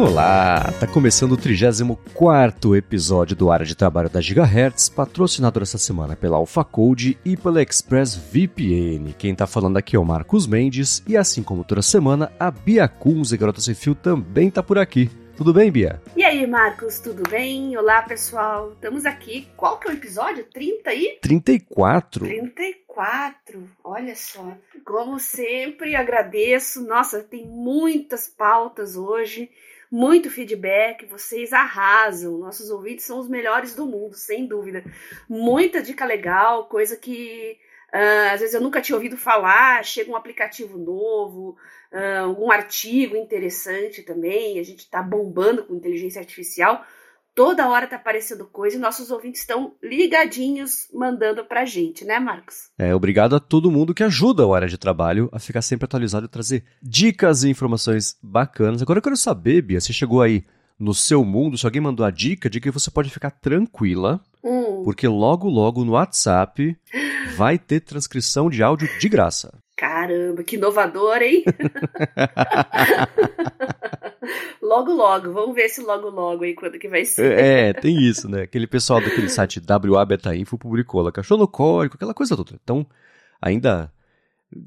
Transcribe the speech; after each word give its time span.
Olá, 0.00 0.72
tá 0.78 0.86
começando 0.86 1.32
o 1.32 1.36
34 1.36 2.76
episódio 2.76 3.34
do 3.34 3.50
Área 3.50 3.66
de 3.66 3.74
Trabalho 3.74 4.08
da 4.08 4.20
Gigahertz, 4.20 4.88
patrocinado 4.88 5.60
essa 5.60 5.76
semana 5.76 6.14
pela 6.14 6.36
AlphaCode 6.36 7.18
e 7.24 7.36
pela 7.36 7.60
ExpressVPN. 7.60 9.12
Quem 9.18 9.34
tá 9.34 9.44
falando 9.44 9.76
aqui 9.76 9.96
é 9.96 9.98
o 9.98 10.04
Marcos 10.04 10.46
Mendes 10.46 11.02
e 11.04 11.16
assim 11.16 11.42
como 11.42 11.64
toda 11.64 11.82
semana, 11.82 12.30
a 12.38 12.48
Bia 12.48 12.86
Kunz 12.86 13.32
e 13.32 13.36
Garota 13.36 13.60
Sem 13.60 13.74
Fio 13.74 13.92
também 13.92 14.52
tá 14.52 14.62
por 14.62 14.78
aqui. 14.78 15.10
Tudo 15.36 15.52
bem, 15.52 15.68
Bia? 15.68 16.00
E 16.16 16.22
aí, 16.22 16.46
Marcos, 16.46 17.00
tudo 17.00 17.28
bem? 17.28 17.76
Olá, 17.76 18.02
pessoal. 18.02 18.72
Estamos 18.74 19.04
aqui. 19.04 19.48
Qual 19.56 19.78
que 19.78 19.88
é 19.88 19.92
o 19.92 19.94
episódio? 19.94 20.44
30 20.44 20.90
aí? 20.90 21.18
34. 21.20 22.24
34. 22.24 23.68
Olha 23.82 24.14
só. 24.14 24.56
Como 24.84 25.18
sempre, 25.18 25.94
agradeço. 25.94 26.84
Nossa, 26.84 27.20
tem 27.20 27.46
muitas 27.46 28.28
pautas 28.28 28.96
hoje, 28.96 29.48
muito 29.90 30.30
feedback. 30.30 31.06
Vocês 31.06 31.52
arrasam. 31.52 32.38
Nossos 32.38 32.70
ouvintes 32.70 33.04
são 33.04 33.18
os 33.18 33.28
melhores 33.28 33.74
do 33.74 33.86
mundo, 33.86 34.14
sem 34.14 34.46
dúvida. 34.46 34.84
Muita 35.28 35.82
dica 35.82 36.04
legal, 36.04 36.66
coisa 36.66 36.96
que 36.96 37.58
uh, 37.92 38.32
às 38.32 38.40
vezes 38.40 38.54
eu 38.54 38.60
nunca 38.60 38.80
tinha 38.80 38.96
ouvido 38.96 39.16
falar. 39.16 39.84
Chega 39.84 40.10
um 40.10 40.16
aplicativo 40.16 40.78
novo 40.78 41.56
uh, 41.92 42.24
algum 42.24 42.50
artigo 42.50 43.16
interessante 43.16 44.02
também. 44.02 44.58
A 44.58 44.62
gente 44.62 44.80
está 44.80 45.02
bombando 45.02 45.64
com 45.64 45.74
inteligência 45.74 46.20
artificial. 46.20 46.84
Toda 47.38 47.68
hora 47.68 47.84
está 47.84 47.94
aparecendo 47.94 48.44
coisa 48.46 48.74
e 48.74 48.80
nossos 48.80 49.12
ouvintes 49.12 49.42
estão 49.42 49.72
ligadinhos 49.80 50.88
mandando 50.92 51.44
para 51.44 51.60
a 51.60 51.64
gente, 51.64 52.04
né, 52.04 52.18
Marcos? 52.18 52.68
É, 52.76 52.92
obrigado 52.92 53.36
a 53.36 53.38
todo 53.38 53.70
mundo 53.70 53.94
que 53.94 54.02
ajuda 54.02 54.44
o 54.44 54.52
área 54.52 54.66
de 54.66 54.76
trabalho 54.76 55.28
a 55.30 55.38
ficar 55.38 55.62
sempre 55.62 55.84
atualizado 55.84 56.26
e 56.26 56.28
trazer 56.28 56.64
dicas 56.82 57.44
e 57.44 57.48
informações 57.48 58.18
bacanas. 58.20 58.82
Agora 58.82 58.98
eu 58.98 59.02
quero 59.04 59.16
saber, 59.16 59.62
Bia, 59.62 59.80
você 59.80 59.92
chegou 59.92 60.20
aí 60.20 60.44
no 60.76 60.92
seu 60.92 61.24
mundo, 61.24 61.56
se 61.56 61.64
alguém 61.64 61.80
mandou 61.80 62.04
a 62.04 62.10
dica 62.10 62.50
de 62.50 62.60
que 62.60 62.72
você 62.72 62.90
pode 62.90 63.08
ficar 63.08 63.30
tranquila, 63.30 64.20
hum. 64.42 64.82
porque 64.82 65.06
logo, 65.06 65.48
logo 65.48 65.84
no 65.84 65.92
WhatsApp 65.92 66.76
vai 67.36 67.56
ter 67.56 67.78
transcrição 67.78 68.50
de 68.50 68.64
áudio 68.64 68.88
de 68.98 69.08
graça. 69.08 69.56
Caramba, 70.08 70.42
que 70.42 70.56
inovador, 70.56 71.22
hein? 71.22 71.44
logo, 74.62 74.92
logo. 74.92 75.32
Vamos 75.32 75.54
ver 75.54 75.68
se 75.68 75.82
logo, 75.82 76.08
logo 76.08 76.44
aí 76.44 76.54
quando 76.54 76.78
que 76.78 76.88
vai 76.88 77.04
ser. 77.04 77.38
É, 77.38 77.72
tem 77.72 78.00
isso, 78.00 78.28
né? 78.28 78.42
Aquele 78.42 78.66
pessoal 78.66 79.00
daquele 79.00 79.28
site 79.28 79.60
WA 79.60 80.04
Beta 80.04 80.34
Info 80.34 80.56
publicou, 80.56 81.02
ela 81.02 81.12
cachou 81.12 81.36
no 81.36 81.46
código, 81.46 81.96
aquela 81.96 82.14
coisa 82.14 82.36
toda. 82.36 82.58
Então, 82.62 82.86
ainda 83.40 83.92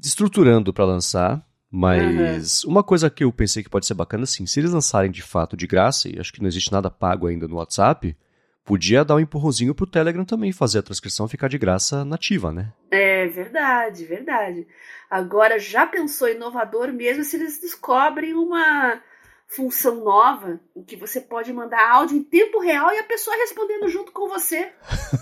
estruturando 0.02 0.72
para 0.72 0.84
lançar, 0.84 1.44
mas 1.70 2.62
uhum. 2.62 2.70
uma 2.70 2.84
coisa 2.84 3.10
que 3.10 3.24
eu 3.24 3.32
pensei 3.32 3.62
que 3.62 3.70
pode 3.70 3.86
ser 3.86 3.94
bacana, 3.94 4.22
assim, 4.22 4.46
se 4.46 4.60
eles 4.60 4.72
lançarem 4.72 5.10
de 5.10 5.22
fato 5.22 5.56
de 5.56 5.66
graça, 5.66 6.08
e 6.08 6.20
acho 6.20 6.32
que 6.32 6.40
não 6.40 6.48
existe 6.48 6.70
nada 6.70 6.90
pago 6.90 7.26
ainda 7.26 7.48
no 7.48 7.56
WhatsApp, 7.56 8.16
podia 8.64 9.04
dar 9.04 9.16
um 9.16 9.20
empurrãozinho 9.20 9.74
pro 9.74 9.86
Telegram 9.86 10.24
também 10.24 10.52
fazer 10.52 10.78
a 10.78 10.82
transcrição 10.82 11.28
ficar 11.28 11.48
de 11.48 11.58
graça 11.58 12.04
nativa, 12.04 12.52
né? 12.52 12.72
É 12.90 13.26
verdade, 13.26 14.04
verdade. 14.04 14.66
Agora, 15.10 15.58
já 15.58 15.86
pensou 15.86 16.28
inovador 16.28 16.92
mesmo 16.92 17.24
se 17.24 17.36
eles 17.36 17.60
descobrem 17.60 18.34
uma 18.34 19.00
função 19.46 20.02
nova 20.02 20.58
em 20.74 20.82
que 20.82 20.96
você 20.96 21.20
pode 21.20 21.52
mandar 21.52 21.90
áudio 21.90 22.16
em 22.16 22.22
tempo 22.22 22.58
real 22.58 22.90
e 22.92 22.98
a 22.98 23.04
pessoa 23.04 23.36
respondendo 23.36 23.88
junto 23.88 24.10
com 24.12 24.28
você. 24.28 24.70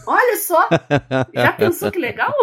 Olha 0.06 0.36
só! 0.36 0.68
Já 1.34 1.52
pensou 1.52 1.90
que 1.90 1.98
legal? 1.98 2.32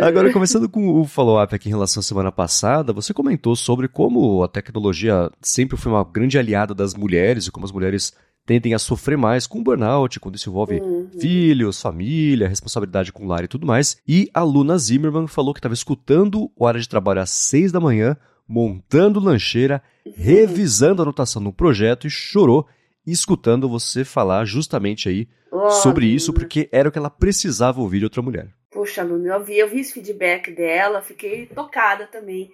Agora, 0.00 0.32
começando 0.32 0.68
com 0.68 1.00
o 1.00 1.04
follow-up 1.06 1.54
aqui 1.54 1.68
em 1.68 1.72
relação 1.72 2.00
à 2.00 2.04
semana 2.04 2.30
passada, 2.30 2.92
você 2.92 3.14
comentou 3.14 3.56
sobre 3.56 3.88
como 3.88 4.42
a 4.42 4.48
tecnologia 4.48 5.30
sempre 5.40 5.78
foi 5.78 5.90
uma 5.90 6.04
grande 6.04 6.38
aliada 6.38 6.74
das 6.74 6.94
mulheres 6.94 7.46
e 7.46 7.50
como 7.50 7.64
as 7.64 7.72
mulheres 7.72 8.14
tendem 8.44 8.74
a 8.74 8.78
sofrer 8.78 9.16
mais 9.16 9.46
com 9.46 9.62
burnout, 9.62 10.18
quando 10.18 10.36
isso 10.36 10.50
envolve 10.50 10.80
uhum. 10.80 11.08
filhos, 11.18 11.80
família, 11.80 12.48
responsabilidade 12.48 13.12
com 13.12 13.24
o 13.24 13.28
lar 13.28 13.44
e 13.44 13.48
tudo 13.48 13.66
mais. 13.66 13.96
E 14.06 14.28
a 14.34 14.42
Luna 14.42 14.76
Zimmerman 14.78 15.26
falou 15.26 15.54
que 15.54 15.60
estava 15.60 15.74
escutando 15.74 16.50
o 16.56 16.66
área 16.66 16.80
de 16.80 16.88
trabalho 16.88 17.20
às 17.20 17.30
seis 17.30 17.70
da 17.70 17.80
manhã, 17.80 18.16
montando 18.48 19.20
lancheira, 19.20 19.82
uhum. 20.04 20.12
revisando 20.16 21.02
a 21.02 21.04
anotação 21.04 21.40
no 21.40 21.52
projeto 21.52 22.06
e 22.06 22.10
chorou 22.10 22.66
escutando 23.06 23.68
você 23.68 24.04
falar 24.04 24.44
justamente 24.44 25.08
aí 25.08 25.28
oh, 25.50 25.70
sobre 25.70 26.06
isso, 26.06 26.32
porque 26.32 26.68
era 26.70 26.88
o 26.88 26.92
que 26.92 26.98
ela 26.98 27.10
precisava 27.10 27.80
ouvir 27.80 27.98
de 27.98 28.04
outra 28.04 28.22
mulher. 28.22 28.48
Poxa, 28.70 29.02
Luna, 29.02 29.34
eu 29.34 29.44
vi, 29.44 29.58
eu 29.58 29.68
vi 29.68 29.80
esse 29.80 29.92
feedback 29.92 30.50
dela, 30.52 31.02
fiquei 31.02 31.46
tocada 31.46 32.06
também 32.06 32.50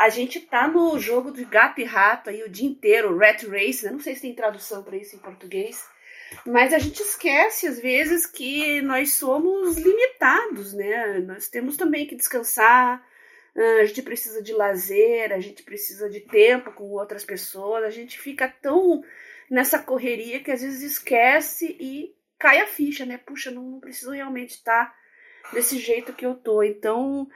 a 0.00 0.08
gente 0.08 0.40
tá 0.40 0.66
no 0.66 0.98
jogo 0.98 1.30
de 1.30 1.44
gato 1.44 1.78
e 1.78 1.84
rato 1.84 2.30
aí 2.30 2.42
o 2.42 2.48
dia 2.48 2.66
inteiro, 2.66 3.18
rat 3.18 3.44
race, 3.46 3.84
né? 3.84 3.90
Não 3.90 4.00
sei 4.00 4.14
se 4.14 4.22
tem 4.22 4.34
tradução 4.34 4.82
para 4.82 4.96
isso 4.96 5.14
em 5.14 5.18
português, 5.18 5.86
mas 6.46 6.72
a 6.72 6.78
gente 6.78 7.02
esquece 7.02 7.66
às 7.66 7.78
vezes 7.78 8.24
que 8.24 8.80
nós 8.80 9.12
somos 9.12 9.76
limitados, 9.76 10.72
né? 10.72 11.18
Nós 11.18 11.48
temos 11.48 11.76
também 11.76 12.06
que 12.06 12.16
descansar, 12.16 13.06
a 13.54 13.84
gente 13.84 14.00
precisa 14.00 14.42
de 14.42 14.54
lazer, 14.54 15.34
a 15.34 15.38
gente 15.38 15.62
precisa 15.62 16.08
de 16.08 16.20
tempo 16.20 16.72
com 16.72 16.84
outras 16.84 17.22
pessoas, 17.22 17.84
a 17.84 17.90
gente 17.90 18.18
fica 18.18 18.48
tão 18.48 19.04
nessa 19.50 19.78
correria 19.78 20.42
que 20.42 20.50
às 20.50 20.62
vezes 20.62 20.80
esquece 20.80 21.76
e 21.78 22.16
cai 22.38 22.60
a 22.60 22.66
ficha, 22.66 23.04
né? 23.04 23.18
Puxa, 23.18 23.50
não, 23.50 23.64
não 23.64 23.80
preciso 23.80 24.12
realmente 24.12 24.52
estar 24.52 24.94
desse 25.52 25.78
jeito 25.78 26.14
que 26.14 26.24
eu 26.24 26.34
tô. 26.36 26.62
Então, 26.62 27.28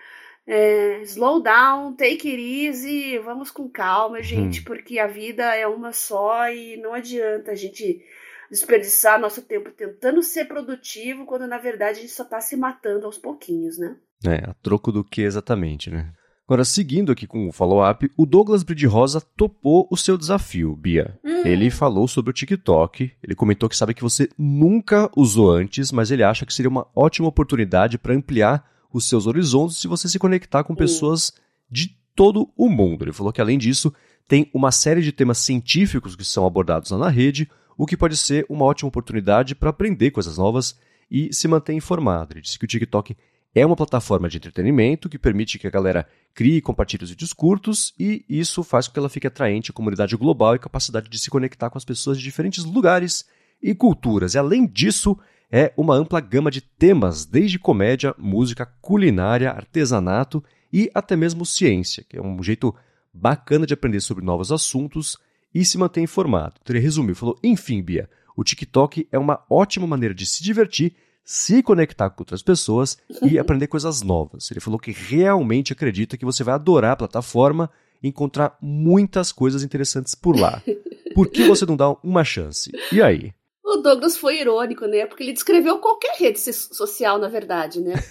é, 0.47 1.01
slow 1.03 1.43
down, 1.43 1.95
take 1.95 2.29
it 2.29 2.41
easy, 2.41 3.19
vamos 3.19 3.51
com 3.51 3.69
calma, 3.69 4.23
gente, 4.23 4.61
hum. 4.61 4.65
porque 4.65 4.99
a 4.99 5.07
vida 5.07 5.55
é 5.55 5.67
uma 5.67 5.93
só 5.93 6.49
e 6.51 6.77
não 6.77 6.95
adianta 6.95 7.53
a 7.53 7.55
gente 7.55 8.03
desperdiçar 8.51 9.21
nosso 9.21 9.43
tempo 9.43 9.71
tentando 9.71 10.23
ser 10.23 10.45
produtivo, 10.45 11.25
quando 11.25 11.47
na 11.47 11.59
verdade 11.59 11.99
a 11.99 12.03
gente 12.03 12.13
só 12.13 12.25
está 12.25 12.41
se 12.41 12.57
matando 12.57 13.07
aos 13.07 13.19
pouquinhos, 13.19 13.79
né? 13.79 13.97
É, 14.27 14.49
a 14.49 14.55
troco 14.63 14.93
do 14.93 15.03
que 15.03 15.23
exatamente, 15.23 15.91
né? 15.91 16.13
Agora, 16.47 16.63
seguindo 16.63 17.11
aqui 17.11 17.27
com 17.27 17.49
o 17.49 17.53
follow-up, 17.53 18.11
o 18.19 18.27
Douglas 18.27 18.63
Bride 18.63 18.87
Rosa 18.87 19.19
topou 19.19 19.89
o 19.91 19.97
seu 19.97 20.19
desafio, 20.19 20.77
Bia. 20.77 21.19
Hum. 21.25 21.43
Ele 21.43 21.71
falou 21.71 22.07
sobre 22.07 22.31
o 22.31 22.35
TikTok, 22.35 23.13
ele 23.23 23.35
comentou 23.35 23.67
que 23.67 23.77
sabe 23.77 23.95
que 23.95 24.03
você 24.03 24.29
nunca 24.39 25.11
usou 25.17 25.51
antes, 25.51 25.91
mas 25.91 26.11
ele 26.11 26.23
acha 26.23 26.45
que 26.45 26.53
seria 26.53 26.69
uma 26.69 26.87
ótima 26.95 27.29
oportunidade 27.29 27.97
para 27.97 28.15
ampliar 28.15 28.74
os 28.95 29.09
seus 29.09 29.27
horizontes 29.27 29.79
se 29.79 29.89
você 29.89 30.09
se 30.09 30.21
conectar 30.21 30.63
com 30.63 30.73
pessoas 30.73 31.33
de 31.69 31.99
todo 32.15 32.49
o 32.57 32.69
mundo. 32.69 33.05
Ele 33.05 33.13
falou 33.13 33.33
que, 33.33 33.41
além 33.41 33.59
disso, 33.59 33.93
tem 34.29 34.49
uma 34.55 34.71
série 34.71 35.03
de 35.03 35.11
temas 35.11 35.39
científicos 35.39 36.15
que 36.15 36.25
são 36.25 36.47
abordados 36.47 36.93
lá 36.93 36.99
na 36.99 37.09
rede, 37.09 37.51
o 37.77 37.87
que 37.87 37.97
pode 37.97 38.17
ser 38.17 38.47
uma 38.49 38.65
ótima 38.65 38.89
oportunidade 38.89 39.57
para 39.57 39.71
aprender 39.71 40.13
coisas 40.13 40.39
novas 40.39 40.79
e 41.11 41.29
se 41.35 41.49
manter 41.49 41.73
informado. 41.73 42.35
Ele 42.35 42.41
disse 42.41 42.57
que 42.57 42.65
o 42.65 42.69
TikTok 42.69 43.17
é 43.53 43.67
uma 43.67 43.75
plataforma 43.75 44.29
de 44.29 44.37
entretenimento 44.37 45.09
que 45.09 45.19
permite 45.19 45.59
que 45.59 45.67
a 45.67 45.71
galera 45.71 46.09
crie 46.33 46.59
e 46.59 46.63
compartilhe 46.63 47.03
os 47.03 47.11
vídeos 47.11 47.33
curtos 47.33 47.93
e 47.99 48.25
isso 48.29 48.63
faz 48.63 48.87
com 48.87 48.95
que 48.95 48.99
ela 49.01 49.09
fique 49.09 49.27
atraente 49.27 49.73
à 49.73 49.75
comunidade 49.75 50.17
global 50.17 50.55
e 50.55 50.59
capacidade 50.61 51.09
de 51.09 51.19
se 51.19 51.31
conectar 51.31 51.69
com 51.69 51.79
as 51.79 51.85
pessoas 51.85 52.17
de 52.17 52.23
diferentes 52.23 52.65
lugares 52.65 53.25
e 53.61 53.75
culturas. 53.75 54.35
E 54.35 54.39
além 54.39 54.67
disso, 54.67 55.19
é 55.51 55.73
uma 55.77 55.95
ampla 55.95 56.21
gama 56.21 56.51
de 56.51 56.61
temas, 56.61 57.25
desde 57.25 57.59
comédia, 57.59 58.15
música, 58.19 58.67
culinária, 58.81 59.51
artesanato 59.51 60.43
e 60.73 60.91
até 60.95 61.15
mesmo 61.15 61.47
ciência, 61.47 62.05
que 62.09 62.17
é 62.17 62.23
um 62.23 62.43
jeito 62.43 62.75
bacana 63.13 63.67
de 63.67 63.75
aprender 63.75 64.01
sobre 64.01 64.25
novos 64.25 64.51
assuntos 64.51 65.17
e 65.55 65.65
se 65.65 65.79
manter 65.79 66.01
informado. 66.01 66.57
Então 66.61 66.75
ele 66.75 66.83
resumiu, 66.83 67.15
falou: 67.15 67.39
enfim, 67.43 67.81
Bia, 67.81 68.11
o 68.37 68.43
TikTok 68.43 69.07
é 69.13 69.19
uma 69.19 69.45
ótima 69.49 69.87
maneira 69.87 70.15
de 70.15 70.27
se 70.27 70.43
divertir, 70.43 70.95
se 71.25 71.63
conectar 71.63 72.11
com 72.11 72.23
outras 72.23 72.43
pessoas 72.43 72.99
e 73.23 73.39
aprender 73.39 73.69
coisas 73.69 74.03
novas. 74.03 74.51
Ele 74.51 74.61
falou 74.61 74.79
que 74.79 74.91
realmente 74.91 75.73
acredita 75.73 76.17
que 76.17 76.25
você 76.25 76.43
vai 76.43 76.55
adorar 76.55 76.93
a 76.93 76.97
plataforma 76.97 77.71
e 78.03 78.09
encontrar 78.09 78.59
muitas 78.61 79.31
coisas 79.31 79.63
interessantes 79.63 80.15
por 80.15 80.37
lá. 80.39 80.61
Por 81.15 81.29
que 81.29 81.47
você 81.47 81.65
não 81.65 81.77
dá 81.77 81.91
uma 82.03 82.25
chance? 82.25 82.73
E 82.91 83.01
aí? 83.01 83.33
O 83.75 83.79
Douglas 83.79 84.17
foi 84.17 84.41
irônico, 84.41 84.87
né? 84.87 85.05
Porque 85.07 85.23
ele 85.23 85.33
descreveu 85.33 85.79
qualquer 85.79 86.17
rede 86.17 86.39
social, 86.39 87.19
na 87.19 87.29
verdade, 87.29 87.81
né? 87.81 87.95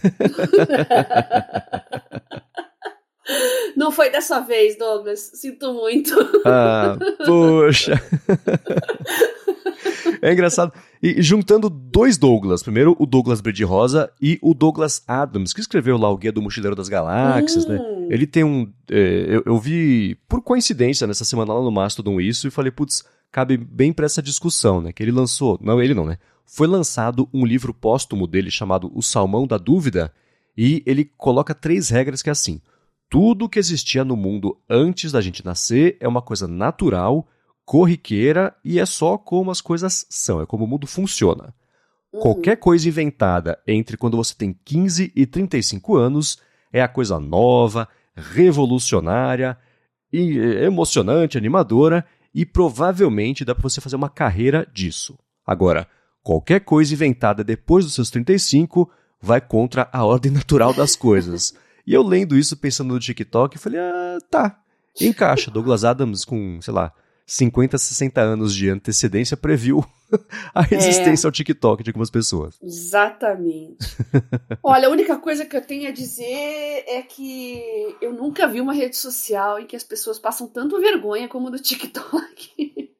Não 3.75 3.91
foi 3.91 4.09
dessa 4.09 4.41
vez, 4.41 4.77
Douglas. 4.77 5.31
Sinto 5.35 5.73
muito. 5.73 6.13
Ah, 6.45 6.97
poxa. 7.25 7.93
É 10.21 10.31
engraçado. 10.31 10.73
E 11.01 11.21
juntando 11.21 11.69
dois 11.69 12.17
Douglas. 12.17 12.63
Primeiro, 12.63 12.95
o 12.99 13.05
Douglas 13.05 13.41
Brede 13.41 13.63
Rosa 13.63 14.11
e 14.21 14.39
o 14.41 14.53
Douglas 14.53 15.03
Adams, 15.07 15.53
que 15.53 15.59
escreveu 15.59 15.97
lá 15.97 16.09
o 16.09 16.17
Guia 16.17 16.31
do 16.31 16.41
Mochileiro 16.41 16.75
das 16.75 16.87
Galáxias, 16.89 17.65
né? 17.65 17.77
hum. 17.77 18.01
né? 18.01 18.07
Ele 18.09 18.27
tem 18.27 18.43
um. 18.43 18.71
É, 18.89 19.25
eu, 19.27 19.43
eu, 19.45 19.57
vi, 19.57 20.17
por 20.27 20.41
coincidência, 20.41 21.07
nessa 21.07 21.25
semana 21.25 21.53
lá 21.53 21.61
no 21.61 21.71
Mastodon 21.71 22.19
isso, 22.21 22.47
e 22.47 22.51
falei, 22.51 22.71
putz, 22.71 23.03
cabe 23.33 23.57
bem 23.57 23.91
para 23.91 24.05
essa 24.05 24.21
discussão, 24.21 24.79
né? 24.79 24.93
Que 24.93 25.01
ele 25.01 25.11
lançou, 25.11 25.59
não 25.59 25.81
ele 25.81 25.95
não, 25.95 26.05
né? 26.05 26.19
Foi 26.45 26.67
lançado 26.67 27.27
um 27.33 27.43
livro 27.43 27.73
póstumo 27.73 28.27
dele 28.27 28.51
chamado 28.51 28.91
O 28.93 29.01
Salmão 29.01 29.47
da 29.47 29.57
Dúvida, 29.57 30.13
e 30.55 30.83
ele 30.85 31.03
coloca 31.17 31.55
três 31.55 31.89
regras 31.89 32.21
que 32.21 32.29
é 32.29 32.31
assim: 32.31 32.61
tudo 33.09 33.49
que 33.49 33.57
existia 33.57 34.05
no 34.05 34.15
mundo 34.15 34.55
antes 34.69 35.11
da 35.11 35.19
gente 35.19 35.43
nascer 35.43 35.97
é 35.99 36.07
uma 36.07 36.21
coisa 36.21 36.47
natural, 36.47 37.27
corriqueira 37.65 38.55
e 38.63 38.79
é 38.79 38.85
só 38.85 39.17
como 39.17 39.49
as 39.49 39.61
coisas 39.61 40.05
são, 40.11 40.39
é 40.39 40.45
como 40.45 40.65
o 40.65 40.67
mundo 40.67 40.85
funciona. 40.85 41.55
Uhum. 42.13 42.19
Qualquer 42.19 42.57
coisa 42.57 42.87
inventada 42.87 43.57
entre 43.65 43.97
quando 43.97 44.15
você 44.15 44.35
tem 44.35 44.55
15 44.63 45.11
e 45.15 45.25
35 45.25 45.95
anos 45.95 46.37
é 46.71 46.83
a 46.83 46.87
coisa 46.87 47.19
nova, 47.19 47.87
revolucionária, 48.15 49.57
e 50.11 50.37
emocionante, 50.37 51.39
animadora 51.39 52.05
e 52.33 52.45
provavelmente 52.45 53.45
dá 53.45 53.53
para 53.53 53.63
você 53.69 53.79
fazer 53.79 53.95
uma 53.95 54.09
carreira 54.09 54.67
disso. 54.73 55.17
Agora, 55.45 55.87
qualquer 56.21 56.61
coisa 56.61 56.93
inventada 56.93 57.43
depois 57.43 57.85
dos 57.85 57.93
seus 57.93 58.09
35 58.09 58.89
vai 59.21 59.39
contra 59.39 59.87
a 59.91 60.03
ordem 60.03 60.31
natural 60.33 60.73
das 60.73 60.95
coisas. 60.95 61.53
e 61.85 61.93
eu 61.93 62.01
lendo 62.01 62.37
isso, 62.37 62.57
pensando 62.57 62.93
no 62.93 62.99
TikTok, 62.99 63.57
falei, 63.57 63.79
ah, 63.79 64.17
tá, 64.29 64.59
encaixa. 64.99 65.51
Douglas 65.51 65.83
Adams 65.83 66.25
com, 66.25 66.59
sei 66.61 66.73
lá, 66.73 66.91
50, 67.25 67.77
60 67.77 68.21
anos 68.21 68.53
de 68.53 68.69
antecedência 68.69 69.37
previu 69.37 69.83
a 70.53 70.61
resistência 70.61 71.25
é, 71.25 71.27
ao 71.27 71.31
TikTok 71.31 71.83
de 71.83 71.89
algumas 71.89 72.09
pessoas. 72.09 72.57
Exatamente. 72.61 73.77
Olha, 74.61 74.87
a 74.87 74.91
única 74.91 75.17
coisa 75.17 75.45
que 75.45 75.55
eu 75.55 75.61
tenho 75.61 75.87
a 75.87 75.91
dizer 75.91 76.83
é 76.87 77.01
que 77.01 77.95
eu 78.01 78.13
nunca 78.13 78.47
vi 78.47 78.61
uma 78.61 78.73
rede 78.73 78.97
social 78.97 79.59
em 79.59 79.65
que 79.65 79.75
as 79.75 79.83
pessoas 79.83 80.19
passam 80.19 80.47
tanto 80.47 80.79
vergonha 80.79 81.27
como 81.27 81.49
no 81.49 81.59
TikTok. 81.59 82.83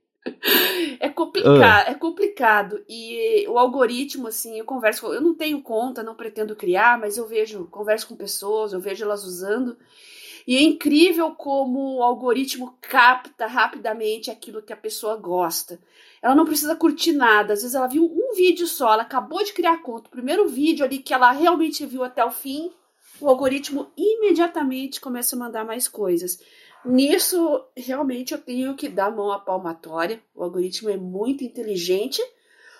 É 1.00 1.10
complicado, 1.10 1.88
uh. 1.88 1.92
é 1.92 1.94
complicado. 1.94 2.84
E 2.88 3.46
o 3.48 3.58
algoritmo, 3.58 4.28
assim, 4.28 4.58
eu 4.58 4.66
converso, 4.66 5.06
eu 5.08 5.22
não 5.22 5.34
tenho 5.34 5.62
conta, 5.62 6.04
não 6.04 6.16
pretendo 6.16 6.56
criar, 6.56 6.98
mas 6.98 7.18
eu 7.18 7.28
vejo, 7.28 7.66
converso 7.66 8.08
com 8.08 8.16
pessoas, 8.16 8.72
eu 8.72 8.80
vejo 8.80 9.04
elas 9.04 9.24
usando. 9.24 9.78
E 10.46 10.58
é 10.58 10.62
incrível 10.62 11.32
como 11.32 11.98
o 11.98 12.04
algoritmo 12.04 12.78
capta 12.82 13.48
rapidamente 13.48 14.30
aquilo 14.30 14.62
que 14.62 14.74
a 14.74 14.78
pessoa 14.78 15.16
gosta. 15.16 15.80
Ela 16.22 16.36
não 16.36 16.46
precisa 16.46 16.76
curtir 16.76 17.14
nada. 17.14 17.54
Às 17.54 17.62
vezes 17.62 17.76
ela 17.76 17.88
viu 17.88 18.06
um 18.06 18.36
vídeo 18.36 18.68
só, 18.68 18.94
ela 18.94 19.04
acabou 19.04 19.44
de 19.44 19.54
criar 19.54 19.82
conta, 19.82 20.08
o 20.08 20.12
primeiro 20.12 20.48
vídeo 20.48 20.86
ali 20.86 20.98
que 20.98 21.14
ela 21.14 21.32
realmente 21.32 21.86
viu 21.86 22.04
até 22.04 22.24
o 22.24 22.32
fim, 22.32 22.72
o 23.20 23.30
algoritmo 23.30 23.92
imediatamente 23.96 25.00
começa 25.00 25.36
a 25.36 25.40
mandar 25.40 25.66
mais 25.66 25.88
coisas. 25.88 26.40
Nisso, 26.86 27.64
realmente 27.78 28.34
eu 28.34 28.38
tenho 28.38 28.76
que 28.76 28.90
dar 28.90 29.10
mão 29.10 29.32
à 29.32 29.40
palmatória. 29.40 30.22
O 30.36 30.44
algoritmo 30.44 30.90
é 30.90 30.98
muito 30.98 31.44
inteligente, 31.44 32.22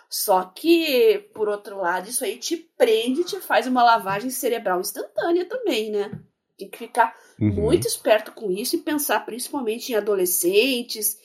só 0.10 0.44
que, 0.44 1.30
por 1.34 1.48
outro 1.48 1.78
lado, 1.78 2.10
isso 2.10 2.24
aí 2.24 2.38
te 2.38 2.58
prende, 2.58 3.24
te 3.24 3.40
faz 3.40 3.66
uma 3.66 3.84
lavagem 3.84 4.30
cerebral 4.30 4.82
instantânea 4.82 5.46
também, 5.46 5.90
né? 5.90 6.12
Tem 6.64 6.70
que 6.70 6.78
ficar 6.78 7.16
uhum. 7.40 7.50
muito 7.50 7.88
esperto 7.88 8.32
com 8.32 8.50
isso 8.50 8.76
e 8.76 8.80
pensar 8.80 9.20
principalmente 9.26 9.92
em 9.92 9.96
adolescentes 9.96 11.18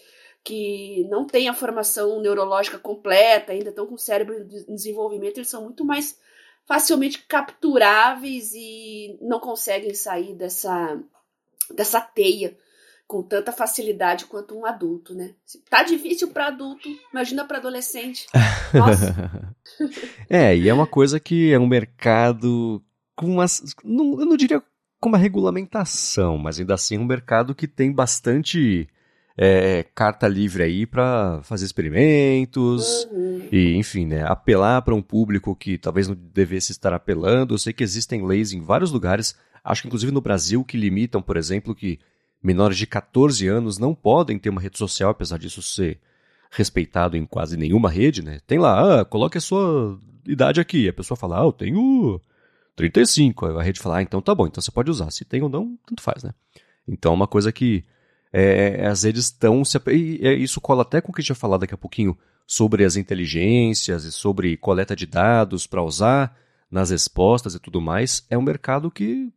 que 0.44 1.06
não 1.10 1.26
têm 1.26 1.48
a 1.48 1.54
formação 1.54 2.20
neurológica 2.20 2.78
completa, 2.78 3.52
ainda 3.52 3.70
estão 3.70 3.86
com 3.86 3.94
o 3.94 3.98
cérebro 3.98 4.34
em 4.68 4.74
desenvolvimento, 4.74 5.38
eles 5.38 5.48
são 5.48 5.64
muito 5.64 5.84
mais 5.84 6.18
facilmente 6.66 7.24
capturáveis 7.26 8.52
e 8.54 9.18
não 9.20 9.40
conseguem 9.40 9.94
sair 9.94 10.34
dessa, 10.34 11.00
dessa 11.74 12.00
teia 12.00 12.56
com 13.06 13.22
tanta 13.22 13.52
facilidade 13.52 14.26
quanto 14.26 14.54
um 14.54 14.66
adulto, 14.66 15.14
né? 15.14 15.34
Tá 15.70 15.82
difícil 15.82 16.28
para 16.28 16.48
adulto, 16.48 16.88
imagina 17.10 17.44
para 17.44 17.56
adolescente. 17.56 18.26
Nossa. 18.74 19.54
é, 20.28 20.54
e 20.54 20.68
é 20.68 20.74
uma 20.74 20.86
coisa 20.86 21.18
que 21.18 21.50
é 21.50 21.58
um 21.58 21.66
mercado 21.66 22.84
com 23.16 23.26
umas, 23.26 23.62
não, 23.82 24.20
eu 24.20 24.26
não 24.26 24.36
diria 24.36 24.62
com 25.00 25.08
uma 25.08 25.18
regulamentação, 25.18 26.38
mas 26.38 26.58
ainda 26.58 26.74
assim 26.74 26.96
é 26.96 26.98
um 26.98 27.04
mercado 27.04 27.54
que 27.54 27.68
tem 27.68 27.92
bastante 27.92 28.88
é, 29.36 29.84
carta 29.94 30.26
livre 30.26 30.64
aí 30.64 30.84
para 30.84 31.40
fazer 31.44 31.64
experimentos 31.64 33.06
uhum. 33.12 33.48
e, 33.52 33.76
enfim, 33.76 34.04
né, 34.04 34.24
apelar 34.26 34.82
para 34.82 34.94
um 34.94 35.00
público 35.02 35.54
que 35.54 35.78
talvez 35.78 36.08
não 36.08 36.16
devesse 36.16 36.72
estar 36.72 36.92
apelando. 36.92 37.54
Eu 37.54 37.58
sei 37.58 37.72
que 37.72 37.84
existem 37.84 38.26
leis 38.26 38.52
em 38.52 38.60
vários 38.60 38.90
lugares, 38.90 39.36
acho 39.62 39.82
que 39.82 39.88
inclusive 39.88 40.10
no 40.10 40.20
Brasil, 40.20 40.64
que 40.64 40.76
limitam, 40.76 41.22
por 41.22 41.36
exemplo, 41.36 41.74
que 41.74 42.00
menores 42.42 42.76
de 42.76 42.86
14 42.86 43.46
anos 43.46 43.78
não 43.78 43.94
podem 43.94 44.38
ter 44.38 44.50
uma 44.50 44.60
rede 44.60 44.78
social, 44.78 45.10
apesar 45.10 45.38
disso 45.38 45.62
ser 45.62 46.00
respeitado 46.50 47.16
em 47.16 47.24
quase 47.24 47.56
nenhuma 47.56 47.90
rede, 47.90 48.22
né? 48.22 48.40
Tem 48.46 48.58
lá, 48.58 49.00
ah, 49.00 49.04
coloque 49.04 49.38
a 49.38 49.40
sua 49.40 49.98
idade 50.26 50.60
aqui. 50.60 50.88
A 50.88 50.92
pessoa 50.92 51.16
fala, 51.16 51.40
ah, 51.40 51.44
eu 51.44 51.52
tenho 51.52 52.20
35. 52.78 53.46
Aí 53.46 53.56
a 53.56 53.62
rede 53.62 53.80
fala, 53.80 53.98
ah, 53.98 54.02
então 54.02 54.22
tá 54.22 54.34
bom, 54.34 54.46
então 54.46 54.62
você 54.62 54.70
pode 54.70 54.90
usar. 54.90 55.10
Se 55.10 55.24
tem 55.24 55.42
ou 55.42 55.48
não, 55.48 55.76
tanto 55.84 56.00
faz, 56.00 56.22
né? 56.22 56.32
Então 56.86 57.12
é 57.12 57.14
uma 57.14 57.26
coisa 57.26 57.52
que 57.52 57.84
é, 58.32 58.86
as 58.86 59.02
redes 59.02 59.24
estão. 59.24 59.62
E 59.88 60.20
é, 60.22 60.32
isso 60.32 60.60
cola 60.60 60.82
até 60.82 61.00
com 61.00 61.10
o 61.10 61.14
que 61.14 61.20
a 61.20 61.22
gente 61.22 61.32
vai 61.32 61.40
falar 61.40 61.58
daqui 61.58 61.74
a 61.74 61.78
pouquinho 61.78 62.16
sobre 62.46 62.84
as 62.84 62.96
inteligências 62.96 64.04
e 64.04 64.12
sobre 64.12 64.56
coleta 64.56 64.96
de 64.96 65.04
dados 65.06 65.66
para 65.66 65.82
usar 65.82 66.34
nas 66.70 66.90
respostas 66.90 67.54
e 67.54 67.58
tudo 67.58 67.80
mais. 67.80 68.24
É 68.30 68.38
um 68.38 68.42
mercado 68.42 68.90
que 68.90 69.30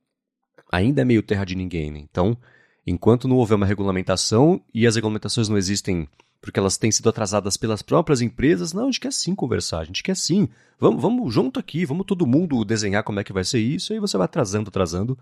ainda 0.72 1.02
é 1.02 1.06
meio 1.06 1.24
terra 1.24 1.44
de 1.44 1.56
ninguém, 1.56 1.92
né? 1.92 2.00
Então, 2.00 2.38
enquanto 2.86 3.28
não 3.28 3.38
houver 3.38 3.56
uma 3.56 3.66
regulamentação 3.66 4.62
e 4.74 4.88
as 4.88 4.96
regulamentações 4.96 5.50
não 5.50 5.58
existem 5.58 6.08
porque 6.42 6.60
elas 6.60 6.76
têm 6.76 6.92
sido 6.92 7.08
atrasadas 7.08 7.56
pelas 7.56 7.82
próprias 7.82 8.22
empresas. 8.22 8.74
Não, 8.74 8.84
a 8.84 8.86
gente 8.86 9.00
quer 9.00 9.14
sim 9.14 9.36
conversar, 9.36 9.80
a 9.80 9.84
gente 9.84 10.02
quer 10.02 10.16
sim. 10.16 10.50
Vamos, 10.80 11.02
vamos 11.02 11.34
junto 11.34 11.60
aqui, 11.60 11.86
vamos 11.86 12.06
todo 12.06 12.26
mundo 12.26 12.66
desenhar 12.66 13.04
como 13.04 13.20
é 13.20 13.24
que 13.24 13.32
vai 13.32 13.44
ser 13.44 13.60
isso, 13.60 13.94
e 13.94 13.96
aí 13.96 14.00
você 14.00 14.18
vai 14.18 14.26
atrasando, 14.26 14.70
atrasando. 14.70 15.18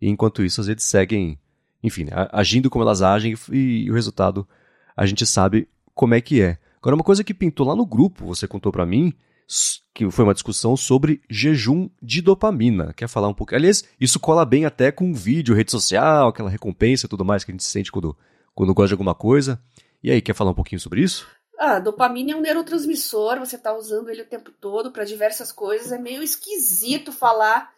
E 0.00 0.08
enquanto 0.08 0.42
isso, 0.42 0.60
as 0.60 0.66
redes 0.66 0.86
seguem, 0.86 1.38
enfim, 1.82 2.06
agindo 2.32 2.70
como 2.70 2.84
elas 2.84 3.02
agem, 3.02 3.34
e, 3.52 3.84
e 3.84 3.90
o 3.90 3.94
resultado 3.94 4.48
a 4.96 5.04
gente 5.04 5.26
sabe 5.26 5.68
como 5.94 6.14
é 6.14 6.20
que 6.20 6.40
é. 6.40 6.58
Agora, 6.80 6.96
uma 6.96 7.04
coisa 7.04 7.22
que 7.22 7.34
pintou 7.34 7.66
lá 7.66 7.76
no 7.76 7.86
grupo, 7.86 8.26
você 8.26 8.48
contou 8.48 8.72
para 8.72 8.86
mim, 8.86 9.12
que 9.94 10.10
foi 10.10 10.24
uma 10.24 10.34
discussão 10.34 10.76
sobre 10.76 11.20
jejum 11.28 11.88
de 12.02 12.22
dopamina. 12.22 12.92
Quer 12.94 13.08
falar 13.08 13.28
um 13.28 13.34
pouco? 13.34 13.54
Aliás, 13.54 13.84
isso 14.00 14.18
cola 14.18 14.44
bem 14.44 14.64
até 14.64 14.90
com 14.90 15.12
vídeo, 15.12 15.54
rede 15.54 15.70
social, 15.70 16.28
aquela 16.28 16.50
recompensa 16.50 17.06
e 17.06 17.08
tudo 17.08 17.24
mais 17.24 17.44
que 17.44 17.50
a 17.50 17.54
gente 17.54 17.64
sente 17.64 17.92
quando, 17.92 18.16
quando 18.54 18.74
gosta 18.74 18.88
de 18.88 18.94
alguma 18.94 19.14
coisa. 19.14 19.60
E 20.02 20.10
aí, 20.10 20.20
quer 20.20 20.34
falar 20.34 20.50
um 20.50 20.54
pouquinho 20.54 20.80
sobre 20.80 21.00
isso? 21.00 21.28
Ah, 21.56 21.78
dopamina 21.78 22.32
é 22.32 22.34
um 22.36 22.40
neurotransmissor, 22.40 23.38
você 23.38 23.54
está 23.54 23.72
usando 23.72 24.10
ele 24.10 24.22
o 24.22 24.26
tempo 24.26 24.50
todo 24.50 24.90
para 24.90 25.04
diversas 25.04 25.52
coisas. 25.52 25.92
É 25.92 25.98
meio 25.98 26.22
esquisito 26.22 27.12
falar 27.12 27.72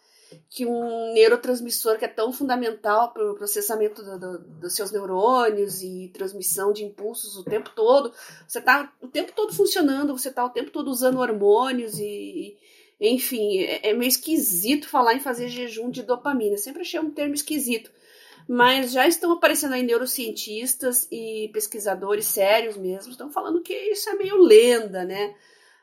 que 0.49 0.65
um 0.65 1.13
neurotransmissor 1.13 1.99
que 1.99 2.05
é 2.05 2.07
tão 2.07 2.33
fundamental 2.33 3.11
para 3.13 3.31
o 3.31 3.35
processamento 3.35 4.03
do, 4.03 4.19
do, 4.19 4.39
dos 4.39 4.73
seus 4.73 4.91
neurônios 4.91 5.83
e 5.83 6.09
transmissão 6.13 6.73
de 6.73 6.83
impulsos 6.83 7.37
o 7.37 7.43
tempo 7.43 7.69
todo, 7.75 8.11
você 8.47 8.57
está 8.57 8.91
o 8.99 9.07
tempo 9.07 9.31
todo 9.33 9.53
funcionando, 9.53 10.17
você 10.17 10.29
está 10.29 10.43
o 10.43 10.49
tempo 10.49 10.71
todo 10.71 10.89
usando 10.89 11.19
hormônios 11.19 11.99
e, 11.99 12.57
enfim, 12.99 13.59
é, 13.59 13.89
é 13.89 13.93
meio 13.93 14.09
esquisito 14.09 14.89
falar 14.89 15.13
em 15.13 15.19
fazer 15.19 15.47
jejum 15.47 15.91
de 15.91 16.01
dopamina. 16.01 16.57
sempre 16.57 16.81
achei 16.81 16.99
um 16.99 17.11
termo 17.11 17.35
esquisito 17.35 17.91
mas 18.47 18.91
já 18.91 19.07
estão 19.07 19.31
aparecendo 19.31 19.73
aí 19.73 19.83
neurocientistas 19.83 21.07
e 21.11 21.49
pesquisadores 21.53 22.25
sérios 22.25 22.77
mesmo, 22.77 23.11
estão 23.11 23.29
falando 23.31 23.61
que 23.61 23.73
isso 23.73 24.09
é 24.09 24.13
meio 24.15 24.37
lenda, 24.37 25.03
né? 25.03 25.35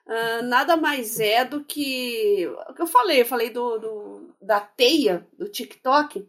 Uh, 0.06 0.42
nada 0.44 0.76
mais 0.76 1.20
é 1.20 1.44
do 1.44 1.64
que 1.64 2.46
o 2.68 2.74
que 2.74 2.82
eu 2.82 2.86
falei, 2.86 3.20
eu 3.20 3.26
falei 3.26 3.50
do, 3.50 3.78
do, 3.78 4.34
da 4.40 4.60
teia 4.60 5.26
do 5.38 5.48
TikTok, 5.48 6.26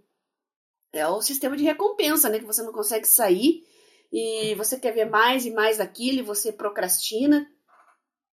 é 0.91 1.07
o 1.07 1.21
sistema 1.21 1.57
de 1.57 1.63
recompensa, 1.63 2.29
né? 2.29 2.39
Que 2.39 2.45
você 2.45 2.61
não 2.61 2.71
consegue 2.71 3.07
sair 3.07 3.65
e 4.11 4.53
você 4.55 4.79
quer 4.79 4.91
ver 4.91 5.09
mais 5.09 5.45
e 5.45 5.51
mais 5.51 5.77
daquilo 5.79 6.19
e 6.19 6.23
você 6.23 6.51
procrastina. 6.51 7.49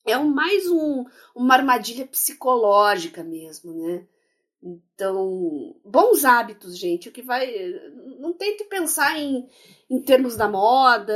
É 0.07 0.17
mais 0.17 0.67
um, 0.69 1.05
uma 1.35 1.55
armadilha 1.55 2.07
psicológica 2.07 3.23
mesmo, 3.23 3.75
né? 3.75 4.07
Então, 4.67 5.77
bons 5.85 6.25
hábitos, 6.25 6.77
gente. 6.77 7.09
O 7.09 7.13
que 7.13 7.23
vai. 7.23 7.47
Não 8.19 8.33
tente 8.33 8.65
pensar 8.65 9.17
em, 9.17 9.49
em 9.89 10.01
termos 10.01 10.37
da 10.37 10.49
moda. 10.49 11.15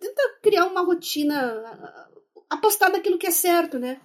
Tenta 0.00 0.38
criar 0.42 0.66
uma 0.66 0.80
rotina. 0.80 1.62
Apostar 2.50 2.90
naquilo 2.90 3.18
que 3.18 3.26
é 3.26 3.30
certo, 3.30 3.78
né? 3.78 4.00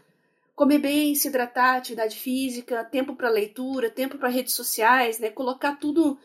Comer 0.55 0.77
bem, 0.77 1.15
se 1.15 1.27
hidratar, 1.27 1.77
atividade 1.77 2.15
física, 2.15 2.83
tempo 2.83 3.15
para 3.15 3.29
leitura, 3.29 3.89
tempo 3.89 4.17
para 4.19 4.29
redes 4.29 4.53
sociais, 4.53 5.17
né? 5.17 5.31
Colocar 5.31 5.77
tudo 5.77 6.19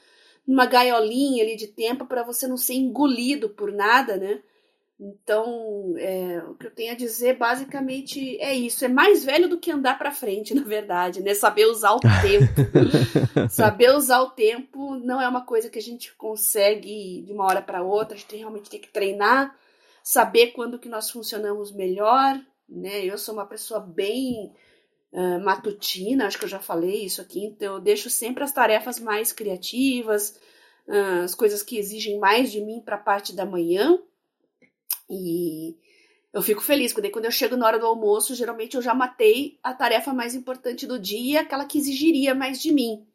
numa 0.47 0.67
gaiolinha 0.67 1.43
ali 1.43 1.57
de 1.57 1.69
tempo 1.69 2.05
para 2.05 2.23
você 2.23 2.47
não 2.47 2.59
ser 2.59 2.75
engolido 2.75 3.49
por 3.49 3.73
nada, 3.73 4.17
né? 4.17 4.43
Então, 4.99 5.95
é, 5.99 6.43
o 6.49 6.55
que 6.55 6.67
eu 6.67 6.75
tenho 6.75 6.93
a 6.93 6.97
dizer 6.97 7.37
basicamente 7.37 8.41
é 8.41 8.55
isso. 8.55 8.83
É 8.85 8.89
mais 8.89 9.25
velho 9.25 9.49
do 9.49 9.59
que 9.59 9.71
andar 9.71 9.99
para 9.99 10.11
frente, 10.11 10.55
na 10.57 10.63
verdade, 10.63 11.23
né? 11.23 11.35
Saber 11.35 11.67
usar 11.67 11.93
o 11.93 12.01
tempo. 12.01 12.47
Saber 13.51 13.91
usar 13.95 14.21
o 14.23 14.31
tempo 14.31 14.97
não 14.97 15.21
é 15.21 15.29
uma 15.29 15.45
coisa 15.45 15.69
que 15.69 15.79
a 15.79 15.83
gente 15.83 16.15
consegue 16.15 17.23
de 17.23 17.33
uma 17.33 17.45
hora 17.45 17.61
para 17.61 17.83
outra. 17.83 18.15
A 18.15 18.19
gente 18.19 18.37
realmente 18.37 18.71
tem 18.71 18.81
que 18.81 18.89
treinar, 18.89 19.55
saber 20.03 20.53
quando 20.53 20.79
que 20.79 20.89
nós 20.89 21.11
funcionamos 21.11 21.73
melhor, 21.73 22.41
né? 22.67 23.05
Eu 23.05 23.19
sou 23.19 23.35
uma 23.35 23.47
pessoa 23.47 23.81
bem 23.81 24.51
uh, 25.13 25.45
matutina, 25.45 26.27
acho 26.27 26.39
que 26.39 26.45
eu 26.45 26.49
já 26.49 26.59
falei 26.59 27.05
isso 27.05 27.21
aqui, 27.21 27.45
então 27.45 27.75
eu 27.75 27.81
deixo 27.81 28.09
sempre 28.09 28.43
as 28.43 28.53
tarefas 28.53 28.99
mais 28.99 29.31
criativas, 29.31 30.39
uh, 30.89 31.25
as 31.25 31.35
coisas 31.35 31.63
que 31.63 31.77
exigem 31.77 32.19
mais 32.19 32.51
de 32.51 32.63
mim 32.63 32.81
para 32.81 32.97
a 32.97 33.01
parte 33.01 33.35
da 33.37 33.45
manhã. 33.45 33.99
E 35.09 35.77
eu 36.33 36.43
fico 36.43 36.63
feliz, 36.63 36.93
porque 36.93 37.11
quando 37.11 37.25
eu 37.25 37.31
chego 37.31 37.57
na 37.57 37.67
hora 37.67 37.79
do 37.79 37.87
almoço, 37.87 38.35
geralmente 38.35 38.77
eu 38.77 38.83
já 38.83 38.95
matei 38.95 39.59
a 39.63 39.73
tarefa 39.73 40.13
mais 40.13 40.35
importante 40.35 40.87
do 40.87 40.99
dia, 40.99 41.41
aquela 41.41 41.65
que 41.65 41.79
exigiria 41.79 42.35
mais 42.35 42.61
de 42.61 42.73
mim. 42.73 43.07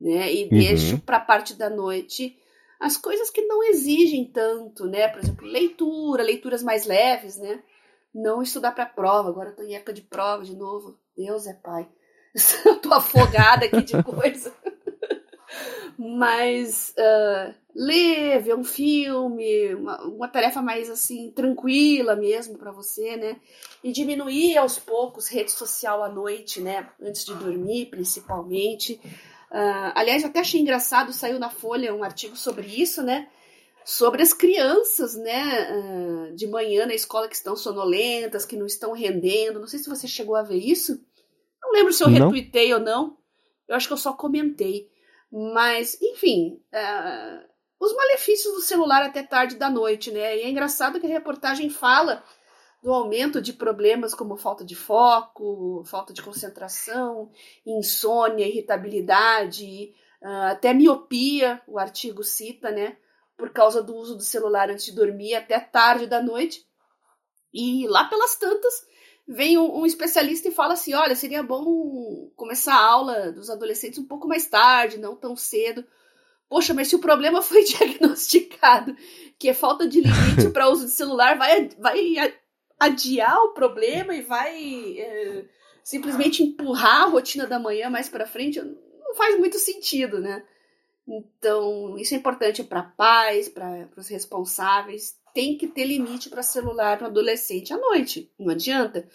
Né? 0.00 0.32
E 0.32 0.42
uhum. 0.44 0.48
deixo 0.50 0.98
para 1.00 1.16
a 1.16 1.20
parte 1.20 1.54
da 1.54 1.68
noite 1.68 2.38
as 2.80 2.96
coisas 2.96 3.28
que 3.28 3.42
não 3.42 3.62
exigem 3.64 4.24
tanto, 4.24 4.86
né? 4.86 5.08
Por 5.08 5.20
exemplo, 5.20 5.46
leitura, 5.46 6.22
leituras 6.22 6.62
mais 6.62 6.86
leves, 6.86 7.36
né? 7.36 7.60
Não 8.14 8.40
estudar 8.40 8.72
para 8.72 8.86
prova. 8.86 9.28
Agora 9.28 9.50
eu 9.50 9.56
tô 9.56 9.62
em 9.62 9.74
época 9.74 9.92
de 9.92 10.02
prova 10.02 10.44
de 10.44 10.56
novo. 10.56 10.98
Deus 11.16 11.46
é 11.46 11.54
pai. 11.54 11.88
eu 12.64 12.80
tô 12.80 12.94
afogada 12.94 13.66
aqui 13.66 13.82
de 13.82 14.00
coisa. 14.02 14.54
Mas 16.00 16.94
uh, 16.96 17.52
ler, 17.74 18.40
ver 18.40 18.54
um 18.54 18.62
filme, 18.62 19.74
uma, 19.74 20.00
uma, 20.04 20.28
tarefa 20.28 20.62
mais 20.62 20.88
assim 20.88 21.32
tranquila 21.32 22.14
mesmo 22.14 22.56
para 22.56 22.70
você, 22.70 23.16
né? 23.16 23.36
E 23.82 23.90
diminuir 23.90 24.56
aos 24.56 24.78
poucos 24.78 25.26
rede 25.26 25.50
social 25.50 26.04
à 26.04 26.08
noite, 26.08 26.60
né? 26.60 26.88
Antes 27.02 27.24
de 27.24 27.34
dormir, 27.34 27.86
principalmente. 27.86 29.00
Uh, 29.50 29.90
aliás, 29.92 30.24
até 30.24 30.38
achei 30.38 30.60
engraçado, 30.60 31.12
saiu 31.12 31.40
na 31.40 31.50
Folha 31.50 31.92
um 31.92 32.04
artigo 32.04 32.36
sobre 32.36 32.68
isso, 32.68 33.02
né? 33.02 33.28
Sobre 33.84 34.22
as 34.22 34.32
crianças, 34.32 35.16
né? 35.16 35.68
Uh, 35.72 36.36
de 36.36 36.46
manhã 36.46 36.86
na 36.86 36.94
escola 36.94 37.26
que 37.26 37.34
estão 37.34 37.56
sonolentas, 37.56 38.44
que 38.44 38.56
não 38.56 38.66
estão 38.66 38.92
rendendo. 38.92 39.58
Não 39.58 39.66
sei 39.66 39.80
se 39.80 39.88
você 39.88 40.06
chegou 40.06 40.36
a 40.36 40.44
ver 40.44 40.58
isso. 40.58 41.04
Não 41.60 41.72
lembro 41.72 41.92
se 41.92 42.04
eu 42.04 42.08
não. 42.08 42.30
retuitei 42.30 42.72
ou 42.72 42.78
não. 42.78 43.16
Eu 43.66 43.74
acho 43.74 43.88
que 43.88 43.92
eu 43.92 43.98
só 43.98 44.12
comentei. 44.12 44.88
Mas, 45.30 46.00
enfim, 46.00 46.62
uh, 46.72 47.48
os 47.78 47.94
malefícios 47.94 48.54
do 48.54 48.60
celular 48.60 49.02
até 49.02 49.22
tarde 49.22 49.56
da 49.56 49.70
noite, 49.70 50.10
né? 50.10 50.36
E 50.36 50.42
é 50.42 50.48
engraçado 50.48 50.98
que 50.98 51.06
a 51.06 51.10
reportagem 51.10 51.68
fala 51.70 52.24
do 52.82 52.92
aumento 52.92 53.40
de 53.40 53.52
problemas 53.52 54.14
como 54.14 54.36
falta 54.36 54.64
de 54.64 54.74
foco, 54.74 55.82
falta 55.84 56.12
de 56.12 56.22
concentração, 56.22 57.30
insônia, 57.66 58.46
irritabilidade, 58.46 59.94
uh, 60.22 60.50
até 60.50 60.72
miopia, 60.72 61.60
o 61.66 61.78
artigo 61.78 62.22
cita, 62.22 62.70
né? 62.70 62.96
Por 63.36 63.50
causa 63.50 63.82
do 63.82 63.94
uso 63.94 64.16
do 64.16 64.22
celular 64.22 64.70
antes 64.70 64.86
de 64.86 64.92
dormir 64.92 65.34
até 65.34 65.60
tarde 65.60 66.06
da 66.06 66.22
noite. 66.22 66.66
E 67.52 67.86
lá 67.86 68.04
pelas 68.04 68.36
tantas, 68.36 68.86
vem 69.28 69.58
um, 69.58 69.80
um, 69.80 69.86
especialista 69.86 70.48
e 70.48 70.52
fala 70.52 70.72
assim: 70.72 70.94
olha, 70.94 71.14
seria 71.14 71.42
bom 71.42 72.30
começar 72.34 72.74
a 72.74 72.84
aula 72.84 73.30
dos 73.30 73.50
adolescentes 73.50 73.98
um 73.98 74.06
pouco 74.06 74.26
mais 74.26 74.46
tarde, 74.46 74.98
não 74.98 75.14
tão 75.14 75.36
cedo. 75.36 75.84
Poxa, 76.48 76.72
mas 76.72 76.88
se 76.88 76.96
o 76.96 77.00
problema 77.00 77.42
foi 77.42 77.62
diagnosticado, 77.62 78.96
que 79.38 79.50
é 79.50 79.54
falta 79.54 79.86
de 79.86 80.00
limite 80.00 80.48
para 80.50 80.70
uso 80.70 80.86
de 80.86 80.92
celular, 80.92 81.36
vai, 81.36 81.68
vai 81.78 82.34
adiar 82.80 83.36
o 83.44 83.52
problema 83.52 84.14
e 84.14 84.22
vai 84.22 84.98
é, 84.98 85.44
simplesmente 85.84 86.42
empurrar 86.42 87.02
a 87.02 87.08
rotina 87.08 87.46
da 87.46 87.58
manhã 87.58 87.90
mais 87.90 88.08
para 88.08 88.26
frente, 88.26 88.60
não 88.60 89.14
faz 89.14 89.38
muito 89.38 89.58
sentido, 89.58 90.20
né? 90.20 90.42
Então, 91.06 91.98
isso 91.98 92.14
é 92.14 92.18
importante 92.18 92.62
para 92.62 92.82
pais, 92.82 93.48
para 93.48 93.88
os 93.96 94.08
responsáveis. 94.08 95.17
Tem 95.34 95.56
que 95.56 95.66
ter 95.66 95.84
limite 95.84 96.28
para 96.28 96.42
celular 96.42 97.00
no 97.00 97.06
adolescente 97.06 97.72
à 97.72 97.76
noite. 97.76 98.30
Não 98.38 98.50
adianta. 98.50 99.08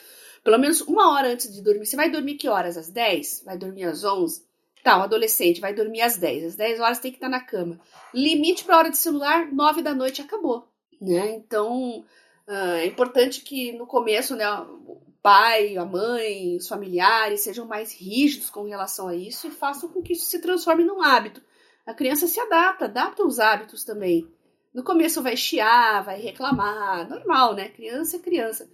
Pelo 0.44 0.58
menos 0.58 0.82
uma 0.82 1.12
hora 1.12 1.32
antes 1.32 1.52
de 1.54 1.62
dormir. 1.62 1.86
Você 1.86 1.96
vai 1.96 2.10
dormir 2.10 2.36
que 2.36 2.48
horas? 2.48 2.78
Às 2.78 2.90
10? 2.90 3.44
Vai 3.46 3.58
dormir 3.58 3.84
às 3.84 4.04
11? 4.04 4.46
Tá, 4.84 4.98
o 4.98 5.04
adolescente 5.04 5.62
vai 5.62 5.74
dormir 5.74 6.02
às 6.02 6.18
10. 6.18 6.46
Às 6.46 6.56
10 6.56 6.80
horas 6.80 7.00
tem 7.00 7.12
que 7.12 7.18
estar 7.18 7.30
na 7.30 7.40
cama. 7.40 7.80
Limite 8.14 8.64
para 8.64 8.78
hora 8.78 8.90
de 8.90 8.98
celular, 8.98 9.52
9 9.52 9.82
da 9.82 9.94
noite 9.94 10.22
acabou. 10.22 10.68
Né? 11.02 11.36
Então, 11.36 12.04
Uh, 12.48 12.76
é 12.76 12.86
importante 12.86 13.42
que 13.42 13.72
no 13.72 13.88
começo, 13.88 14.36
né, 14.36 14.46
o 14.60 15.02
pai, 15.22 15.78
a 15.78 15.86
mãe, 15.86 16.58
os 16.58 16.68
familiares 16.68 17.42
sejam 17.42 17.66
mais 17.66 17.94
rígidos 17.94 18.50
com 18.50 18.64
relação 18.64 19.08
a 19.08 19.16
isso 19.16 19.48
e 19.48 19.52
façam 19.52 19.90
com 19.90 20.02
que 20.02 20.14
isso 20.14 20.26
se 20.26 20.42
transforme 20.42 20.84
num 20.84 21.02
hábito. 21.02 21.42
A 21.86 21.94
criança 21.94 22.28
se 22.28 22.40
adapta, 22.40 22.86
adapta 22.86 23.24
os 23.24 23.40
hábitos 23.40 23.84
também. 23.84 24.28
No 24.74 24.84
começo 24.84 25.22
vai 25.22 25.38
chiar, 25.38 26.04
vai 26.04 26.20
reclamar, 26.20 27.08
normal, 27.08 27.54
né? 27.54 27.70
Criança 27.70 28.18
é 28.18 28.20
criança. 28.20 28.70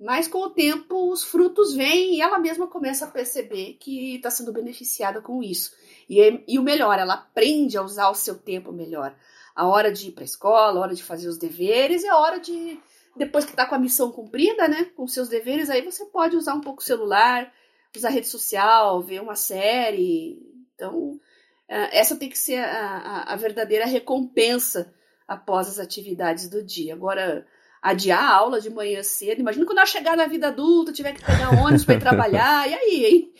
Mas 0.00 0.26
com 0.26 0.38
o 0.38 0.50
tempo 0.50 1.10
os 1.10 1.22
frutos 1.22 1.74
vêm 1.74 2.16
e 2.16 2.20
ela 2.20 2.38
mesma 2.38 2.66
começa 2.66 3.04
a 3.04 3.10
perceber 3.10 3.74
que 3.74 4.16
está 4.16 4.30
sendo 4.30 4.52
beneficiada 4.52 5.20
com 5.20 5.42
isso. 5.42 5.72
E, 6.10 6.42
e 6.48 6.58
o 6.58 6.62
melhor, 6.62 6.98
ela 6.98 7.14
aprende 7.14 7.78
a 7.78 7.82
usar 7.82 8.10
o 8.10 8.14
seu 8.14 8.36
tempo 8.36 8.72
melhor. 8.72 9.14
A 9.54 9.68
hora 9.68 9.92
de 9.92 10.08
ir 10.08 10.12
para 10.12 10.24
a 10.24 10.26
escola, 10.26 10.78
a 10.78 10.82
hora 10.82 10.94
de 10.94 11.02
fazer 11.02 11.28
os 11.28 11.38
deveres 11.38 12.02
e 12.02 12.08
a 12.08 12.16
hora 12.16 12.40
de 12.40 12.78
depois 13.16 13.44
que 13.44 13.52
está 13.52 13.64
com 13.64 13.76
a 13.76 13.78
missão 13.78 14.10
cumprida, 14.10 14.66
né, 14.66 14.86
com 14.96 15.06
seus 15.06 15.28
deveres, 15.28 15.70
aí 15.70 15.82
você 15.82 16.04
pode 16.06 16.36
usar 16.36 16.54
um 16.54 16.60
pouco 16.60 16.82
o 16.82 16.84
celular, 16.84 17.52
usar 17.96 18.08
rede 18.08 18.26
social, 18.26 19.00
ver 19.00 19.22
uma 19.22 19.36
série. 19.36 20.36
Então, 20.74 21.20
é, 21.68 21.98
essa 21.98 22.16
tem 22.16 22.28
que 22.28 22.36
ser 22.36 22.58
a, 22.58 22.98
a, 22.98 23.32
a 23.32 23.36
verdadeira 23.36 23.86
recompensa 23.86 24.92
após 25.26 25.68
as 25.68 25.78
atividades 25.78 26.48
do 26.48 26.62
dia. 26.62 26.94
Agora, 26.94 27.46
adiar 27.82 28.22
a 28.22 28.34
aula 28.34 28.60
de 28.60 28.70
manhã 28.70 29.02
cedo, 29.02 29.40
imagina 29.40 29.66
quando 29.66 29.78
eu 29.78 29.86
chegar 29.86 30.16
na 30.16 30.26
vida 30.26 30.48
adulta, 30.48 30.92
tiver 30.92 31.12
que 31.12 31.24
pegar 31.24 31.50
ônibus 31.50 31.84
para 31.84 31.94
ir 31.94 32.00
trabalhar, 32.00 32.68
e 32.68 32.74
aí, 32.74 33.04
hein? 33.04 33.32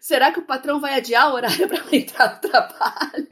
Será 0.00 0.30
que 0.30 0.38
o 0.38 0.46
patrão 0.46 0.80
vai 0.80 0.94
adiar 0.94 1.30
o 1.30 1.34
horário 1.34 1.68
para 1.68 1.96
entrar 1.96 2.34
no 2.34 2.48
trabalho? 2.48 3.28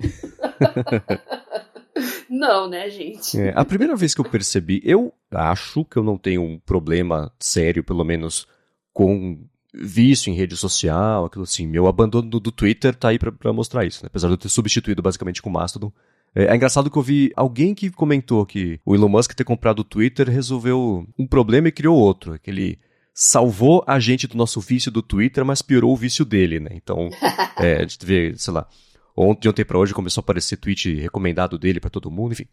Não, 2.29 2.69
né, 2.69 2.91
gente? 2.91 3.41
É, 3.41 3.53
a 3.57 3.65
primeira 3.65 3.97
vez 3.97 4.15
que 4.15 4.21
eu 4.21 4.25
percebi, 4.25 4.83
eu 4.85 5.13
acho 5.31 5.85
que 5.85 5.97
eu 5.97 6.03
não 6.03 6.19
tenho 6.19 6.43
um 6.43 6.59
problema 6.59 7.33
sério, 7.39 7.83
pelo 7.83 8.05
menos, 8.05 8.47
com 8.93 9.47
vício 9.73 10.31
em 10.31 10.37
rede 10.37 10.57
social, 10.57 11.25
aquilo 11.25 11.45
assim. 11.45 11.67
Meu 11.67 11.87
abandono 11.87 12.29
do, 12.29 12.53
Twitter 12.53 12.95
tá 12.95 13.09
aí 13.09 13.19
para 13.19 13.53
mostrar 13.53 13.85
isso, 13.85 14.03
né? 14.03 14.09
Apesar 14.09 14.29
de 14.29 14.35
eu 14.35 14.39
ter 14.39 14.49
substituído 14.49 15.03
basicamente 15.03 15.41
com 15.41 15.49
o 15.49 15.53
Mastodon. 15.53 15.93
É, 16.37 16.45
é, 16.45 16.55
engraçado 16.55 16.90
que 16.90 16.99
eu 16.99 17.02
vi 17.02 17.33
alguém 17.35 17.75
que 17.75 17.90
comentou 17.90 18.45
que 18.45 18.78
o 18.85 18.95
Elon 18.95 19.09
Musk 19.09 19.33
ter 19.33 19.45
comprado 19.45 19.81
o 19.81 19.85
Twitter 19.85 20.28
resolveu 20.28 21.07
um 21.19 21.26
problema 21.26 21.69
e 21.69 21.73
criou 21.73 21.99
outro. 21.99 22.38
Que 22.38 22.50
ele 22.50 22.78
salvou 23.14 23.83
a 23.87 23.99
gente 23.99 24.26
do 24.26 24.37
nosso 24.37 24.61
vício 24.61 24.93
do 24.93 25.02
Twitter, 25.02 25.45
mas 25.45 25.62
piorou 25.62 25.93
o 25.93 25.97
vício 25.97 26.25
dele, 26.25 26.61
né? 26.61 26.71
Então, 26.73 27.09
é, 27.59 27.78
a 27.78 27.81
gente 27.81 28.05
vê, 28.05 28.35
sei 28.37 28.52
lá, 28.52 28.69
Ontem, 29.16 29.40
de 29.40 29.49
ontem 29.49 29.64
para 29.64 29.78
hoje 29.78 29.95
começou 29.95 30.21
a 30.21 30.25
aparecer 30.25 30.59
tweet 30.59 30.95
recomendado 30.97 31.59
dele 31.59 31.81
para 31.81 31.88
todo 31.88 32.11
mundo, 32.11 32.33
enfim. 32.33 32.47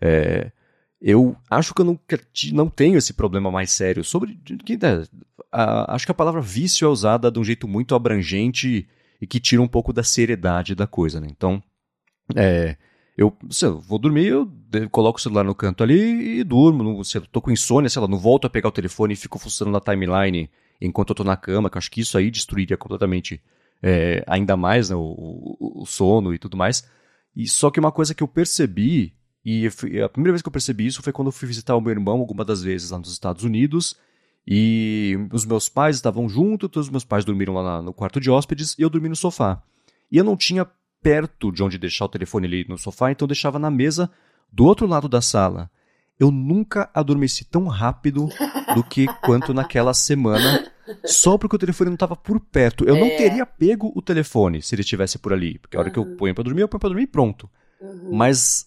É, 0.00 0.50
eu 1.00 1.36
acho 1.50 1.74
que 1.74 1.82
eu 1.82 1.84
não, 1.84 2.00
não 2.52 2.70
tenho 2.70 2.96
esse 2.96 3.12
problema 3.12 3.50
mais 3.50 3.70
sério 3.70 4.02
sobre. 4.02 4.34
Que, 4.64 4.78
né, 4.78 5.04
a, 5.52 5.94
acho 5.94 6.06
que 6.06 6.12
a 6.12 6.14
palavra 6.14 6.40
vício 6.40 6.86
é 6.86 6.88
usada 6.88 7.30
de 7.30 7.38
um 7.38 7.44
jeito 7.44 7.68
muito 7.68 7.94
abrangente 7.94 8.88
e 9.20 9.26
que 9.26 9.38
tira 9.38 9.60
um 9.60 9.68
pouco 9.68 9.92
da 9.92 10.02
seriedade 10.02 10.74
da 10.74 10.86
coisa, 10.86 11.20
né? 11.20 11.28
Então, 11.30 11.62
é, 12.34 12.78
eu, 13.16 13.34
se 13.48 13.64
eu 13.64 13.80
vou 13.80 13.98
dormir, 13.98 14.26
eu 14.26 14.50
coloco 14.90 15.18
o 15.18 15.22
celular 15.22 15.42
no 15.42 15.54
canto 15.54 15.82
ali 15.82 16.40
e 16.40 16.44
durmo. 16.44 16.82
Não, 16.82 17.02
se 17.02 17.16
eu 17.16 17.22
tô 17.26 17.40
com 17.40 17.50
insônia, 17.50 17.88
sei 17.88 18.02
lá, 18.02 18.06
não 18.06 18.18
volto 18.18 18.46
a 18.46 18.50
pegar 18.50 18.68
o 18.68 18.72
telefone 18.72 19.14
e 19.14 19.16
fico 19.16 19.38
funcionando 19.38 19.72
na 19.72 19.80
timeline 19.80 20.50
enquanto 20.80 21.10
eu 21.10 21.14
tô 21.14 21.24
na 21.24 21.36
cama, 21.36 21.70
que 21.70 21.76
eu 21.76 21.78
acho 21.78 21.90
que 21.90 22.02
isso 22.02 22.18
aí 22.18 22.30
destruiria 22.30 22.76
completamente 22.76 23.42
é, 23.82 24.22
ainda 24.26 24.54
mais 24.54 24.90
né, 24.90 24.96
o, 24.96 25.00
o, 25.00 25.82
o, 25.82 25.86
sono 25.86 26.34
e 26.34 26.38
tudo 26.38 26.58
mais. 26.58 26.86
E 27.34 27.48
só 27.48 27.70
que 27.70 27.80
uma 27.80 27.90
coisa 27.90 28.14
que 28.14 28.22
eu 28.22 28.28
percebi, 28.28 29.14
e 29.42 29.66
a 30.04 30.08
primeira 30.10 30.32
vez 30.32 30.42
que 30.42 30.48
eu 30.48 30.52
percebi 30.52 30.86
isso 30.86 31.02
foi 31.02 31.12
quando 31.12 31.28
eu 31.28 31.32
fui 31.32 31.48
visitar 31.48 31.74
o 31.74 31.80
meu 31.80 31.92
irmão 31.92 32.18
alguma 32.18 32.44
das 32.44 32.62
vezes 32.62 32.90
lá 32.90 32.98
nos 32.98 33.12
Estados 33.12 33.44
Unidos. 33.44 33.96
E 34.46 35.18
os 35.32 35.44
meus 35.44 35.68
pais 35.68 35.96
estavam 35.96 36.28
juntos, 36.28 36.68
todos 36.70 36.86
os 36.86 36.90
meus 36.90 37.04
pais 37.04 37.24
dormiram 37.24 37.54
lá 37.54 37.80
no 37.80 37.92
quarto 37.92 38.20
de 38.20 38.30
hóspedes 38.30 38.76
e 38.78 38.82
eu 38.82 38.90
dormi 38.90 39.08
no 39.08 39.16
sofá. 39.16 39.62
E 40.10 40.18
eu 40.18 40.24
não 40.24 40.36
tinha 40.36 40.66
perto 41.06 41.52
de 41.52 41.62
onde 41.62 41.78
deixar 41.78 42.06
o 42.06 42.08
telefone 42.08 42.48
ali 42.48 42.66
no 42.68 42.76
sofá, 42.76 43.12
então 43.12 43.26
eu 43.26 43.28
deixava 43.28 43.60
na 43.60 43.70
mesa 43.70 44.10
do 44.52 44.64
outro 44.64 44.88
lado 44.88 45.08
da 45.08 45.20
sala. 45.20 45.70
Eu 46.18 46.32
nunca 46.32 46.90
adormeci 46.92 47.44
tão 47.44 47.68
rápido 47.68 48.28
do 48.74 48.82
que 48.82 49.06
quanto 49.20 49.54
naquela 49.54 49.94
semana 49.94 50.66
só 51.04 51.38
porque 51.38 51.54
o 51.54 51.58
telefone 51.58 51.90
não 51.90 51.94
estava 51.94 52.16
por 52.16 52.40
perto. 52.40 52.84
Eu 52.84 52.96
é. 52.96 53.00
não 53.00 53.08
teria 53.16 53.46
pego 53.46 53.92
o 53.94 54.02
telefone 54.02 54.60
se 54.60 54.74
ele 54.74 54.82
estivesse 54.82 55.16
por 55.16 55.32
ali. 55.32 55.60
Porque 55.60 55.76
a 55.76 55.80
hora 55.80 55.88
uhum. 55.88 55.92
que 55.92 55.98
eu 55.98 56.16
ponho 56.16 56.34
para 56.34 56.42
dormir, 56.42 56.62
eu 56.62 56.68
ponho 56.68 56.80
para 56.80 56.88
dormir 56.88 57.04
e 57.04 57.06
pronto. 57.06 57.48
Uhum. 57.80 58.16
Mas, 58.16 58.66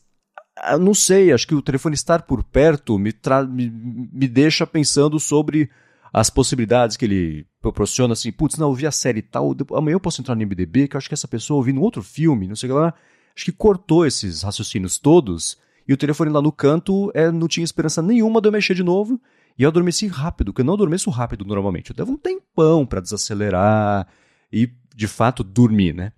ah, 0.55 0.77
não 0.77 0.93
sei, 0.93 1.33
acho 1.33 1.45
que 1.45 1.55
o 1.55 1.61
telefone 1.61 1.95
estar 1.95 2.21
por 2.21 2.41
perto 2.41 2.97
me, 2.97 3.13
me, 3.49 4.09
me 4.13 4.27
deixa 4.29 4.65
pensando 4.65 5.19
sobre 5.19 5.69
as 6.11 6.29
possibilidades 6.29 6.97
que 6.97 7.05
ele 7.05 7.47
proporciona, 7.61 8.13
assim, 8.13 8.31
putz, 8.31 8.57
não, 8.57 8.69
eu 8.69 8.73
vi 8.73 8.87
a 8.87 8.91
série 8.91 9.21
tal, 9.21 9.55
amanhã 9.73 9.95
eu 9.95 9.99
posso 9.99 10.21
entrar 10.21 10.35
no 10.35 10.41
MDB, 10.41 10.87
que 10.87 10.95
eu 10.95 10.97
acho 10.97 11.07
que 11.07 11.13
essa 11.13 11.27
pessoa 11.27 11.57
ouvindo 11.57 11.81
outro 11.81 12.01
filme, 12.01 12.47
não 12.47 12.55
sei 12.55 12.69
o 12.69 12.73
que 12.73 12.79
lá. 12.79 12.93
Acho 13.35 13.45
que 13.45 13.51
cortou 13.51 14.05
esses 14.05 14.41
raciocínios 14.41 14.97
todos, 14.97 15.57
e 15.87 15.93
o 15.93 15.97
telefone 15.97 16.31
lá 16.31 16.41
no 16.41 16.51
canto 16.51 17.11
é, 17.13 17.31
não 17.31 17.47
tinha 17.47 17.63
esperança 17.63 18.01
nenhuma 18.01 18.41
de 18.41 18.47
eu 18.47 18.51
mexer 18.51 18.73
de 18.75 18.83
novo, 18.83 19.19
E 19.59 19.63
eu 19.63 19.67
adormeci 19.67 20.07
rápido, 20.07 20.53
que 20.53 20.61
eu 20.61 20.65
não 20.65 20.75
adormeço 20.75 21.09
rápido 21.09 21.43
normalmente. 21.43 21.89
Eu 21.89 21.95
devo 21.95 22.13
um 22.13 22.17
tempão 22.17 22.85
para 22.85 23.01
desacelerar 23.01 24.07
e, 24.49 24.71
de 24.95 25.05
fato, 25.05 25.43
dormir, 25.43 25.93
né? 25.93 26.13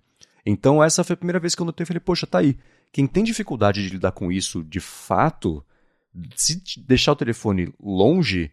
Então, 0.46 0.82
essa 0.82 1.02
foi 1.02 1.14
a 1.14 1.16
primeira 1.16 1.40
vez 1.40 1.52
que 1.56 1.60
eu 1.60 1.66
notei. 1.66 1.82
Eu 1.82 1.88
falei, 1.88 2.00
poxa, 2.00 2.24
tá 2.24 2.38
aí. 2.38 2.56
Quem 2.92 3.04
tem 3.04 3.24
dificuldade 3.24 3.82
de 3.82 3.88
lidar 3.88 4.12
com 4.12 4.30
isso, 4.30 4.62
de 4.62 4.78
fato, 4.78 5.64
se 6.36 6.62
deixar 6.86 7.12
o 7.12 7.16
telefone 7.16 7.74
longe, 7.82 8.52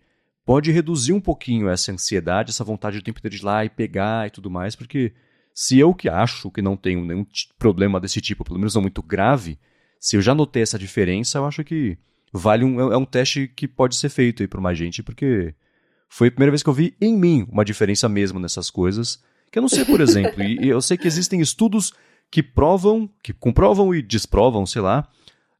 pode 0.49 0.71
reduzir 0.71 1.13
um 1.13 1.21
pouquinho 1.21 1.69
essa 1.69 1.91
ansiedade, 1.91 2.49
essa 2.49 2.63
vontade 2.63 2.97
de 2.97 3.03
tempo 3.03 3.21
de 3.29 3.37
ir 3.37 3.43
lá 3.43 3.63
e 3.63 3.69
pegar 3.69 4.25
e 4.25 4.31
tudo 4.31 4.49
mais, 4.49 4.75
porque 4.75 5.13
se 5.53 5.77
eu 5.77 5.93
que 5.93 6.09
acho 6.09 6.49
que 6.49 6.59
não 6.59 6.75
tenho 6.75 7.05
nenhum 7.05 7.23
problema 7.59 7.99
desse 7.99 8.19
tipo, 8.19 8.43
pelo 8.43 8.57
menos 8.57 8.73
não 8.73 8.81
muito 8.81 9.03
grave, 9.03 9.59
se 9.99 10.15
eu 10.15 10.23
já 10.23 10.33
notei 10.33 10.63
essa 10.63 10.79
diferença, 10.79 11.37
eu 11.37 11.45
acho 11.45 11.63
que 11.63 11.99
vale 12.33 12.65
um, 12.65 12.91
é 12.91 12.97
um 12.97 13.05
teste 13.05 13.47
que 13.47 13.67
pode 13.67 13.95
ser 13.95 14.09
feito 14.09 14.41
aí 14.41 14.47
por 14.47 14.59
mais 14.59 14.75
gente, 14.75 15.03
porque 15.03 15.53
foi 16.09 16.29
a 16.29 16.31
primeira 16.31 16.49
vez 16.49 16.63
que 16.63 16.69
eu 16.69 16.73
vi 16.73 16.95
em 16.99 17.15
mim 17.15 17.45
uma 17.51 17.63
diferença 17.63 18.09
mesmo 18.09 18.39
nessas 18.39 18.71
coisas. 18.71 19.23
Que 19.51 19.59
eu 19.59 19.61
não 19.61 19.69
sei, 19.69 19.85
por 19.85 20.01
exemplo, 20.01 20.41
e, 20.41 20.65
e 20.65 20.69
eu 20.69 20.81
sei 20.81 20.97
que 20.97 21.05
existem 21.05 21.41
estudos 21.41 21.93
que 22.31 22.41
provam, 22.41 23.07
que 23.21 23.33
comprovam 23.33 23.93
e 23.93 24.01
desprovam, 24.01 24.65
sei 24.65 24.81
lá, 24.81 25.07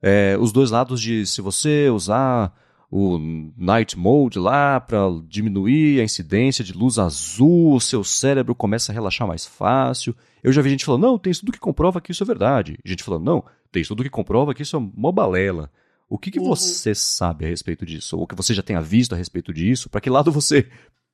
é, 0.01 0.36
os 0.39 0.51
dois 0.51 0.72
lados 0.72 1.00
de 1.00 1.27
se 1.27 1.41
você 1.41 1.91
usar 1.91 2.51
o 2.91 3.19
night 3.55 3.98
mode 3.98 4.39
lá 4.39 4.79
para 4.79 5.00
diminuir 5.27 6.00
a 6.00 6.03
incidência 6.03 6.63
de 6.63 6.74
luz 6.74 6.98
azul, 6.98 7.75
o 7.75 7.81
seu 7.81 8.03
cérebro 8.03 8.55
começa 8.55 8.91
a 8.91 8.93
relaxar 8.93 9.27
mais 9.27 9.46
fácil. 9.46 10.15
Eu 10.41 10.51
já 10.51 10.62
vi 10.62 10.69
gente 10.69 10.86
falando, 10.86 11.03
não, 11.03 11.19
tem 11.19 11.31
estudo 11.31 11.51
que 11.51 11.60
comprova 11.60 12.01
que 12.01 12.12
isso 12.12 12.24
é 12.24 12.25
verdade. 12.25 12.79
Gente 12.84 13.03
falando, 13.03 13.25
não, 13.25 13.43
tem 13.72 13.81
estudo 13.81 14.03
que 14.03 14.10
comprova 14.10 14.53
que 14.53 14.63
isso 14.63 14.75
é 14.75 14.79
mó 14.79 15.12
balela. 15.12 15.72
O 16.10 16.17
que, 16.17 16.31
que 16.31 16.39
uhum. 16.39 16.46
você 16.46 16.96
sabe 16.96 17.46
a 17.46 17.48
respeito 17.48 17.86
disso? 17.86 18.17
Ou 18.17 18.25
que 18.25 18.36
você 18.36 18.53
já 18.53 18.63
tenha 18.63 18.81
visto 18.81 19.13
a 19.13 19.17
respeito 19.17 19.53
disso? 19.53 19.89
Para 19.89 20.01
que 20.01 20.10
lado 20.10 20.31
você 20.31 20.67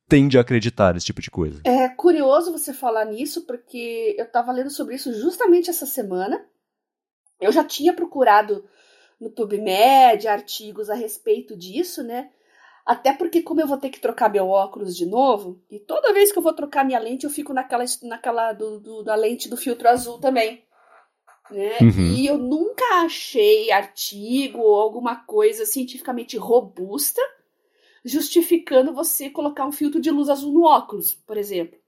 tende 0.08 0.38
a 0.38 0.40
acreditar 0.40 0.94
nesse 0.94 1.06
tipo 1.06 1.20
de 1.20 1.30
coisa? 1.30 1.60
É 1.64 1.88
curioso 1.90 2.52
você 2.52 2.72
falar 2.72 3.04
nisso, 3.04 3.44
porque 3.44 4.14
eu 4.16 4.24
estava 4.24 4.52
lendo 4.52 4.70
sobre 4.70 4.94
isso 4.94 5.12
justamente 5.12 5.68
essa 5.68 5.84
semana. 5.84 6.42
Eu 7.38 7.52
já 7.52 7.62
tinha 7.62 7.92
procurado 7.92 8.64
no 9.20 9.30
PubMed 9.30 10.28
artigos 10.28 10.90
a 10.90 10.94
respeito 10.94 11.56
disso, 11.56 12.02
né? 12.02 12.30
Até 12.84 13.12
porque, 13.12 13.42
como 13.42 13.60
eu 13.60 13.66
vou 13.66 13.78
ter 13.78 13.90
que 13.90 14.00
trocar 14.00 14.30
meu 14.30 14.48
óculos 14.48 14.96
de 14.96 15.06
novo, 15.06 15.60
e 15.70 15.80
toda 15.80 16.12
vez 16.12 16.30
que 16.30 16.38
eu 16.38 16.42
vou 16.42 16.54
trocar 16.54 16.84
minha 16.84 17.00
lente, 17.00 17.24
eu 17.24 17.30
fico 17.30 17.52
naquela, 17.52 17.84
naquela 18.02 18.52
do, 18.52 18.78
do 18.78 19.02
da 19.02 19.14
lente 19.14 19.48
do 19.48 19.56
filtro 19.56 19.88
azul 19.88 20.18
também 20.18 20.66
né? 21.50 21.78
Uhum. 21.80 22.14
E 22.14 22.26
eu 22.26 22.38
nunca 22.38 22.84
achei 23.04 23.70
artigo 23.70 24.60
ou 24.60 24.76
alguma 24.76 25.16
coisa 25.16 25.64
cientificamente 25.64 26.36
robusta 26.36 27.20
justificando 28.04 28.92
você 28.92 29.28
colocar 29.28 29.66
um 29.66 29.72
filtro 29.72 30.00
de 30.00 30.10
luz 30.10 30.28
azul 30.28 30.52
no 30.52 30.64
óculos, 30.64 31.14
por 31.14 31.36
exemplo, 31.36 31.78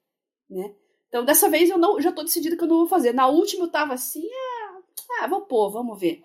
né? 0.51 0.75
Então, 1.09 1.25
dessa 1.25 1.49
vez 1.49 1.71
eu 1.71 1.79
não, 1.79 2.01
já 2.01 2.13
tô 2.13 2.23
decidida 2.23 2.57
que 2.57 2.63
eu 2.63 2.69
não 2.69 2.79
vou 2.79 2.89
fazer. 2.89 3.15
Na 3.15 3.29
última 3.29 3.65
eu 3.65 3.71
tava 3.71 3.95
assim, 3.95 4.29
ah, 4.29 4.81
ah 5.23 5.27
vou 5.27 5.43
pôr, 5.43 5.71
vamos 5.71 5.99
ver. 5.99 6.23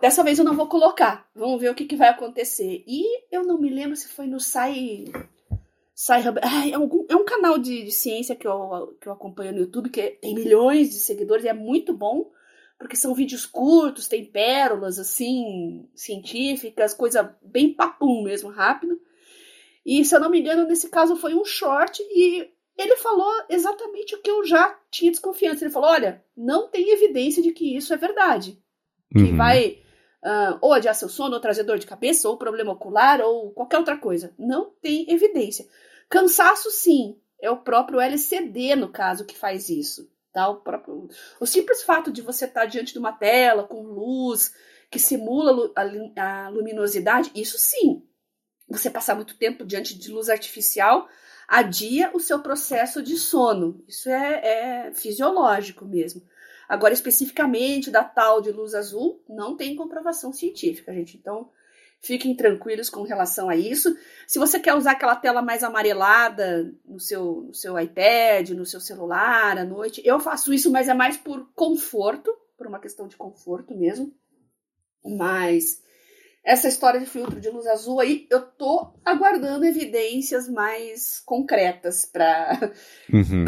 Dessa 0.00 0.22
vez 0.22 0.38
eu 0.38 0.44
não 0.44 0.54
vou 0.54 0.66
colocar. 0.66 1.28
Vamos 1.34 1.60
ver 1.60 1.70
o 1.70 1.74
que, 1.74 1.86
que 1.86 1.96
vai 1.96 2.08
acontecer. 2.08 2.84
E 2.86 3.24
eu 3.30 3.42
não 3.44 3.58
me 3.58 3.70
lembro 3.70 3.96
se 3.96 4.08
foi 4.08 4.26
no 4.26 4.38
Sai. 4.38 5.04
Sai 5.94 6.22
ah, 6.42 6.68
é, 6.68 6.78
um, 6.78 7.06
é 7.08 7.16
um 7.16 7.24
canal 7.24 7.56
de, 7.56 7.84
de, 7.84 7.90
ciência 7.90 8.36
que 8.36 8.46
eu, 8.46 8.96
que 9.00 9.08
eu 9.08 9.12
acompanho 9.12 9.52
no 9.52 9.60
YouTube, 9.60 9.88
que 9.88 10.10
tem 10.10 10.34
milhões 10.34 10.90
de 10.90 10.96
seguidores 10.96 11.44
e 11.44 11.48
é 11.48 11.54
muito 11.54 11.94
bom 11.94 12.30
porque 12.78 12.96
são 12.96 13.14
vídeos 13.14 13.46
curtos, 13.46 14.08
tem 14.08 14.24
pérolas 14.24 14.98
assim, 14.98 15.88
científicas, 15.94 16.92
coisa 16.92 17.34
bem 17.42 17.72
papum 17.72 18.22
mesmo, 18.22 18.50
rápido. 18.50 19.00
E 19.84 20.04
se 20.04 20.14
eu 20.14 20.20
não 20.20 20.28
me 20.28 20.40
engano, 20.40 20.66
nesse 20.66 20.90
caso 20.90 21.16
foi 21.16 21.34
um 21.34 21.44
short 21.44 22.02
e 22.02 22.50
ele 22.76 22.96
falou 22.96 23.32
exatamente 23.48 24.14
o 24.14 24.20
que 24.20 24.30
eu 24.30 24.44
já 24.44 24.78
tinha 24.90 25.10
desconfiança. 25.10 25.64
Ele 25.64 25.72
falou: 25.72 25.90
olha, 25.90 26.22
não 26.36 26.68
tem 26.68 26.90
evidência 26.90 27.42
de 27.42 27.52
que 27.52 27.76
isso 27.76 27.94
é 27.94 27.96
verdade. 27.96 28.60
Uhum. 29.14 29.24
Que 29.24 29.32
vai 29.32 29.78
uh, 30.26 30.58
ou 30.60 30.72
adiar 30.72 30.94
seu 30.94 31.08
sono, 31.08 31.34
ou 31.34 31.40
trazer 31.40 31.62
dor 31.62 31.78
de 31.78 31.86
cabeça, 31.86 32.28
ou 32.28 32.36
problema 32.36 32.72
ocular, 32.72 33.20
ou 33.20 33.52
qualquer 33.52 33.78
outra 33.78 33.96
coisa. 33.96 34.34
Não 34.36 34.72
tem 34.82 35.08
evidência. 35.08 35.66
Cansaço, 36.08 36.70
sim. 36.70 37.16
É 37.40 37.50
o 37.50 37.58
próprio 37.58 38.00
LCD, 38.00 38.74
no 38.74 38.88
caso, 38.88 39.24
que 39.24 39.36
faz 39.36 39.68
isso. 39.68 40.10
Tá? 40.32 40.48
O, 40.48 40.56
próprio, 40.56 41.08
o 41.40 41.46
simples 41.46 41.82
fato 41.82 42.10
de 42.10 42.22
você 42.22 42.46
estar 42.46 42.66
diante 42.66 42.92
de 42.92 42.98
uma 42.98 43.12
tela 43.12 43.64
com 43.64 43.82
luz 43.82 44.54
que 44.90 44.98
simula 44.98 45.72
a, 45.74 46.46
a 46.46 46.48
luminosidade, 46.48 47.30
isso 47.34 47.56
sim. 47.58 48.02
Você 48.68 48.90
passar 48.90 49.14
muito 49.14 49.36
tempo 49.36 49.64
diante 49.64 49.96
de 49.96 50.10
luz 50.10 50.28
artificial 50.28 51.08
adia 51.46 52.10
o 52.12 52.18
seu 52.18 52.40
processo 52.40 53.02
de 53.02 53.16
sono. 53.16 53.84
Isso 53.86 54.08
é, 54.08 54.88
é 54.88 54.92
fisiológico 54.92 55.84
mesmo. 55.84 56.22
Agora, 56.68 56.94
especificamente 56.94 57.90
da 57.90 58.02
tal 58.02 58.40
de 58.40 58.50
luz 58.50 58.74
azul, 58.74 59.22
não 59.28 59.56
tem 59.56 59.76
comprovação 59.76 60.32
científica, 60.32 60.92
gente. 60.92 61.16
Então, 61.16 61.50
Fiquem 62.06 62.36
tranquilos 62.36 62.88
com 62.88 63.02
relação 63.02 63.48
a 63.48 63.56
isso. 63.56 63.96
Se 64.28 64.38
você 64.38 64.60
quer 64.60 64.74
usar 64.74 64.92
aquela 64.92 65.16
tela 65.16 65.42
mais 65.42 65.64
amarelada 65.64 66.72
no 66.84 67.00
seu, 67.00 67.42
no 67.42 67.54
seu 67.54 67.78
iPad, 67.78 68.50
no 68.50 68.66
seu 68.66 68.80
celular 68.80 69.58
à 69.58 69.64
noite, 69.64 70.02
eu 70.04 70.20
faço 70.20 70.52
isso, 70.52 70.70
mas 70.70 70.88
é 70.88 70.94
mais 70.94 71.16
por 71.16 71.50
conforto, 71.54 72.30
por 72.56 72.66
uma 72.66 72.78
questão 72.78 73.08
de 73.08 73.16
conforto 73.16 73.76
mesmo. 73.76 74.14
Mas 75.04 75.82
essa 76.46 76.68
história 76.68 77.00
de 77.00 77.06
filtro 77.06 77.40
de 77.40 77.50
luz 77.50 77.66
azul 77.66 77.98
aí, 77.98 78.24
eu 78.30 78.40
tô 78.40 78.94
aguardando 79.04 79.64
evidências 79.64 80.48
mais 80.48 81.20
concretas 81.26 82.06
para 82.06 82.72
uhum. 83.12 83.44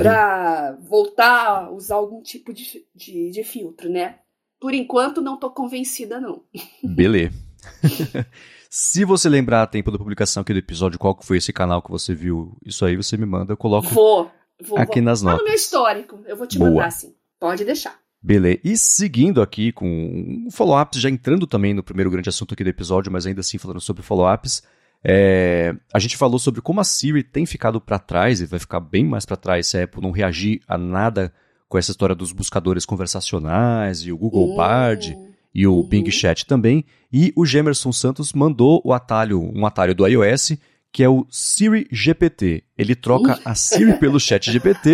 voltar 0.80 1.46
a 1.46 1.70
usar 1.70 1.94
algum 1.94 2.20
tipo 2.20 2.52
de, 2.52 2.84
de, 2.92 3.30
de 3.30 3.44
filtro, 3.44 3.88
né? 3.88 4.18
Por 4.61 4.74
enquanto, 4.74 5.22
não 5.22 5.38
tô 5.38 5.48
convencida, 5.48 6.20
não. 6.20 6.42
Beleza. 6.82 7.38
Se 8.68 9.04
você 9.04 9.28
lembrar 9.28 9.62
a 9.62 9.66
tempo 9.66 9.92
da 9.92 9.96
publicação 9.96 10.40
aqui 10.40 10.52
do 10.52 10.58
episódio, 10.58 10.98
qual 10.98 11.16
foi 11.22 11.38
esse 11.38 11.52
canal 11.52 11.80
que 11.80 11.90
você 11.90 12.12
viu, 12.12 12.56
isso 12.66 12.84
aí 12.84 12.96
você 12.96 13.16
me 13.16 13.24
manda, 13.24 13.52
eu 13.52 13.56
coloco 13.56 13.88
vou, 13.88 14.28
vou, 14.61 14.76
aqui 14.76 14.96
vou. 14.96 15.04
nas 15.04 15.22
notas. 15.22 15.38
Tá 15.38 15.44
no 15.44 15.48
meu 15.48 15.56
histórico, 15.56 16.20
eu 16.26 16.37
vou 16.37 16.48
te 16.48 16.58
Boa. 16.58 16.70
mandar 16.70 16.90
sim. 16.90 17.14
Pode 17.38 17.64
deixar. 17.64 17.96
Beleza. 18.22 18.59
E 18.64 18.76
seguindo 18.76 19.40
aqui 19.40 19.72
com 19.72 19.87
um 19.87 20.50
follow-ups, 20.50 21.00
já 21.00 21.09
entrando 21.09 21.46
também 21.46 21.72
no 21.72 21.83
primeiro 21.83 22.11
grande 22.11 22.28
assunto 22.28 22.54
aqui 22.54 22.64
do 22.64 22.70
episódio, 22.70 23.12
mas 23.12 23.26
ainda 23.26 23.40
assim 23.40 23.59
falando 23.59 23.81
sobre 23.81 24.02
follow-ups, 24.02 24.62
é, 25.04 25.74
a 25.94 25.98
gente 25.98 26.16
falou 26.16 26.38
sobre 26.38 26.61
como 26.61 26.81
a 26.81 26.85
Siri 26.85 27.22
tem 27.22 27.46
ficado 27.46 27.81
para 27.81 27.98
trás 27.98 28.40
e 28.40 28.46
vai 28.46 28.59
ficar 28.59 28.81
bem 28.81 29.04
mais 29.04 29.24
para 29.24 29.37
trás 29.37 29.68
se 29.68 29.78
a 29.78 29.85
Apple 29.85 30.02
não 30.02 30.11
reagir 30.11 30.61
a 30.66 30.76
nada 30.76 31.33
com 31.68 31.78
essa 31.78 31.90
história 31.90 32.14
dos 32.14 32.33
buscadores 32.33 32.85
conversacionais 32.85 34.00
e 34.00 34.11
o 34.11 34.18
Google 34.18 34.52
hum. 34.52 34.57
Bard 34.57 35.16
e 35.54 35.66
o 35.66 35.74
uhum. 35.74 35.83
Bing 35.83 36.11
Chat 36.11 36.46
também. 36.46 36.85
E 37.12 37.33
o 37.37 37.46
Gemerson 37.46 37.92
Santos 37.92 38.33
mandou 38.33 38.83
o 38.85 38.92
atalho, 38.92 39.40
um 39.54 39.64
atalho 39.64 39.94
do 39.94 40.07
iOS, 40.07 40.57
que 40.92 41.02
é 41.02 41.09
o 41.09 41.26
Siri 41.31 41.87
GPT. 41.90 42.64
Ele 42.76 42.94
troca 42.94 43.38
a 43.44 43.54
Siri 43.54 43.98
pelo 43.98 44.18
Chat 44.18 44.50
GPT 44.50 44.92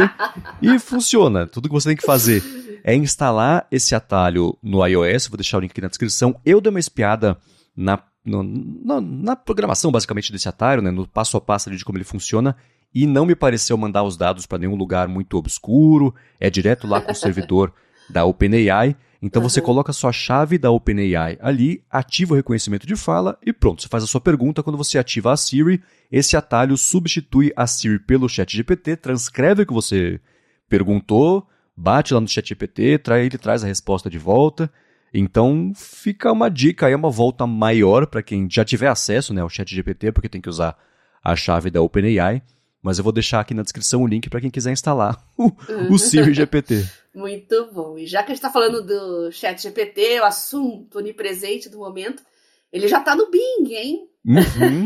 e 0.61 0.79
funciona. 0.79 1.47
Tudo 1.47 1.69
que 1.69 1.75
você 1.75 1.91
tem 1.91 1.97
que 1.97 2.05
fazer 2.07 2.43
é 2.85 2.95
instalar 2.95 3.67
esse 3.71 3.95
atalho 3.95 4.57
no 4.63 4.87
iOS. 4.87 5.29
Vou 5.29 5.39
deixar 5.39 5.57
o 5.57 5.61
link 5.61 5.71
aqui 5.71 5.81
na 5.81 5.89
descrição. 5.89 6.39
Eu 6.45 6.61
dei 6.61 6.69
uma 6.69 6.79
espiada 6.79 7.39
na, 7.75 7.99
no, 8.23 8.43
na, 8.43 9.01
na, 9.01 9.35
programação, 9.35 9.91
basicamente, 9.91 10.31
desse 10.31 10.49
atalho, 10.49 10.83
né, 10.83 10.91
no 10.91 11.09
passo 11.09 11.39
a 11.39 11.41
passo 11.41 11.71
de 11.71 11.83
como 11.83 11.97
ele 11.97 12.05
funciona. 12.05 12.55
E 12.95 13.07
não 13.07 13.25
me 13.25 13.35
pareceu 13.35 13.77
mandar 13.79 14.05
os 14.05 14.19
dados 14.19 14.45
para 14.47 14.59
nenhum 14.59 14.77
lugar 14.77 15.09
muito 15.09 15.39
obscuro. 15.39 16.15
É 16.39 16.51
direto 16.51 16.87
lá 16.87 17.01
com 17.01 17.11
o 17.11 17.15
servidor 17.15 17.73
da 18.09 18.27
OpenAI. 18.27 18.95
Então 19.23 19.41
uhum. 19.41 19.49
você 19.49 19.63
coloca 19.63 19.91
a 19.91 19.95
sua 19.95 20.13
chave 20.13 20.59
da 20.59 20.71
OpenAI 20.71 21.39
ali, 21.41 21.83
ativa 21.91 22.35
o 22.35 22.37
reconhecimento 22.37 22.87
de 22.87 22.95
fala 22.95 23.39
e 23.43 23.55
pronto, 23.55 23.81
você 23.81 23.89
faz 23.89 24.05
a 24.05 24.07
sua 24.07 24.21
pergunta. 24.21 24.63
Quando 24.63 24.77
você 24.77 24.99
ativa 24.99 25.33
a 25.33 25.37
Siri, 25.37 25.83
esse 26.13 26.37
atalho 26.37 26.77
substitui 26.77 27.51
a 27.57 27.67
Siri 27.67 27.99
pelo 27.99 28.29
ChatGPT, 28.29 28.97
transcreve 28.97 29.63
o 29.63 29.67
que 29.67 29.73
você 29.73 30.21
perguntou, 30.69 31.49
bate 31.77 32.15
lá 32.15 32.21
no 32.21 32.29
ChatGPT, 32.29 33.01
ele 33.21 33.39
traz 33.39 33.65
a 33.65 33.67
resposta 33.67 34.09
de 34.09 34.19
volta. 34.19 34.71
Então 35.13 35.73
fica 35.77 36.33
uma 36.33 36.51
dica 36.51 36.87
aí, 36.87 36.95
uma 36.95 37.11
volta 37.11 37.47
maior 37.47 38.07
para 38.07 38.23
quem 38.23 38.49
já 38.51 38.65
tiver 38.65 38.89
acesso 38.89 39.33
né, 39.33 39.41
ao 39.41 39.49
ChatGPT, 39.49 40.11
porque 40.13 40.29
tem 40.29 40.41
que 40.41 40.49
usar 40.49 40.77
a 41.23 41.37
chave 41.37 41.71
da 41.71 41.81
OpenAI. 41.81 42.43
Mas 42.83 42.99
eu 42.99 43.05
vou 43.05 43.13
deixar 43.13 43.41
aqui 43.41 43.55
na 43.55 43.63
descrição 43.63 44.03
o 44.03 44.07
link 44.07 44.29
para 44.29 44.43
quem 44.43 44.51
quiser 44.51 44.71
instalar 44.71 45.25
o, 45.39 45.51
o 45.91 45.99
Siri 45.99 46.35
GPT. 46.35 46.85
Muito 47.15 47.71
bom. 47.73 47.97
E 47.97 48.07
já 48.07 48.23
que 48.23 48.33
a 48.33 48.35
gente 48.35 48.45
está 48.45 48.51
falando 48.51 48.85
do 48.85 49.33
Chat 49.33 49.63
GPT, 49.63 50.21
o 50.21 50.25
assunto 50.25 50.99
onipresente 50.99 51.71
do 51.71 51.79
momento, 51.79 52.23
ele 52.71 52.87
já 52.89 52.99
está 52.99 53.17
no 53.17 53.31
Bing, 53.31 53.73
hein? 53.73 54.09
Uhum. 54.27 54.85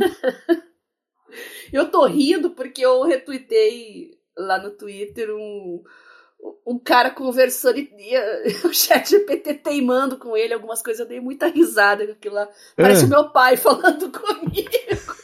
eu 1.72 1.90
tô 1.90 2.07
rindo 2.07 2.51
porque 2.51 2.85
eu 2.85 3.03
retuitei 3.03 4.11
lá 4.37 4.62
no 4.62 4.70
Twitter 4.70 5.35
um, 5.35 5.83
um 6.66 6.79
cara 6.79 7.11
conversando 7.11 7.79
e, 7.79 7.90
e 7.98 8.66
o 8.66 8.74
chat 8.74 9.09
GPT 9.09 9.55
teimando 9.55 10.18
com 10.18 10.37
ele 10.37 10.55
algumas 10.55 10.83
coisas, 10.83 11.01
eu 11.01 11.07
dei 11.07 11.20
muita 11.20 11.46
risada 11.48 12.07
com 12.07 12.12
aquilo 12.12 12.35
lá. 12.35 12.48
Parece 12.77 13.05
é. 13.05 13.09
meu 13.09 13.31
pai 13.31 13.57
falando 13.59 14.11
comigo. 14.11 15.18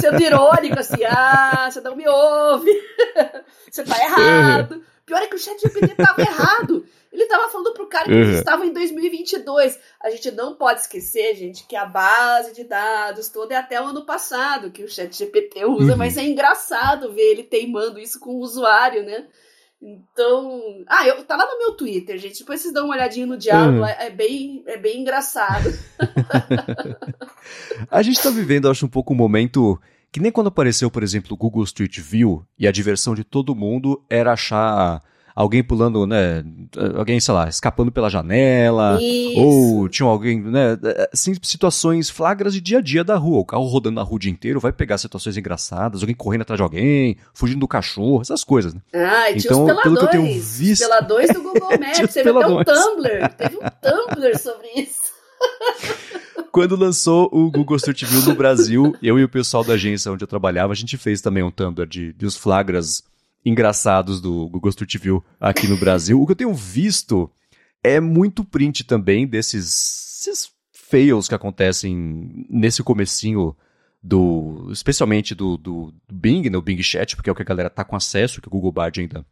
Sendo 0.00 0.22
irônico, 0.22 0.78
assim, 0.78 1.02
ah, 1.04 1.68
você 1.68 1.80
não 1.80 1.96
me 1.96 2.08
ouve, 2.08 2.70
você 3.68 3.82
tá 3.82 3.98
errado. 3.98 4.80
Pior 5.04 5.20
é 5.20 5.26
que 5.26 5.34
o 5.34 5.38
chat 5.38 5.60
GPT 5.60 5.96
tava 5.96 6.20
errado. 6.20 6.86
Ele 7.10 7.26
tava 7.26 7.48
falando 7.48 7.72
pro 7.72 7.88
cara 7.88 8.04
que 8.04 8.12
uhum. 8.12 8.30
estava 8.32 8.66
em 8.66 8.72
2022. 8.72 9.76
A 10.00 10.10
gente 10.10 10.30
não 10.30 10.54
pode 10.54 10.82
esquecer, 10.82 11.34
gente, 11.34 11.66
que 11.66 11.74
a 11.74 11.86
base 11.86 12.54
de 12.54 12.62
dados 12.62 13.28
toda 13.28 13.54
é 13.54 13.56
até 13.56 13.80
o 13.80 13.86
ano 13.86 14.04
passado 14.04 14.70
que 14.70 14.84
o 14.84 14.88
chat 14.88 15.16
GPT 15.16 15.64
usa, 15.64 15.92
uhum. 15.92 15.98
mas 15.98 16.16
é 16.16 16.22
engraçado 16.22 17.12
ver 17.12 17.32
ele 17.32 17.42
teimando 17.42 17.98
isso 17.98 18.20
com 18.20 18.32
o 18.36 18.40
usuário, 18.40 19.02
né? 19.04 19.26
Então. 19.80 20.84
Ah, 20.88 21.06
eu, 21.06 21.24
tá 21.24 21.36
lá 21.36 21.46
no 21.46 21.58
meu 21.58 21.72
Twitter, 21.72 22.18
gente. 22.18 22.40
Depois 22.40 22.60
vocês 22.60 22.74
dão 22.74 22.86
uma 22.86 22.94
olhadinha 22.94 23.26
no 23.26 23.36
diálogo. 23.36 23.78
Uhum. 23.78 23.86
É, 23.86 24.06
é, 24.06 24.10
bem, 24.10 24.62
é 24.66 24.76
bem 24.76 25.00
engraçado. 25.00 25.70
a 27.90 28.02
gente 28.02 28.20
tá 28.20 28.30
vivendo, 28.30 28.68
acho, 28.68 28.86
um 28.86 28.88
pouco 28.88 29.12
um 29.12 29.16
momento 29.16 29.80
que 30.10 30.20
nem 30.20 30.32
quando 30.32 30.48
apareceu, 30.48 30.90
por 30.90 31.02
exemplo, 31.02 31.34
o 31.34 31.36
Google 31.36 31.64
Street 31.64 31.98
View 32.00 32.44
e 32.58 32.66
a 32.66 32.72
diversão 32.72 33.14
de 33.14 33.24
todo 33.24 33.54
mundo 33.54 34.02
era 34.08 34.32
achar 34.32 35.02
alguém 35.38 35.62
pulando, 35.62 36.04
né? 36.04 36.44
Alguém, 36.96 37.20
sei 37.20 37.32
lá, 37.32 37.48
escapando 37.48 37.92
pela 37.92 38.10
janela. 38.10 38.98
Isso. 39.00 39.40
Ou 39.40 39.88
tinha 39.88 40.08
alguém, 40.08 40.42
né? 40.42 40.76
Assim, 41.12 41.32
situações 41.40 42.10
flagras 42.10 42.52
de 42.52 42.60
dia 42.60 42.78
a 42.78 42.80
dia 42.80 43.04
da 43.04 43.16
rua. 43.16 43.38
O 43.38 43.44
carro 43.44 43.64
rodando 43.66 43.94
na 43.94 44.02
rua 44.02 44.16
o 44.16 44.18
dia 44.18 44.32
inteiro 44.32 44.58
vai 44.58 44.72
pegar 44.72 44.98
situações 44.98 45.36
engraçadas, 45.36 46.00
alguém 46.00 46.16
correndo 46.16 46.42
atrás 46.42 46.58
de 46.58 46.62
alguém, 46.62 47.16
fugindo 47.32 47.60
do 47.60 47.68
cachorro, 47.68 48.20
essas 48.20 48.42
coisas, 48.42 48.74
né? 48.74 48.80
Ah, 48.92 49.30
e 49.30 49.38
então, 49.38 49.64
tinha 49.64 49.80
pelo 49.80 49.96
que 49.96 50.04
eu 50.04 50.08
tenho 50.08 50.42
visto. 50.42 50.82
Peladores 50.82 51.32
do 51.32 51.40
Google 51.40 51.70
Maps. 51.70 52.14
Teve 52.14 52.30
até 52.30 52.48
um 52.48 52.64
Tumblr. 52.64 53.28
Teve 53.36 53.56
um 53.56 54.16
Tumblr 54.16 54.38
sobre 54.38 54.68
isso. 54.76 54.98
Quando 56.50 56.74
lançou 56.74 57.28
o 57.30 57.48
Google 57.48 57.76
Street 57.76 58.02
View 58.04 58.22
no 58.22 58.34
Brasil, 58.34 58.96
eu 59.00 59.20
e 59.20 59.22
o 59.22 59.28
pessoal 59.28 59.62
da 59.62 59.74
agência 59.74 60.10
onde 60.10 60.24
eu 60.24 60.28
trabalhava, 60.28 60.72
a 60.72 60.76
gente 60.76 60.96
fez 60.96 61.20
também 61.20 61.44
um 61.44 61.50
Tumblr 61.50 61.86
de, 61.86 62.12
de 62.12 62.26
os 62.26 62.36
flagras 62.36 63.04
engraçados 63.44 64.20
do 64.20 64.48
Google 64.48 64.70
Street 64.70 64.96
View 64.98 65.24
aqui 65.40 65.66
no 65.66 65.76
Brasil. 65.76 66.20
O 66.20 66.26
que 66.26 66.32
eu 66.32 66.36
tenho 66.36 66.54
visto 66.54 67.30
é 67.82 68.00
muito 68.00 68.44
print 68.44 68.84
também 68.84 69.26
desses, 69.26 70.50
fails 70.72 71.28
que 71.28 71.34
acontecem 71.34 72.46
nesse 72.48 72.82
comecinho 72.82 73.56
do, 74.02 74.68
especialmente 74.70 75.34
do, 75.34 75.56
do, 75.56 75.92
do 76.06 76.14
Bing, 76.14 76.48
né, 76.48 76.56
o 76.56 76.62
Bing 76.62 76.82
Chat, 76.82 77.14
porque 77.16 77.28
é 77.28 77.32
o 77.32 77.36
que 77.36 77.42
a 77.42 77.44
galera 77.44 77.70
tá 77.70 77.84
com 77.84 77.96
acesso, 77.96 78.40
que 78.40 78.48
o 78.48 78.50
Google 78.50 78.72
Bard 78.72 79.00
ainda 79.00 79.24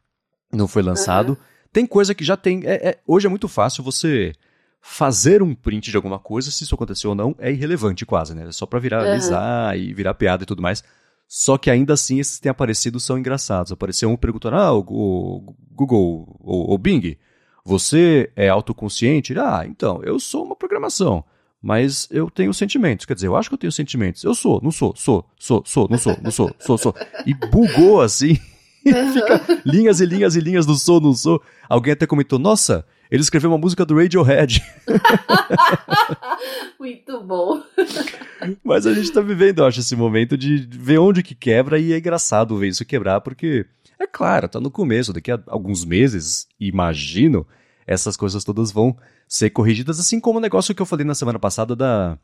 não 0.52 0.68
foi 0.68 0.82
lançado. 0.82 1.30
Uhum. 1.30 1.36
Tem 1.72 1.86
coisa 1.86 2.14
que 2.14 2.24
já 2.24 2.36
tem, 2.36 2.62
é, 2.64 2.88
é, 2.88 2.98
hoje 3.06 3.26
é 3.26 3.30
muito 3.30 3.48
fácil 3.48 3.82
você 3.82 4.32
fazer 4.80 5.42
um 5.42 5.54
print 5.54 5.90
de 5.90 5.96
alguma 5.96 6.18
coisa, 6.18 6.50
se 6.50 6.64
isso 6.64 6.74
aconteceu 6.74 7.10
ou 7.10 7.16
não, 7.16 7.34
é 7.38 7.50
irrelevante 7.50 8.06
quase, 8.06 8.34
né? 8.34 8.48
É 8.48 8.52
só 8.52 8.66
pra 8.66 8.78
viralizar 8.78 9.74
uhum. 9.74 9.80
e 9.80 9.94
virar 9.94 10.14
piada 10.14 10.44
e 10.44 10.46
tudo 10.46 10.62
mais. 10.62 10.84
Só 11.28 11.58
que 11.58 11.70
ainda 11.70 11.94
assim 11.94 12.20
esses 12.20 12.36
que 12.36 12.42
têm 12.42 12.50
aparecido 12.50 13.00
são 13.00 13.18
engraçados. 13.18 13.72
Apareceu 13.72 14.08
um 14.08 14.16
perguntando, 14.16 14.56
ah, 14.56 14.72
o, 14.72 14.82
Google, 15.72 16.38
o, 16.40 16.74
o 16.74 16.78
Bing, 16.78 17.16
você 17.64 18.30
é 18.36 18.48
autoconsciente? 18.48 19.36
Ah, 19.38 19.64
então, 19.66 20.00
eu 20.04 20.20
sou 20.20 20.44
uma 20.44 20.54
programação, 20.54 21.24
mas 21.60 22.06
eu 22.12 22.30
tenho 22.30 22.54
sentimentos. 22.54 23.04
Quer 23.04 23.14
dizer, 23.14 23.26
eu 23.26 23.36
acho 23.36 23.48
que 23.48 23.54
eu 23.54 23.58
tenho 23.58 23.72
sentimentos. 23.72 24.22
Eu 24.22 24.34
sou, 24.34 24.60
não 24.62 24.70
sou, 24.70 24.94
sou, 24.94 25.28
sou, 25.36 25.62
sou, 25.66 25.88
não 25.90 25.98
sou, 25.98 26.16
não 26.22 26.30
sou, 26.30 26.54
sou, 26.60 26.78
sou. 26.78 26.94
E 27.26 27.34
bugou 27.34 28.00
assim. 28.00 28.38
Fica 28.86 29.62
linhas 29.64 30.00
e 30.00 30.06
linhas 30.06 30.36
e 30.36 30.40
linhas 30.40 30.64
do 30.64 30.76
sou, 30.76 31.00
não 31.00 31.12
sou. 31.12 31.42
Alguém 31.68 31.92
até 31.92 32.06
comentou, 32.06 32.38
nossa, 32.38 32.86
ele 33.10 33.22
escreveu 33.22 33.50
uma 33.50 33.58
música 33.58 33.84
do 33.84 33.96
Radiohead. 33.96 34.62
Muito 36.78 37.22
bom. 37.22 37.62
Mas 38.64 38.86
a 38.86 38.94
gente 38.94 39.12
tá 39.12 39.20
vivendo, 39.20 39.60
eu 39.60 39.66
acho, 39.66 39.80
esse 39.80 39.96
momento 39.96 40.36
de 40.36 40.68
ver 40.70 40.98
onde 40.98 41.22
que 41.22 41.34
quebra 41.34 41.78
e 41.78 41.92
é 41.92 41.98
engraçado 41.98 42.56
ver 42.56 42.68
isso 42.68 42.84
quebrar, 42.84 43.20
porque, 43.20 43.66
é 43.98 44.06
claro, 44.06 44.48
tá 44.48 44.60
no 44.60 44.70
começo, 44.70 45.12
daqui 45.12 45.30
a 45.30 45.40
alguns 45.46 45.84
meses, 45.84 46.46
imagino, 46.58 47.46
essas 47.86 48.16
coisas 48.16 48.44
todas 48.44 48.72
vão 48.72 48.96
ser 49.28 49.50
corrigidas, 49.50 49.98
assim 49.98 50.20
como 50.20 50.38
o 50.38 50.42
negócio 50.42 50.74
que 50.74 50.82
eu 50.82 50.86
falei 50.86 51.04
na 51.04 51.14
semana 51.14 51.38
passada 51.38 51.74
da 51.74 52.18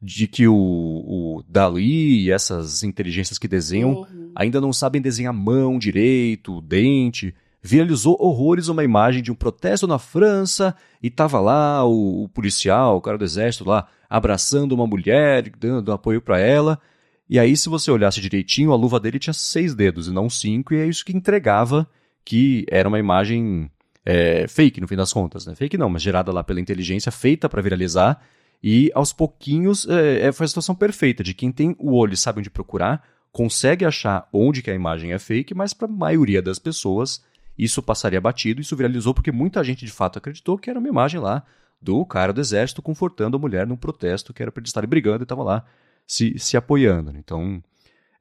de 0.00 0.28
que 0.28 0.46
o, 0.46 0.54
o 0.54 1.44
Dali 1.48 2.24
e 2.24 2.30
essas 2.30 2.84
inteligências 2.84 3.36
que 3.36 3.48
desenham 3.48 4.02
uhum. 4.02 4.30
ainda 4.32 4.60
não 4.60 4.72
sabem 4.72 5.02
desenhar 5.02 5.34
mão 5.34 5.76
direito, 5.76 6.60
dente 6.60 7.34
viralizou 7.62 8.16
horrores 8.20 8.68
uma 8.68 8.84
imagem 8.84 9.22
de 9.22 9.32
um 9.32 9.34
protesto 9.34 9.86
na 9.86 9.98
França 9.98 10.74
e 11.02 11.10
tava 11.10 11.40
lá 11.40 11.84
o, 11.84 12.24
o 12.24 12.28
policial, 12.28 12.96
o 12.96 13.00
cara 13.00 13.18
do 13.18 13.24
exército 13.24 13.68
lá, 13.68 13.86
abraçando 14.08 14.72
uma 14.72 14.86
mulher, 14.86 15.50
dando 15.58 15.92
apoio 15.92 16.20
para 16.20 16.38
ela. 16.38 16.80
E 17.28 17.38
aí, 17.38 17.56
se 17.56 17.68
você 17.68 17.90
olhasse 17.90 18.20
direitinho, 18.20 18.72
a 18.72 18.76
luva 18.76 18.98
dele 18.98 19.18
tinha 19.18 19.34
seis 19.34 19.74
dedos 19.74 20.08
e 20.08 20.12
não 20.12 20.30
cinco, 20.30 20.72
e 20.72 20.78
é 20.78 20.86
isso 20.86 21.04
que 21.04 21.14
entregava 21.14 21.86
que 22.24 22.64
era 22.70 22.88
uma 22.88 22.98
imagem 22.98 23.70
é, 24.04 24.46
fake, 24.48 24.80
no 24.80 24.88
fim 24.88 24.96
das 24.96 25.12
contas. 25.12 25.46
Né? 25.46 25.54
Fake 25.54 25.76
não, 25.76 25.90
mas 25.90 26.00
gerada 26.00 26.32
lá 26.32 26.42
pela 26.42 26.60
inteligência, 26.60 27.12
feita 27.12 27.48
para 27.48 27.60
viralizar. 27.60 28.22
E 28.62 28.90
aos 28.94 29.12
pouquinhos 29.12 29.86
é, 29.88 30.28
é, 30.28 30.32
foi 30.32 30.44
a 30.44 30.48
situação 30.48 30.74
perfeita 30.74 31.22
de 31.22 31.34
quem 31.34 31.52
tem 31.52 31.76
o 31.78 31.94
olho 31.94 32.14
e 32.14 32.16
sabe 32.16 32.40
onde 32.40 32.50
procurar, 32.50 33.04
consegue 33.30 33.84
achar 33.84 34.26
onde 34.32 34.62
que 34.62 34.70
a 34.70 34.74
imagem 34.74 35.12
é 35.12 35.18
fake, 35.18 35.54
mas 35.54 35.74
para 35.74 35.86
a 35.86 35.90
maioria 35.90 36.40
das 36.40 36.58
pessoas 36.58 37.22
isso 37.58 37.82
passaria 37.82 38.20
batido, 38.20 38.60
isso 38.60 38.76
viralizou 38.76 39.12
porque 39.12 39.32
muita 39.32 39.64
gente 39.64 39.84
de 39.84 39.90
fato 39.90 40.18
acreditou 40.18 40.56
que 40.56 40.70
era 40.70 40.78
uma 40.78 40.88
imagem 40.88 41.20
lá 41.20 41.42
do 41.80 42.04
cara 42.04 42.32
do 42.32 42.40
exército 42.40 42.82
confortando 42.82 43.36
a 43.36 43.40
mulher 43.40 43.66
num 43.66 43.76
protesto 43.76 44.32
que 44.32 44.42
era 44.42 44.52
para 44.52 44.60
eles 44.60 44.70
estarem 44.70 44.88
brigando 44.88 45.22
e 45.22 45.24
estavam 45.24 45.44
lá 45.44 45.64
se, 46.06 46.38
se 46.38 46.56
apoiando. 46.56 47.16
Então, 47.16 47.62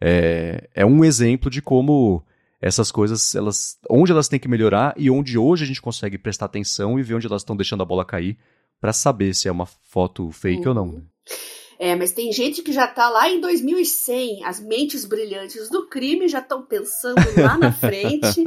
é, 0.02 0.70
é 0.74 0.86
um 0.86 1.04
exemplo 1.04 1.50
de 1.50 1.62
como 1.62 2.24
essas 2.60 2.92
coisas, 2.92 3.36
elas, 3.36 3.78
onde 3.90 4.12
elas 4.12 4.28
têm 4.28 4.40
que 4.40 4.48
melhorar 4.48 4.94
e 4.98 5.10
onde 5.10 5.38
hoje 5.38 5.64
a 5.64 5.68
gente 5.68 5.82
consegue 5.82 6.18
prestar 6.18 6.46
atenção 6.46 7.00
e 7.00 7.04
ver 7.04 7.16
onde 7.16 7.28
elas 7.28 7.42
estão 7.42 7.56
deixando 7.56 7.84
a 7.84 7.86
bola 7.86 8.06
cair 8.06 8.38
para 8.82 8.94
saber 8.94 9.34
se 9.34 9.48
é 9.48 9.52
uma 9.52 9.66
foto 9.66 10.32
fake 10.32 10.64
uhum. 10.64 10.70
ou 10.70 10.74
não. 10.74 10.88
Né? 10.94 11.02
É, 11.80 11.96
mas 11.96 12.12
tem 12.12 12.32
gente 12.32 12.64
que 12.64 12.72
já 12.72 12.88
tá 12.88 13.08
lá 13.10 13.30
em 13.30 13.40
2100, 13.40 14.44
as 14.44 14.60
mentes 14.60 15.06
brilhantes 15.06 15.70
do 15.70 15.88
crime 15.88 16.28
já 16.28 16.40
estão 16.40 16.64
pensando 16.64 17.22
lá 17.40 17.58
na 17.58 17.72
frente 17.74 18.44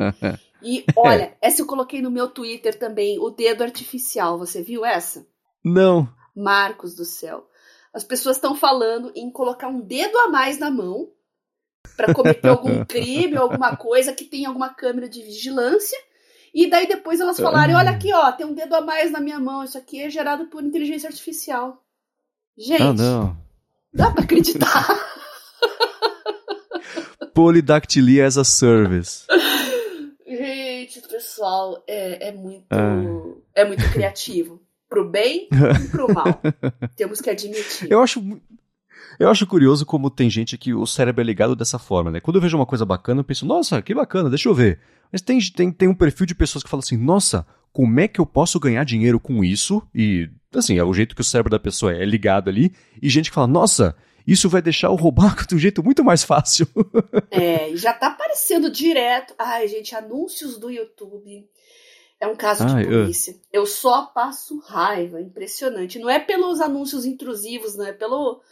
E 0.63 0.85
olha, 0.97 1.37
essa 1.41 1.63
eu 1.63 1.67
coloquei 1.67 2.03
no 2.03 2.11
meu 2.11 2.29
Twitter 2.29 2.79
também, 2.79 3.19
o 3.19 3.31
dedo 3.31 3.63
artificial. 3.63 4.39
Você 4.39 4.63
viu 4.63 4.85
essa? 4.85 5.27
Não. 5.65 6.09
Marcos 6.35 6.95
do 6.95 7.05
céu. 7.05 7.49
As 7.93 8.05
pessoas 8.05 8.37
estão 8.37 8.55
falando 8.55 9.13
em 9.15 9.31
colocar 9.31 9.69
um 9.69 9.81
dedo 9.81 10.17
a 10.19 10.29
mais 10.29 10.59
na 10.59 10.71
mão 10.71 11.09
para 11.97 12.15
cometer 12.15 12.49
algum 12.49 12.85
crime 12.87 13.37
ou 13.37 13.43
alguma 13.43 13.77
coisa 13.77 14.13
que 14.13 14.25
tem 14.25 14.47
alguma 14.47 14.73
câmera 14.73 15.09
de 15.09 15.23
vigilância. 15.23 15.99
E 16.55 16.69
daí 16.69 16.87
depois 16.87 17.21
elas 17.21 17.39
falarem: 17.39 17.75
olha 17.75 17.91
aqui, 17.91 18.13
ó, 18.13 18.31
tem 18.33 18.47
um 18.47 18.55
dedo 18.55 18.75
a 18.75 18.81
mais 18.81 19.11
na 19.11 19.21
minha 19.21 19.39
mão. 19.39 19.65
Isso 19.65 19.79
aqui 19.79 20.03
é 20.03 20.11
gerado 20.11 20.47
por 20.47 20.63
inteligência 20.63 21.09
artificial. 21.09 21.83
Gente, 22.57 22.83
ah, 22.83 22.93
não. 22.93 23.37
dá 23.93 24.11
para 24.11 24.25
acreditar. 24.25 24.87
Polydactylia 27.33 28.27
as 28.27 28.37
a 28.37 28.45
service 28.45 29.25
pessoal 31.41 31.83
é, 31.89 32.29
é 32.29 32.33
muito 32.33 32.67
é. 33.55 33.63
é 33.63 33.65
muito 33.65 33.91
criativo. 33.91 34.61
Pro 34.89 35.09
bem 35.09 35.49
e 35.53 35.89
pro 35.89 36.13
mal. 36.13 36.41
Temos 36.97 37.21
que 37.21 37.31
admitir. 37.31 37.89
Eu 37.89 38.03
acho, 38.03 38.21
eu 39.21 39.31
acho 39.31 39.47
curioso 39.47 39.87
como 39.87 40.11
tem 40.11 40.29
gente 40.29 40.59
que 40.59 40.75
o 40.75 40.85
cérebro 40.85 41.21
é 41.21 41.25
ligado 41.25 41.55
dessa 41.55 41.79
forma, 41.79 42.11
né? 42.11 42.19
Quando 42.19 42.37
eu 42.37 42.43
vejo 42.43 42.57
uma 42.57 42.67
coisa 42.67 42.85
bacana, 42.85 43.21
eu 43.21 43.25
penso, 43.25 43.47
nossa, 43.47 43.81
que 43.81 43.95
bacana, 43.95 44.29
deixa 44.29 44.49
eu 44.49 44.55
ver. 44.55 44.81
Mas 45.13 45.23
tem, 45.23 45.39
tem, 45.39 45.71
tem 45.71 45.89
um 45.89 45.95
perfil 45.95 46.27
de 46.27 46.35
pessoas 46.35 46.65
que 46.65 46.69
falam 46.69 46.83
assim, 46.85 46.97
nossa, 46.97 47.47
como 47.73 48.01
é 48.01 48.09
que 48.09 48.21
eu 48.21 48.27
posso 48.27 48.59
ganhar 48.59 48.83
dinheiro 48.83 49.21
com 49.21 49.45
isso? 49.45 49.81
E, 49.95 50.29
assim, 50.53 50.77
é 50.77 50.83
o 50.83 50.93
jeito 50.93 51.15
que 51.15 51.21
o 51.21 51.25
cérebro 51.25 51.53
da 51.53 51.61
pessoa 51.61 51.95
é 51.95 52.05
ligado 52.05 52.51
ali. 52.51 52.73
E 53.01 53.09
gente 53.09 53.31
que 53.31 53.35
fala, 53.35 53.47
nossa, 53.47 53.95
isso 54.27 54.49
vai 54.49 54.63
deixar 54.63 54.91
o 54.91 54.97
roubar 54.97 55.47
de 55.47 55.55
um 55.55 55.59
jeito 55.59 55.83
muito 55.83 56.05
mais 56.05 56.23
fácil. 56.23 56.67
é, 57.31 57.75
já 57.77 57.93
tá 57.93 58.09
aparecendo 58.09 58.71
direto. 58.71 59.35
Ai, 59.39 59.69
gente, 59.69 59.95
anúncios 59.95 60.59
do 60.59 60.71
YouTube. 60.71 61.49
É 62.21 62.27
um 62.27 62.37
caso 62.37 62.67
de 62.67 62.75
Ai, 62.75 62.85
polícia. 62.85 63.33
Eu... 63.53 63.63
eu 63.63 63.67
só 63.67 64.07
passo 64.07 64.59
raiva, 64.61 65.21
impressionante. 65.21 65.99
Não 65.99 66.11
é 66.11 66.19
pelos 66.19 66.61
anúncios 66.61 67.07
intrusivos, 67.07 67.75
não 67.77 67.87
é 67.87 67.93
pelo 67.93 68.43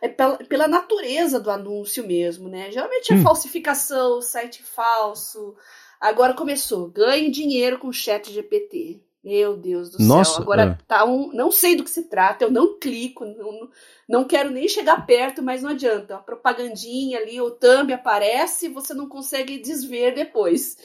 é 0.00 0.08
pela, 0.08 0.36
pela 0.36 0.68
natureza 0.68 1.40
do 1.40 1.50
anúncio 1.50 2.06
mesmo, 2.06 2.48
né? 2.48 2.70
Geralmente 2.70 3.12
é 3.12 3.16
hum. 3.16 3.22
falsificação, 3.22 4.20
site 4.20 4.62
falso. 4.62 5.56
Agora 6.00 6.34
começou, 6.34 6.88
ganhe 6.88 7.30
dinheiro 7.30 7.78
com 7.78 7.92
chat 7.92 8.30
GPT. 8.30 9.00
Meu 9.26 9.56
Deus 9.56 9.90
do 9.90 9.98
Nossa, 10.04 10.34
céu. 10.34 10.42
Agora 10.42 10.78
é. 10.80 10.84
tá 10.86 11.04
um. 11.04 11.32
Não 11.32 11.50
sei 11.50 11.74
do 11.74 11.82
que 11.82 11.90
se 11.90 12.04
trata, 12.04 12.44
eu 12.44 12.50
não 12.50 12.78
clico, 12.78 13.24
não, 13.24 13.68
não 14.08 14.24
quero 14.24 14.50
nem 14.50 14.68
chegar 14.68 15.04
perto, 15.04 15.42
mas 15.42 15.64
não 15.64 15.70
adianta. 15.70 16.14
A 16.14 16.18
propagandinha 16.18 17.18
ali, 17.18 17.40
o 17.40 17.50
thumb 17.50 17.92
aparece 17.92 18.66
e 18.66 18.68
você 18.68 18.94
não 18.94 19.08
consegue 19.08 19.58
desver 19.58 20.14
depois. 20.14 20.76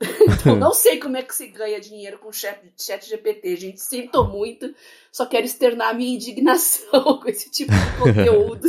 então 0.02 0.56
não 0.58 0.74
sei 0.74 0.98
como 0.98 1.16
é 1.16 1.22
que 1.22 1.32
se 1.32 1.46
ganha 1.46 1.80
dinheiro 1.80 2.18
com 2.18 2.32
chat, 2.32 2.58
chat 2.76 3.08
GPT, 3.08 3.54
gente. 3.54 3.80
Sinto 3.80 4.24
muito. 4.24 4.74
Só 5.12 5.24
quero 5.24 5.46
externar 5.46 5.94
minha 5.94 6.12
indignação 6.12 7.20
com 7.22 7.28
esse 7.28 7.48
tipo 7.52 7.70
de 7.70 7.98
conteúdo. 7.98 8.68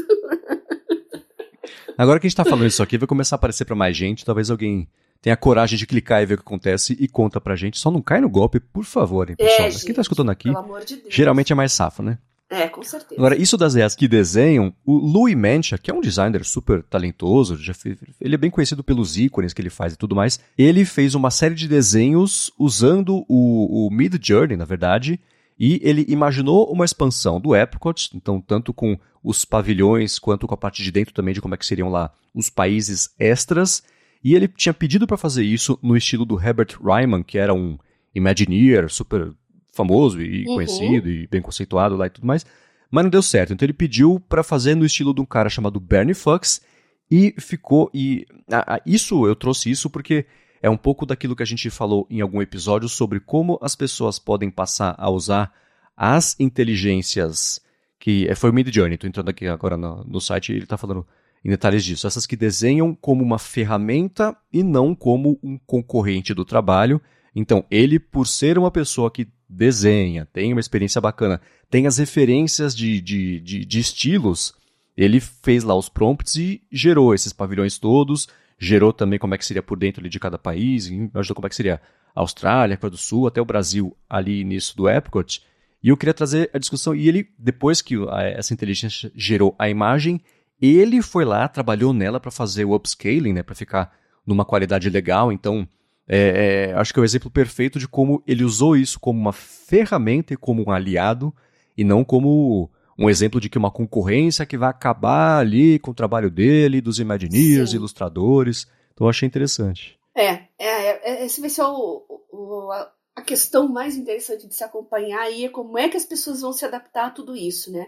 Agora 1.98 2.20
que 2.20 2.28
a 2.28 2.30
gente 2.30 2.38
tá 2.38 2.46
falando 2.46 2.68
isso 2.68 2.84
aqui, 2.84 3.00
vai 3.00 3.08
começar 3.08 3.36
a 3.36 3.38
aparecer 3.38 3.66
para 3.66 3.76
mais 3.76 3.98
gente. 3.98 4.24
Talvez 4.24 4.52
alguém 4.52 4.88
tenha 5.22 5.36
coragem 5.38 5.78
de 5.78 5.88
clicar 5.88 6.22
e 6.22 6.26
ver 6.26 6.36
o 6.36 6.38
que 6.38 6.44
acontece 6.44 6.96
e 7.00 7.08
conta 7.08 7.40
pra 7.40 7.56
gente. 7.56 7.78
Só 7.80 7.92
não 7.92 8.02
cai 8.02 8.22
no 8.22 8.30
golpe, 8.30 8.60
por 8.60 8.86
favor, 8.86 9.30
hein, 9.30 9.36
pessoal. 9.36 9.60
É, 9.60 9.64
Mas 9.64 9.84
quem 9.84 9.94
tá 9.94 10.02
escutando 10.02 10.32
aqui, 10.32 10.50
de 10.86 11.04
geralmente 11.10 11.52
é 11.52 11.56
mais 11.56 11.74
safo, 11.74 12.02
né? 12.02 12.18
É, 12.50 12.68
com 12.70 12.82
certeza. 12.82 13.20
Agora, 13.20 13.36
isso 13.36 13.58
das 13.58 13.76
EAs 13.76 13.94
que 13.94 14.08
desenham, 14.08 14.74
o 14.86 14.96
Louis 14.98 15.36
Mancha, 15.36 15.78
que 15.78 15.92
é 15.92 15.94
um 15.94 16.00
designer 16.00 16.46
super 16.46 16.82
talentoso, 16.82 17.58
já 17.58 17.74
fez, 17.74 17.98
ele 18.22 18.36
é 18.36 18.38
bem 18.38 18.50
conhecido 18.50 18.84
pelos 18.84 19.18
ícones 19.18 19.54
que 19.54 19.62
ele 19.62 19.70
faz 19.70 19.94
e 19.94 19.98
tudo 19.98 20.16
mais, 20.16 20.40
ele 20.58 20.86
fez 20.86 21.14
uma 21.14 21.30
série 21.30 21.56
de 21.56 21.68
desenhos 21.68 22.52
usando 22.58 23.26
o, 23.28 23.88
o 23.88 23.92
Mid 23.92 24.16
Journey, 24.26 24.56
na 24.56 24.64
verdade, 24.64 25.20
e 25.60 25.82
ele 25.84 26.06
imaginou 26.08 26.72
uma 26.72 26.86
expansão 26.86 27.42
do 27.42 27.54
Epcot, 27.54 28.12
então 28.16 28.40
tanto 28.40 28.74
com 28.74 28.98
os 29.22 29.44
pavilhões 29.44 30.18
quanto 30.18 30.48
com 30.48 30.54
a 30.54 30.58
parte 30.58 30.82
de 30.82 30.92
dentro 30.92 31.14
também 31.14 31.34
de 31.34 31.42
como 31.42 31.54
é 31.54 31.58
que 31.58 31.66
seriam 31.66 31.90
lá 31.90 32.14
os 32.34 32.50
países 32.50 33.10
extras, 33.20 33.84
e 34.24 34.36
ele 34.36 34.48
tinha 34.48 34.74
pedido 34.74 35.06
para 35.06 35.18
fazer 35.18 35.44
isso 35.44 35.78
no 35.82 35.96
estilo 35.96 36.26
do 36.26 36.40
Herbert 36.40 36.78
Ryman, 36.82 37.24
que 37.24 37.38
era 37.38 37.54
um 37.54 37.78
Imagineer 38.14 38.90
super 38.90 39.32
famoso 39.72 40.22
e 40.22 40.46
uhum. 40.48 40.56
conhecido 40.56 41.10
e 41.10 41.28
bem 41.28 41.42
conceituado 41.42 41.96
lá 41.96 42.08
e 42.08 42.10
tudo 42.10 42.26
mais, 42.26 42.46
mas 42.90 43.04
não 43.04 43.12
deu 43.12 43.22
certo. 43.22 43.54
Então 43.54 43.66
ele 43.66 43.74
pediu 43.74 44.20
para 44.28 44.44
fazer 44.44 44.76
no 44.76 44.86
estilo 44.86 45.14
de 45.14 45.22
um 45.22 45.26
cara 45.26 45.50
chamado 45.50 45.80
Bernie 45.80 46.16
Fox 46.16 46.62
e 47.10 47.34
ficou 47.40 47.90
e 47.94 48.26
a, 48.52 48.76
a, 48.76 48.82
isso 48.86 49.26
eu 49.28 49.36
trouxe 49.36 49.70
isso 49.70 49.90
porque 49.90 50.26
é 50.62 50.70
um 50.70 50.78
pouco 50.78 51.06
daquilo 51.06 51.36
que 51.36 51.44
a 51.44 51.46
gente 51.46 51.70
falou 51.70 52.08
em 52.10 52.22
algum 52.22 52.42
episódio 52.42 52.90
sobre 52.90 53.20
como 53.20 53.60
as 53.62 53.76
pessoas 53.76 54.18
podem 54.18 54.50
passar 54.50 54.96
a 54.98 55.10
usar 55.10 55.54
as 55.96 56.38
inteligências 56.40 57.62
que 58.00 58.28
é, 58.28 58.36
foi 58.36 58.50
o 58.50 58.54
Mid 58.54 58.74
Journey, 58.74 58.96
estou 58.96 59.08
entrando 59.08 59.30
aqui 59.30 59.48
agora 59.48 59.78
no, 59.78 60.04
no 60.04 60.22
site 60.22 60.50
e 60.50 60.56
ele 60.56 60.64
está 60.64 60.78
falando 60.78 61.06
em 61.44 61.50
detalhes 61.50 61.84
disso. 61.84 62.08
Essas 62.08 62.26
que 62.26 62.36
desenham 62.36 62.94
como 62.94 63.24
uma 63.24 63.40
ferramenta 63.40 64.36
e 64.52 64.64
não 64.64 64.94
como 64.96 65.40
um 65.44 65.58
concorrente 65.58 66.34
do 66.34 66.46
trabalho. 66.46 67.02
Então, 67.36 67.66
ele, 67.70 68.00
por 68.00 68.28
ser 68.28 68.58
uma 68.58 68.72
pessoa 68.72 69.12
que 69.12 69.28
desenha, 69.48 70.26
tem 70.26 70.52
uma 70.52 70.60
experiência 70.60 71.00
bacana, 71.00 71.40
tem 71.70 71.88
as 71.88 71.98
referências 71.98 72.76
de, 72.76 73.00
de, 73.00 73.40
de, 73.40 73.66
de 73.66 73.80
estilos, 73.80 74.54
ele 74.96 75.20
fez 75.20 75.64
lá 75.64 75.76
os 75.76 75.88
prompts 75.88 76.36
e 76.36 76.62
gerou 76.72 77.14
esses 77.14 77.32
pavilhões 77.32 77.78
todos, 77.78 78.28
gerou 78.60 78.92
também 78.92 79.20
como 79.20 79.36
é 79.36 79.38
que 79.38 79.46
seria 79.46 79.62
por 79.62 79.78
dentro 79.78 80.08
de 80.10 80.20
cada 80.20 80.38
país, 80.38 80.88
imaginou 80.88 81.36
como 81.36 81.46
é 81.46 81.50
que 81.50 81.56
seria 81.56 81.80
a 82.16 82.22
Austrália, 82.22 82.74
a 82.74 82.76
África 82.76 82.90
do 82.90 82.98
Sul, 82.98 83.28
até 83.28 83.40
o 83.40 83.46
Brasil 83.46 83.96
ali 84.10 84.44
nisso 84.44 84.76
do 84.76 84.90
Epcot. 84.90 85.42
E 85.84 85.90
eu 85.90 85.98
queria 85.98 86.14
trazer 86.14 86.50
a 86.52 86.58
discussão, 86.58 86.96
e 86.96 87.08
ele, 87.08 87.30
depois 87.38 87.82
que 87.82 87.96
essa 88.36 88.54
inteligência 88.54 89.12
gerou 89.16 89.56
a 89.60 89.70
imagem, 89.70 90.20
ele 90.62 91.02
foi 91.02 91.26
lá, 91.26 91.48
trabalhou 91.48 91.94
nela 91.94 92.20
para 92.20 92.32
fazer 92.32 92.66
o 92.66 92.74
upscaling, 92.74 93.34
né, 93.34 93.44
para 93.44 93.56
ficar 93.56 93.94
numa 94.26 94.44
qualidade 94.44 94.90
legal. 94.90 95.32
Então, 95.32 95.68
é, 96.08 96.70
é, 96.70 96.74
acho 96.74 96.94
que 96.94 97.00
é 97.00 97.02
o 97.02 97.06
exemplo 97.06 97.30
perfeito 97.30 97.78
de 97.80 97.88
como 97.88 98.24
ele 98.26 98.44
usou 98.44 98.76
isso 98.76 99.00
como 99.00 99.20
uma 99.20 99.34
ferramenta 99.34 100.34
e 100.34 100.38
como 100.38 100.64
um 100.68 100.72
aliado, 100.72 101.34
e 101.78 101.84
não 101.84 102.04
como 102.04 102.70
um 102.98 103.10
exemplo 103.10 103.40
de 103.40 103.50
que 103.50 103.58
uma 103.58 103.70
concorrência 103.70 104.46
que 104.46 104.58
vai 104.58 104.70
acabar 104.70 105.40
ali 105.40 105.78
com 105.78 105.92
o 105.92 105.96
trabalho 105.96 106.32
dele, 106.32 106.82
dos 106.82 107.00
Imagineers, 107.00 107.70
Sim. 107.70 107.76
ilustradores. 107.76 108.68
Então, 108.94 109.06
eu 109.06 109.10
achei 109.10 109.28
interessante. 109.28 110.00
É, 110.16 110.48
é, 110.58 111.12
é, 111.12 111.26
esse 111.26 111.40
vai 111.40 111.50
ser 111.50 111.62
o, 111.62 112.04
o, 112.32 112.72
a 113.16 113.22
questão 113.22 113.68
mais 113.68 113.96
interessante 113.96 114.48
de 114.48 114.56
se 114.56 114.64
acompanhar 114.64 115.22
aí, 115.22 115.46
é 115.46 115.50
como 115.50 115.78
é 115.78 115.88
que 115.88 115.98
as 115.98 116.06
pessoas 116.06 116.42
vão 116.42 116.52
se 116.52 116.66
adaptar 116.66 117.08
a 117.08 117.12
tudo 117.12 117.36
isso, 117.36 117.72
né? 117.72 117.88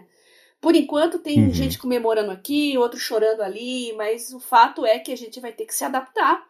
Por 0.60 0.76
enquanto 0.76 1.18
tem 1.18 1.44
uhum. 1.44 1.52
gente 1.52 1.78
comemorando 1.78 2.30
aqui, 2.30 2.76
outro 2.76 2.98
chorando 2.98 3.40
ali, 3.40 3.94
mas 3.94 4.32
o 4.32 4.38
fato 4.38 4.84
é 4.84 4.98
que 4.98 5.12
a 5.12 5.16
gente 5.16 5.40
vai 5.40 5.52
ter 5.52 5.64
que 5.64 5.74
se 5.74 5.84
adaptar 5.84 6.46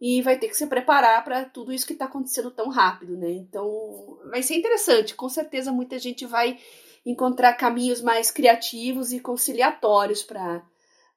e 0.00 0.20
vai 0.22 0.36
ter 0.38 0.48
que 0.48 0.56
se 0.56 0.66
preparar 0.66 1.22
para 1.22 1.44
tudo 1.44 1.72
isso 1.72 1.86
que 1.86 1.92
está 1.92 2.06
acontecendo 2.06 2.50
tão 2.50 2.68
rápido, 2.68 3.16
né? 3.16 3.30
Então 3.30 4.18
vai 4.28 4.42
ser 4.42 4.56
interessante. 4.56 5.14
Com 5.14 5.28
certeza 5.28 5.70
muita 5.70 5.98
gente 5.98 6.26
vai 6.26 6.58
encontrar 7.06 7.54
caminhos 7.54 8.00
mais 8.00 8.30
criativos 8.30 9.12
e 9.12 9.20
conciliatórios 9.20 10.22
para 10.22 10.62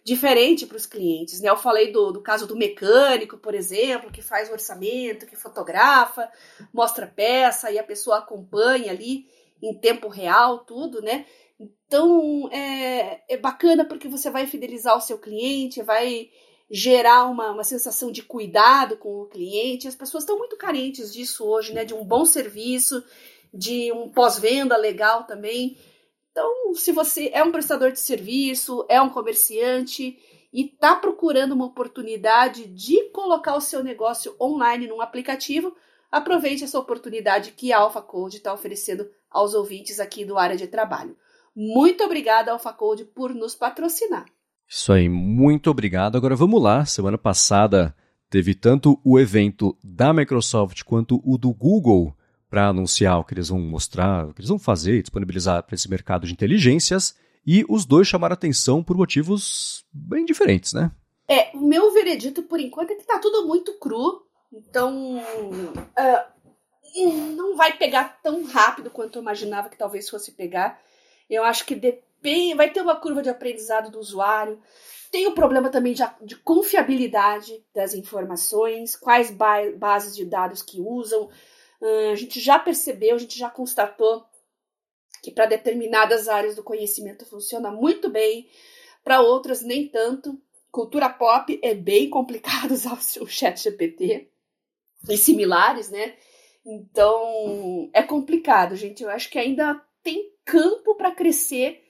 diferente 0.05 0.65
para 0.65 0.77
os 0.77 0.85
clientes. 0.85 1.41
Né? 1.41 1.49
Eu 1.49 1.57
falei 1.57 1.91
do, 1.91 2.11
do 2.11 2.21
caso 2.21 2.47
do 2.47 2.55
mecânico, 2.55 3.37
por 3.37 3.53
exemplo, 3.53 4.11
que 4.11 4.21
faz 4.21 4.49
o 4.49 4.53
orçamento, 4.53 5.25
que 5.25 5.35
fotografa, 5.35 6.31
mostra 6.73 7.05
peça 7.05 7.69
e 7.71 7.77
a 7.77 7.83
pessoa 7.83 8.19
acompanha 8.19 8.91
ali 8.91 9.27
em 9.61 9.73
tempo 9.73 10.07
real 10.07 10.59
tudo, 10.59 11.01
né? 11.01 11.25
Então 11.59 12.47
é, 12.51 13.21
é 13.27 13.35
bacana 13.35 13.83
porque 13.83 14.07
você 14.07 14.29
vai 14.29 14.45
fidelizar 14.45 14.95
o 14.95 15.01
seu 15.01 15.17
cliente, 15.17 15.81
vai 15.81 16.29
gerar 16.69 17.25
uma, 17.25 17.51
uma 17.51 17.63
sensação 17.63 18.11
de 18.11 18.21
cuidado 18.21 18.97
com 18.97 19.21
o 19.21 19.27
cliente. 19.27 19.87
As 19.87 19.95
pessoas 19.95 20.23
estão 20.23 20.37
muito 20.37 20.57
carentes 20.57 21.13
disso 21.13 21.45
hoje, 21.45 21.73
né? 21.73 21.85
De 21.85 21.93
um 21.93 22.03
bom 22.03 22.25
serviço, 22.25 23.03
de 23.53 23.91
um 23.91 24.09
pós-venda 24.09 24.75
legal 24.77 25.23
também. 25.23 25.77
Então, 26.31 26.73
se 26.75 26.91
você 26.91 27.29
é 27.33 27.43
um 27.43 27.51
prestador 27.51 27.91
de 27.91 27.99
serviço, 27.99 28.85
é 28.89 29.01
um 29.01 29.09
comerciante 29.09 30.17
e 30.53 30.65
está 30.65 30.95
procurando 30.95 31.53
uma 31.53 31.65
oportunidade 31.65 32.67
de 32.67 33.09
colocar 33.09 33.55
o 33.55 33.61
seu 33.61 33.83
negócio 33.83 34.35
online 34.39 34.87
num 34.87 35.01
aplicativo, 35.01 35.75
aproveite 36.11 36.63
essa 36.63 36.79
oportunidade 36.79 37.51
que 37.51 37.73
a 37.73 37.79
Alpha 37.79 38.01
Code 38.01 38.37
está 38.37 38.53
oferecendo 38.53 39.09
aos 39.29 39.53
ouvintes 39.53 39.99
aqui 39.99 40.23
do 40.23 40.37
área 40.37 40.55
de 40.55 40.67
trabalho. 40.67 41.17
Muito 41.55 42.03
obrigada, 42.03 42.51
Alpha 42.51 42.71
Code, 42.71 43.03
por 43.05 43.33
nos 43.33 43.55
patrocinar. 43.55 44.25
Isso 44.67 44.91
aí, 44.91 45.07
muito 45.07 45.69
obrigado. 45.69 46.17
Agora 46.17 46.35
vamos 46.35 46.61
lá. 46.61 46.85
Semana 46.85 47.17
passada 47.17 47.95
teve 48.29 48.53
tanto 48.53 48.99
o 49.03 49.17
evento 49.17 49.77
da 49.83 50.11
Microsoft 50.11 50.83
quanto 50.83 51.21
o 51.23 51.37
do 51.37 51.53
Google 51.53 52.13
para 52.49 52.67
anunciar 52.67 53.19
o 53.19 53.23
que 53.23 53.33
eles 53.33 53.49
vão 53.49 53.59
mostrar, 53.59 54.25
o 54.25 54.33
que 54.33 54.41
eles 54.41 54.49
vão 54.49 54.59
fazer 54.59 55.01
disponibilizar 55.01 55.63
para 55.63 55.75
esse 55.75 55.89
mercado 55.89 56.27
de 56.27 56.33
inteligências. 56.33 57.15
E 57.45 57.65
os 57.69 57.85
dois 57.85 58.07
chamaram 58.07 58.33
atenção 58.33 58.83
por 58.83 58.97
motivos 58.97 59.85
bem 59.91 60.25
diferentes, 60.25 60.73
né? 60.73 60.91
É, 61.29 61.51
o 61.55 61.61
meu 61.61 61.93
veredito 61.93 62.43
por 62.43 62.59
enquanto 62.59 62.91
é 62.91 62.95
que 62.95 63.07
tá 63.07 63.19
tudo 63.19 63.47
muito 63.47 63.73
cru. 63.79 64.21
Então, 64.51 65.17
uh, 65.17 66.37
não 67.35 67.55
vai 67.55 67.77
pegar 67.77 68.19
tão 68.21 68.45
rápido 68.45 68.89
quanto 68.89 69.17
eu 69.17 69.21
imaginava 69.21 69.69
que 69.69 69.77
talvez 69.77 70.09
fosse 70.09 70.31
pegar. 70.33 70.79
Eu 71.29 71.43
acho 71.43 71.65
que 71.65 71.75
vai 72.55 72.69
ter 72.71 72.81
uma 72.81 72.95
curva 72.95 73.21
de 73.21 73.29
aprendizado 73.29 73.91
do 73.91 73.99
usuário. 73.99 74.61
Tem 75.11 75.27
o 75.27 75.33
problema 75.33 75.69
também 75.69 75.93
de, 75.93 76.03
de 76.21 76.35
confiabilidade 76.37 77.63
das 77.73 77.93
informações, 77.93 78.95
quais 78.95 79.31
ba 79.31 79.71
bases 79.77 80.15
de 80.15 80.25
dados 80.25 80.61
que 80.61 80.81
usam. 80.81 81.29
Uh, 81.81 82.11
a 82.11 82.15
gente 82.15 82.39
já 82.39 82.59
percebeu, 82.59 83.15
a 83.15 83.19
gente 83.19 83.37
já 83.37 83.49
constatou 83.49 84.25
que 85.21 85.31
para 85.31 85.45
determinadas 85.45 86.27
áreas 86.27 86.55
do 86.55 86.63
conhecimento 86.63 87.25
funciona 87.25 87.71
muito 87.71 88.09
bem, 88.09 88.49
para 89.03 89.21
outras 89.21 89.61
nem 89.61 89.87
tanto. 89.87 90.39
Cultura 90.69 91.09
pop 91.09 91.59
é 91.63 91.73
bem 91.73 92.09
complicado 92.09 92.71
usar 92.73 92.99
o 93.21 93.27
chat 93.27 93.61
GPT 93.61 94.29
e 95.09 95.17
similares, 95.17 95.89
né? 95.89 96.15
Então 96.65 97.89
é 97.93 98.03
complicado, 98.03 98.75
gente. 98.75 99.03
Eu 99.03 99.09
acho 99.09 99.29
que 99.29 99.39
ainda 99.39 99.81
tem 100.03 100.33
campo 100.43 100.95
para 100.95 101.11
crescer 101.11 101.86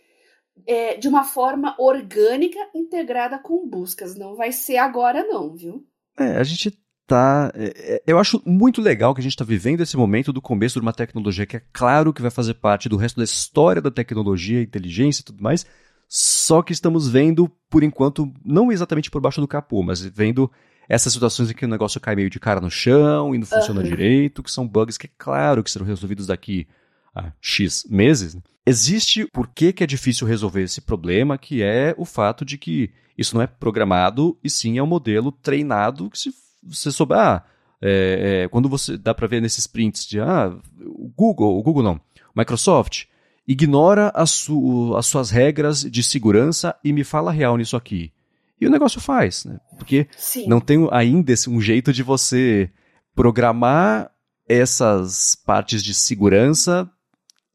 é, 0.65 0.98
de 0.98 1.08
uma 1.08 1.24
forma 1.24 1.76
orgânica 1.78 2.60
integrada 2.74 3.38
com 3.38 3.67
buscas. 3.67 4.15
Não 4.15 4.36
vai 4.36 4.52
ser 4.52 4.78
agora, 4.78 5.24
não, 5.24 5.56
viu? 5.56 5.86
É, 6.17 6.38
a 6.38 6.43
gente 6.43 6.78
tá. 7.06 7.52
É, 7.56 7.96
é, 7.96 8.04
eu 8.06 8.20
acho 8.20 8.41
muito 8.46 8.82
legal 8.82 9.13
que 9.13 9.22
a 9.22 9.24
gente 9.24 9.34
está 9.34 9.46
vivendo 9.46 9.82
esse 9.82 9.96
momento 9.96 10.34
do 10.34 10.41
começo 10.41 10.80
de 10.80 10.86
uma 10.86 10.93
tecnologia 10.93 11.46
que 11.46 11.58
é 11.58 11.63
claro 11.72 12.13
que 12.13 12.22
vai 12.22 12.32
fazer 12.32 12.56
parte 12.56 12.89
do 12.89 12.98
resto 12.98 13.17
da 13.17 13.24
história 13.24 13.82
da 13.82 13.89
tecnologia, 13.89 14.62
inteligência 14.62 15.22
e 15.22 15.26
tudo 15.26 15.41
mais. 15.41 15.65
Só 16.08 16.62
que 16.62 16.72
estamos 16.72 17.10
vendo, 17.10 17.50
por 17.70 17.84
enquanto, 17.84 18.32
não 18.43 18.72
exatamente 18.72 19.12
por 19.12 19.22
baixo 19.22 19.41
do 19.41 19.48
capô, 19.48 19.84
mas 19.84 20.02
vendo 20.02 20.50
essas 20.88 21.12
situações 21.12 21.52
em 21.52 21.54
que 21.54 21.65
o 21.65 21.67
negócio 21.67 22.00
cai 22.00 22.15
meio 22.15 22.30
de 22.30 22.39
cara 22.39 22.62
no 22.62 22.72
chão 22.72 23.36
e 23.36 23.38
não 23.38 23.46
funciona 23.46 23.82
uhum. 23.82 23.88
direito, 23.88 24.41
que 24.41 24.52
são 24.52 24.67
bugs 24.67 24.98
que 24.98 25.08
é 25.08 25.10
claro 25.17 25.62
que 25.62 25.70
serão 25.70 25.86
resolvidos 25.86 26.28
daqui 26.28 26.65
a 27.13 27.32
X 27.41 27.86
meses. 27.89 28.36
Né? 28.36 28.41
Existe 28.69 29.25
por 29.25 29.47
que, 29.47 29.71
que 29.71 29.82
é 29.82 29.88
difícil 29.88 30.27
resolver 30.27 30.62
esse 30.62 30.82
problema, 30.82 31.38
que 31.38 31.63
é 31.63 31.95
o 31.97 32.03
fato 32.03 32.43
de 32.43 32.58
que 32.58 32.91
isso 33.17 33.34
não 33.34 33.41
é 33.41 33.47
programado 33.47 34.38
e 34.43 34.49
sim 34.49 34.77
é 34.77 34.84
um 34.84 34.88
modelo 34.88 35.32
treinado 35.32 36.10
que 36.10 36.19
se 36.19 36.34
você 36.62 36.91
souber, 36.91 37.17
ah, 37.17 37.45
é, 37.82 38.43
é, 38.43 38.47
quando 38.49 38.67
você 38.67 38.97
dá 38.97 39.13
para 39.13 39.25
ver 39.25 39.41
nesses 39.41 39.65
prints 39.67 40.06
de 40.06 40.19
ah, 40.19 40.53
o 40.82 41.10
Google, 41.15 41.58
o 41.58 41.63
Google 41.63 41.82
não, 41.82 42.01
Microsoft, 42.36 43.06
ignora 43.47 44.12
as, 44.13 44.32
su, 44.32 44.93
as 44.97 45.06
suas 45.06 45.30
regras 45.30 45.82
de 45.82 46.03
segurança 46.03 46.75
e 46.84 46.91
me 46.91 47.06
fala 47.06 47.32
real 47.32 47.56
nisso 47.56 47.77
aqui. 47.77 48.12
E 48.60 48.67
o 48.67 48.69
negócio 48.69 48.99
faz, 48.99 49.45
né? 49.45 49.62
Porque 49.77 50.10
Sim. 50.17 50.45
não 50.45 50.60
tem 50.60 50.89
ainda 50.91 51.34
um 51.47 51.62
jeito 51.62 51.93
de 51.93 52.03
você 52.03 52.69
programar 53.15 54.12
essas 54.45 55.36
partes 55.45 55.82
de 55.82 55.93
segurança 55.93 56.91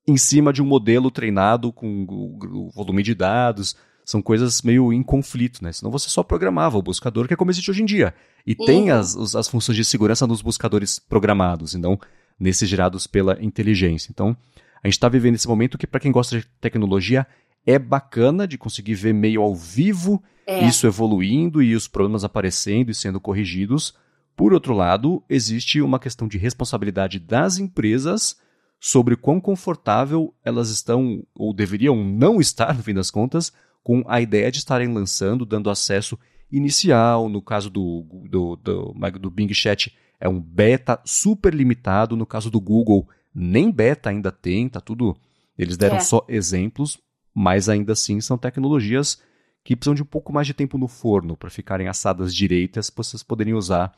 em 0.07 0.17
cima 0.17 0.53
de 0.53 0.63
um 0.63 0.67
modelo 0.67 1.11
treinado 1.11 1.73
com 1.73 2.05
o 2.09 2.71
volume 2.75 3.03
de 3.03 3.15
dados, 3.15 3.77
são 4.05 4.21
coisas 4.21 4.63
meio 4.63 4.93
em 4.93 5.03
conflito, 5.03 5.63
né? 5.63 5.73
Senão 5.73 5.91
você 5.91 6.09
só 6.09 6.23
programava 6.23 6.77
o 6.77 6.83
buscador, 6.83 7.29
que 7.29 7.35
é 7.35 7.37
como 7.37 7.51
existe 7.51 7.71
hoje 7.71 7.83
em 7.83 7.87
dia. 7.87 8.15
E 8.47 8.55
tem 8.55 8.91
as, 8.91 9.17
as 9.35 9.49
funções 9.49 9.77
de 9.77 9.85
segurança 9.85 10.27
nos 10.27 10.43
buscadores 10.43 10.99
programados, 10.99 11.75
e 11.75 11.79
não 11.79 11.99
nesses 12.39 12.69
gerados 12.69 13.07
pela 13.07 13.41
inteligência. 13.41 14.11
Então, 14.11 14.37
a 14.83 14.89
gente 14.89 14.95
está 14.95 15.09
vivendo 15.09 15.37
esse 15.37 15.47
momento 15.47 15.79
que, 15.79 15.87
para 15.87 16.01
quem 16.01 16.11
gosta 16.11 16.41
de 16.41 16.47
tecnologia, 16.61 17.27
é 17.65 17.79
bacana 17.79 18.47
de 18.47 18.59
conseguir 18.59 18.95
ver 18.95 19.15
meio 19.15 19.41
ao 19.41 19.55
vivo 19.55 20.21
é. 20.45 20.67
isso 20.67 20.87
evoluindo 20.87 21.63
e 21.63 21.77
os 21.77 21.87
problemas 21.87 22.25
aparecendo 22.25 22.91
e 22.91 22.95
sendo 22.95 23.21
corrigidos. 23.21 23.95
Por 24.35 24.53
outro 24.53 24.75
lado, 24.75 25.23
existe 25.29 25.81
uma 25.81 26.01
questão 26.01 26.27
de 26.27 26.39
responsabilidade 26.39 27.21
das 27.21 27.59
empresas 27.59 28.37
sobre 28.85 29.15
quão 29.15 29.41
confortável 29.41 30.35
elas 30.45 30.69
estão 30.69 31.25
ou 31.37 31.55
deveriam 31.55 32.03
não 32.03 32.41
estar, 32.41 32.75
no 32.75 32.83
fim 32.83 32.93
das 32.93 33.13
contas, 33.13 33.53
com 33.81 34.03
a 34.09 34.21
ideia 34.21 34.51
de 34.51 34.59
estarem 34.59 34.93
lançando, 34.93 35.47
dando 35.47 35.71
acesso 35.71 36.19
inicial. 36.51 37.29
No 37.29 37.41
caso 37.41 37.71
do, 37.71 38.05
do, 38.29 38.57
do, 38.57 38.93
do 39.21 39.31
Bing 39.31 39.55
Chat, 39.55 39.97
é 40.19 40.29
um 40.29 40.41
beta 40.41 41.01
super 41.05 41.55
limitado. 41.55 42.17
No 42.17 42.27
caso 42.27 42.51
do 42.51 42.61
Google, 42.61 43.09
nem 43.33 43.71
beta 43.71 44.11
ainda 44.11 44.33
tem, 44.33 44.69
tá 44.69 44.81
tudo. 44.81 45.17
Eles 45.57 45.77
deram 45.77 45.99
é. 45.99 46.01
só 46.01 46.27
exemplos, 46.29 46.99
mas 47.33 47.69
ainda 47.69 47.93
assim 47.93 48.21
são 48.21 48.37
tecnologias 48.37 49.23
que 49.63 49.77
precisam 49.77 49.95
de 49.95 50.03
um 50.03 50.07
pouco 50.07 50.33
mais 50.33 50.49
de 50.49 50.55
tempo 50.55 50.77
no 50.77 50.89
forno 50.89 51.37
para 51.37 51.51
ficarem 51.51 51.87
assadas 51.87 52.35
direitas, 52.35 52.91
para 52.91 53.05
vocês 53.05 53.23
poderem 53.23 53.55
usar 53.55 53.93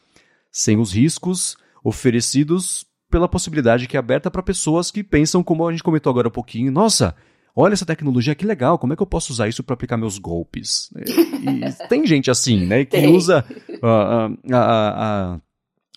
sem 0.53 0.79
os 0.79 0.93
riscos 0.93 1.57
oferecidos 1.83 2.87
pela 3.15 3.29
possibilidade 3.29 3.87
que 3.87 3.97
é 3.97 4.01
aberta 4.01 4.29
para 4.29 4.43
pessoas 4.43 4.91
que 4.91 5.05
pensam, 5.05 5.41
como 5.41 5.65
a 5.69 5.71
gente 5.71 5.85
comentou 5.85 6.11
agora 6.11 6.27
um 6.27 6.33
pouquinho, 6.33 6.73
nossa, 6.73 7.15
olha 7.55 7.73
essa 7.73 7.87
tecnologia 7.87 8.35
que 8.35 8.45
legal, 8.45 8.77
como 8.77 8.93
é 8.93 8.97
que 8.97 9.03
eu 9.03 9.07
posso 9.07 9.33
usar 9.33 9.47
isso 9.47 9.63
para 9.63 9.75
aplicar 9.75 9.97
meus 9.97 10.19
golpes? 10.19 10.91
E, 10.97 11.87
tem 11.89 12.05
gente 12.05 12.29
assim, 12.29 12.67
né, 12.67 12.85
que 12.85 12.91
tem. 12.91 13.15
usa 13.15 13.45
a, 13.81 14.27
a, 14.51 15.33
a, 15.35 15.41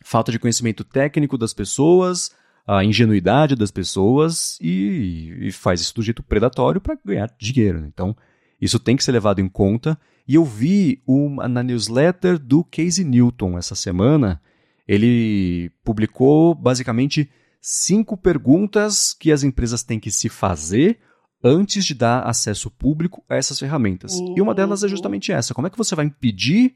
falta 0.03 0.31
de 0.31 0.37
conhecimento 0.37 0.83
técnico 0.83 1.39
das 1.39 1.55
pessoas, 1.55 2.29
a 2.67 2.83
ingenuidade 2.83 3.55
das 3.55 3.71
pessoas 3.71 4.59
e, 4.61 5.47
e 5.47 5.51
faz 5.51 5.81
isso 5.81 5.95
do 5.95 6.03
jeito 6.03 6.21
predatório 6.21 6.79
para 6.79 6.99
ganhar 7.03 7.33
dinheiro. 7.39 7.81
Né? 7.81 7.87
Então, 7.91 8.15
isso 8.61 8.77
tem 8.77 8.95
que 8.95 9.03
ser 9.03 9.13
levado 9.13 9.41
em 9.41 9.49
conta. 9.49 9.97
E 10.27 10.35
eu 10.35 10.45
vi 10.45 11.01
uma, 11.07 11.47
na 11.47 11.63
newsletter 11.63 12.37
do 12.37 12.63
Casey 12.63 13.03
Newton 13.03 13.57
essa 13.57 13.73
semana, 13.73 14.39
ele 14.87 15.69
publicou 15.83 16.55
basicamente 16.55 17.29
cinco 17.61 18.15
perguntas 18.15 19.13
que 19.13 19.31
as 19.31 19.43
empresas 19.43 19.83
têm 19.83 19.99
que 19.99 20.11
se 20.11 20.29
fazer 20.29 20.99
antes 21.43 21.85
de 21.85 21.93
dar 21.93 22.21
acesso 22.21 22.71
público 22.71 23.23
a 23.29 23.35
essas 23.35 23.59
ferramentas. 23.59 24.13
Uhum. 24.13 24.35
E 24.37 24.41
uma 24.41 24.55
delas 24.55 24.83
é 24.83 24.87
justamente 24.87 25.31
essa: 25.31 25.53
como 25.53 25.67
é 25.67 25.69
que 25.69 25.77
você 25.77 25.95
vai 25.95 26.05
impedir 26.05 26.75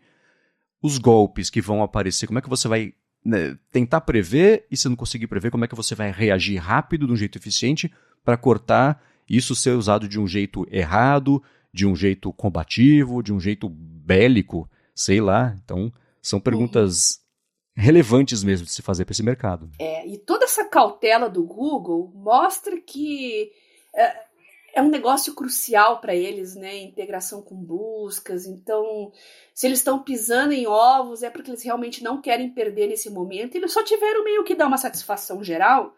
os 0.82 0.98
golpes 0.98 1.50
que 1.50 1.62
vão 1.62 1.82
aparecer? 1.82 2.28
Como 2.28 2.40
é 2.40 2.42
que 2.42 2.50
você 2.50 2.68
vai 2.68 2.94
né, 3.24 3.58
tentar 3.72 4.02
prever 4.02 4.66
e 4.70 4.76
se 4.76 4.90
não 4.90 4.96
conseguir 4.96 5.28
prever, 5.28 5.52
como 5.52 5.64
é 5.64 5.68
que 5.68 5.76
você 5.76 5.96
vai 5.96 6.12
reagir 6.12 6.58
rápido, 6.58 7.08
de 7.08 7.14
um 7.14 7.18
jeito 7.18 7.38
eficiente, 7.38 7.92
para 8.24 8.38
cortar 8.38 9.02
isso 9.30 9.56
ser 9.56 9.72
usado 9.72 10.08
de 10.08 10.20
um 10.20 10.28
jeito 10.28 10.68
errado, 10.70 11.42
de 11.74 11.86
um 11.86 11.96
jeito 11.96 12.34
combativo, 12.34 13.24
de 13.24 13.32
um 13.32 13.40
jeito 13.40 13.70
bélico, 13.70 14.70
sei 14.94 15.22
lá. 15.22 15.56
Então, 15.64 15.92
são 16.22 16.40
perguntas 16.40 17.16
uhum. 17.16 17.21
Relevantes 17.76 18.44
mesmo 18.44 18.66
de 18.66 18.72
se 18.72 18.82
fazer 18.82 19.06
para 19.06 19.14
esse 19.14 19.24
mercado. 19.24 19.70
É, 19.80 20.08
e 20.08 20.18
toda 20.18 20.46
essa 20.46 20.66
cautela 20.66 21.30
do 21.30 21.44
Google 21.44 22.12
mostra 22.14 22.80
que. 22.80 23.52
É 23.94 24.32
é 24.74 24.82
um 24.82 24.90
negócio 24.90 25.34
crucial 25.34 26.00
para 26.00 26.16
eles, 26.16 26.56
né? 26.56 26.78
Integração 26.78 27.42
com 27.42 27.56
buscas. 27.56 28.46
Então, 28.46 29.12
se 29.54 29.68
eles 29.68 29.80
estão 29.80 30.02
pisando 30.02 30.54
em 30.54 30.66
ovos, 30.66 31.24
é 31.24 31.30
porque 31.30 31.52
eles 31.52 31.64
realmente 31.64 32.04
não 32.04 32.22
querem 32.22 32.50
perder 32.50 32.88
nesse 32.88 33.10
momento. 33.10 33.56
Eles 33.56 33.72
só 33.72 33.84
tiveram 33.84 34.24
meio 34.24 34.44
que 34.44 34.56
dar 34.56 34.68
uma 34.68 34.78
satisfação 34.78 35.44
geral, 35.44 35.94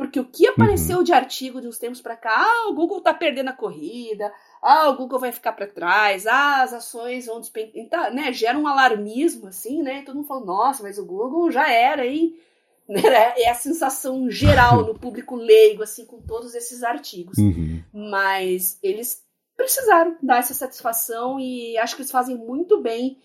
porque 0.00 0.18
o 0.18 0.24
que 0.24 0.46
apareceu 0.46 0.96
uhum. 0.96 1.04
de 1.04 1.12
artigo 1.12 1.60
de 1.60 1.68
uns 1.68 1.76
tempos 1.76 2.00
para 2.00 2.16
cá, 2.16 2.34
ah, 2.34 2.70
o 2.70 2.74
Google 2.74 2.96
está 3.00 3.12
perdendo 3.12 3.50
a 3.50 3.52
corrida, 3.52 4.32
ah, 4.62 4.88
o 4.88 4.96
Google 4.96 5.18
vai 5.18 5.30
ficar 5.30 5.52
para 5.52 5.66
trás, 5.66 6.26
ah, 6.26 6.62
as 6.62 6.72
ações 6.72 7.26
vão 7.26 7.38
despencar, 7.38 7.76
então, 7.76 8.14
né? 8.14 8.32
Gera 8.32 8.58
um 8.58 8.66
alarmismo 8.66 9.48
assim, 9.48 9.82
né? 9.82 10.00
Todo 10.00 10.14
mundo 10.14 10.26
falou, 10.26 10.46
nossa, 10.46 10.82
mas 10.82 10.96
o 10.96 11.04
Google 11.04 11.50
já 11.50 11.70
era, 11.70 12.06
hein? 12.06 12.34
Né? 12.88 13.02
É 13.36 13.50
a 13.50 13.54
sensação 13.54 14.28
geral 14.30 14.84
no 14.84 14.98
público 14.98 15.36
leigo, 15.36 15.82
assim, 15.82 16.06
com 16.06 16.20
todos 16.22 16.56
esses 16.56 16.82
artigos. 16.82 17.38
Uhum. 17.38 17.84
Mas 17.92 18.78
eles 18.82 19.22
precisaram 19.54 20.16
dar 20.20 20.38
essa 20.38 20.54
satisfação 20.54 21.38
e 21.38 21.78
acho 21.78 21.94
que 21.94 22.02
eles 22.02 22.10
fazem 22.10 22.36
muito 22.36 22.80
bem 22.80 23.18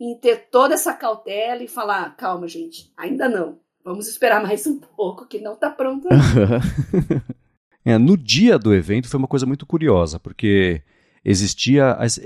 em 0.00 0.16
ter 0.18 0.48
toda 0.50 0.74
essa 0.74 0.92
cautela 0.92 1.62
e 1.62 1.68
falar: 1.68 2.16
calma, 2.16 2.48
gente, 2.48 2.92
ainda 2.96 3.28
não. 3.28 3.60
Vamos 3.84 4.06
esperar 4.06 4.42
mais 4.42 4.66
um 4.66 4.78
pouco, 4.78 5.26
que 5.26 5.40
não 5.40 5.54
está 5.54 5.68
pronto. 5.68 6.06
é, 7.84 7.98
no 7.98 8.16
dia 8.16 8.58
do 8.58 8.72
evento 8.72 9.08
foi 9.08 9.18
uma 9.18 9.26
coisa 9.26 9.44
muito 9.44 9.66
curiosa, 9.66 10.20
porque 10.20 10.82
existia. 11.24 11.92
As, 11.92 12.20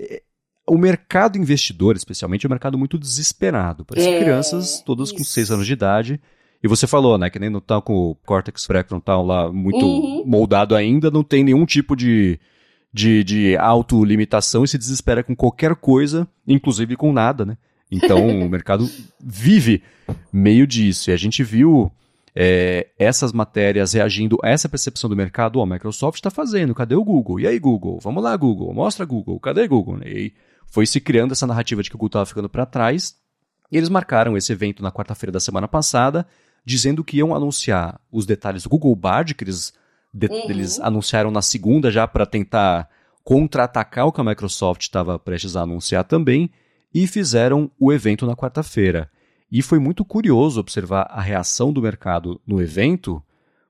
o 0.68 0.76
mercado 0.76 1.38
investidor, 1.38 1.96
especialmente, 1.96 2.44
é 2.44 2.48
um 2.48 2.50
mercado 2.50 2.76
muito 2.76 2.98
desesperado. 2.98 3.84
Parece 3.84 4.08
é, 4.08 4.20
crianças, 4.20 4.82
todas 4.84 5.08
isso. 5.08 5.16
com 5.16 5.24
6 5.24 5.50
anos 5.50 5.66
de 5.66 5.72
idade. 5.72 6.20
E 6.62 6.68
você 6.68 6.86
falou, 6.86 7.16
né, 7.16 7.30
que 7.30 7.38
nem 7.38 7.48
não 7.48 7.60
tá 7.60 7.80
com 7.80 7.94
o 7.94 8.14
córtex 8.14 8.66
pré-frontal 8.66 9.24
lá 9.24 9.52
muito 9.52 9.84
uhum. 9.86 10.24
moldado 10.26 10.74
ainda, 10.74 11.10
não 11.10 11.22
tem 11.22 11.44
nenhum 11.44 11.64
tipo 11.64 11.94
de, 11.94 12.40
de, 12.92 13.22
de 13.22 13.56
autolimitação 13.56 14.64
e 14.64 14.68
se 14.68 14.78
desespera 14.78 15.22
com 15.22 15.36
qualquer 15.36 15.76
coisa, 15.76 16.26
inclusive 16.46 16.96
com 16.96 17.12
nada, 17.12 17.44
né? 17.44 17.56
Então 17.90 18.26
o 18.40 18.48
mercado 18.50 18.88
vive 19.20 19.82
meio 20.32 20.66
disso. 20.66 21.10
E 21.10 21.12
a 21.12 21.16
gente 21.16 21.42
viu 21.42 21.90
é, 22.34 22.88
essas 22.98 23.32
matérias 23.32 23.94
reagindo 23.94 24.38
a 24.42 24.50
essa 24.50 24.68
percepção 24.68 25.08
do 25.08 25.16
mercado. 25.16 25.58
Oh, 25.58 25.62
a 25.62 25.66
Microsoft 25.66 26.18
está 26.18 26.30
fazendo, 26.30 26.74
cadê 26.74 26.94
o 26.94 27.02
Google? 27.02 27.40
E 27.40 27.46
aí, 27.46 27.58
Google? 27.58 27.98
Vamos 28.02 28.22
lá, 28.22 28.36
Google, 28.36 28.74
mostra 28.74 29.06
Google, 29.06 29.40
cadê 29.40 29.66
Google? 29.66 30.00
E 30.04 30.34
foi 30.66 30.86
se 30.86 31.00
criando 31.00 31.32
essa 31.32 31.46
narrativa 31.46 31.82
de 31.82 31.88
que 31.88 31.96
o 31.96 31.98
Google 31.98 32.08
estava 32.08 32.26
ficando 32.26 32.48
para 32.48 32.66
trás. 32.66 33.16
E 33.72 33.76
eles 33.76 33.88
marcaram 33.88 34.36
esse 34.36 34.52
evento 34.52 34.82
na 34.82 34.92
quarta-feira 34.92 35.32
da 35.32 35.40
semana 35.40 35.66
passada, 35.66 36.26
dizendo 36.64 37.02
que 37.02 37.16
iam 37.16 37.34
anunciar 37.34 37.98
os 38.12 38.26
detalhes 38.26 38.64
do 38.64 38.68
Google 38.68 38.94
Bard, 38.94 39.34
que 39.34 39.42
eles, 39.42 39.72
de, 40.12 40.26
uhum. 40.26 40.50
eles 40.50 40.78
anunciaram 40.78 41.30
na 41.30 41.40
segunda 41.40 41.90
já 41.90 42.06
para 42.06 42.26
tentar 42.26 42.88
contra-atacar 43.24 44.06
o 44.06 44.12
que 44.12 44.20
a 44.20 44.24
Microsoft 44.24 44.82
estava 44.82 45.18
prestes 45.18 45.56
a 45.56 45.62
anunciar 45.62 46.04
também 46.04 46.50
e 46.92 47.06
fizeram 47.06 47.70
o 47.78 47.92
evento 47.92 48.26
na 48.26 48.34
quarta-feira. 48.34 49.10
E 49.50 49.62
foi 49.62 49.78
muito 49.78 50.04
curioso 50.04 50.60
observar 50.60 51.08
a 51.10 51.20
reação 51.20 51.72
do 51.72 51.80
mercado 51.80 52.40
no 52.46 52.60
evento, 52.60 53.22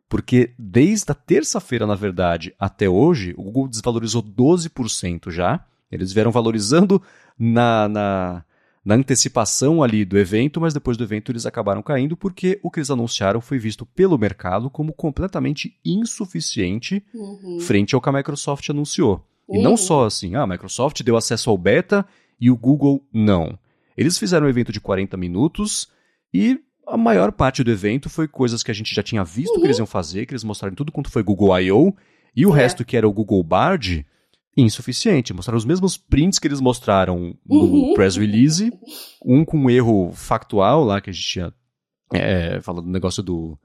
porque 0.08 0.54
desde 0.58 1.10
a 1.12 1.14
terça-feira, 1.14 1.86
na 1.86 1.94
verdade, 1.94 2.54
até 2.58 2.88
hoje, 2.88 3.34
o 3.36 3.42
Google 3.42 3.68
desvalorizou 3.68 4.22
12% 4.22 5.30
já. 5.30 5.64
Eles 5.90 6.12
vieram 6.12 6.30
valorizando 6.30 7.02
na, 7.38 7.88
na, 7.88 8.44
na, 8.84 8.94
antecipação 8.94 9.82
ali 9.82 10.04
do 10.04 10.18
evento, 10.18 10.60
mas 10.60 10.72
depois 10.72 10.96
do 10.96 11.04
evento 11.04 11.30
eles 11.30 11.46
acabaram 11.46 11.82
caindo 11.82 12.16
porque 12.16 12.58
o 12.62 12.70
que 12.70 12.80
eles 12.80 12.90
anunciaram 12.90 13.40
foi 13.40 13.58
visto 13.58 13.84
pelo 13.84 14.18
mercado 14.18 14.70
como 14.70 14.92
completamente 14.92 15.78
insuficiente 15.84 17.04
uhum. 17.14 17.60
frente 17.60 17.94
ao 17.94 18.00
que 18.00 18.08
a 18.08 18.12
Microsoft 18.12 18.68
anunciou. 18.70 19.24
Uhum. 19.46 19.60
E 19.60 19.62
não 19.62 19.72
uhum. 19.72 19.76
só 19.76 20.06
assim, 20.06 20.34
ah, 20.34 20.42
a 20.42 20.46
Microsoft 20.46 21.02
deu 21.02 21.16
acesso 21.16 21.50
ao 21.50 21.58
beta 21.58 22.04
e 22.40 22.50
o 22.50 22.56
Google 22.56 23.04
não. 23.12 23.58
Eles 23.96 24.18
fizeram 24.18 24.46
um 24.46 24.50
evento 24.50 24.72
de 24.72 24.80
40 24.80 25.16
minutos 25.16 25.88
e 26.32 26.60
a 26.86 26.96
maior 26.96 27.32
parte 27.32 27.64
do 27.64 27.70
evento 27.70 28.08
foi 28.08 28.28
coisas 28.28 28.62
que 28.62 28.70
a 28.70 28.74
gente 28.74 28.94
já 28.94 29.02
tinha 29.02 29.24
visto 29.24 29.54
uhum. 29.54 29.60
que 29.60 29.66
eles 29.66 29.78
iam 29.78 29.86
fazer, 29.86 30.26
que 30.26 30.32
eles 30.32 30.44
mostraram 30.44 30.74
tudo 30.74 30.92
quanto 30.92 31.10
foi 31.10 31.22
Google 31.22 31.58
I.O. 31.58 31.94
E 32.34 32.46
o 32.46 32.54
é. 32.54 32.56
resto 32.56 32.84
que 32.84 32.96
era 32.96 33.08
o 33.08 33.12
Google 33.12 33.42
Bard, 33.42 34.06
insuficiente. 34.56 35.34
Mostraram 35.34 35.58
os 35.58 35.64
mesmos 35.64 35.96
prints 35.96 36.38
que 36.38 36.48
eles 36.48 36.60
mostraram 36.60 37.36
no 37.44 37.60
uhum. 37.60 37.94
press 37.94 38.16
release, 38.16 38.72
um 39.24 39.44
com 39.44 39.58
um 39.58 39.70
erro 39.70 40.12
factual 40.12 40.82
lá 40.84 41.00
que 41.00 41.10
a 41.10 41.12
gente 41.12 41.26
tinha 41.26 41.52
é, 42.12 42.60
falado 42.60 42.84
do 42.84 42.90
negócio 42.90 43.22
do, 43.22 43.58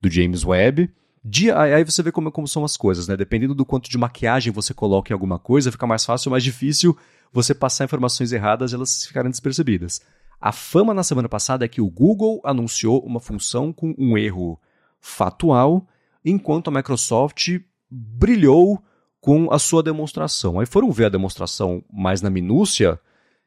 do 0.00 0.10
James 0.10 0.44
Webb. 0.44 0.90
De, 1.28 1.50
aí 1.50 1.82
você 1.82 2.04
vê 2.04 2.12
como, 2.12 2.30
como 2.30 2.46
são 2.46 2.64
as 2.64 2.76
coisas, 2.76 3.08
né? 3.08 3.16
Dependendo 3.16 3.52
do 3.52 3.66
quanto 3.66 3.90
de 3.90 3.98
maquiagem 3.98 4.52
você 4.52 4.72
coloca 4.72 5.12
em 5.12 5.14
alguma 5.14 5.40
coisa, 5.40 5.72
fica 5.72 5.84
mais 5.84 6.04
fácil 6.04 6.28
ou 6.28 6.30
mais 6.30 6.44
difícil 6.44 6.96
você 7.32 7.52
passar 7.52 7.84
informações 7.84 8.30
erradas 8.30 8.70
e 8.70 8.76
elas 8.76 9.06
ficarem 9.06 9.28
despercebidas. 9.28 10.00
A 10.40 10.52
fama 10.52 10.94
na 10.94 11.02
semana 11.02 11.28
passada 11.28 11.64
é 11.64 11.68
que 11.68 11.80
o 11.80 11.90
Google 11.90 12.40
anunciou 12.44 13.00
uma 13.00 13.18
função 13.18 13.72
com 13.72 13.92
um 13.98 14.16
erro 14.16 14.56
fatual, 15.00 15.88
enquanto 16.24 16.68
a 16.68 16.70
Microsoft 16.70 17.58
brilhou 17.90 18.80
com 19.20 19.52
a 19.52 19.58
sua 19.58 19.82
demonstração. 19.82 20.60
Aí 20.60 20.66
foram 20.66 20.92
ver 20.92 21.06
a 21.06 21.08
demonstração 21.08 21.82
mais 21.92 22.22
na 22.22 22.30
minúcia, 22.30 23.00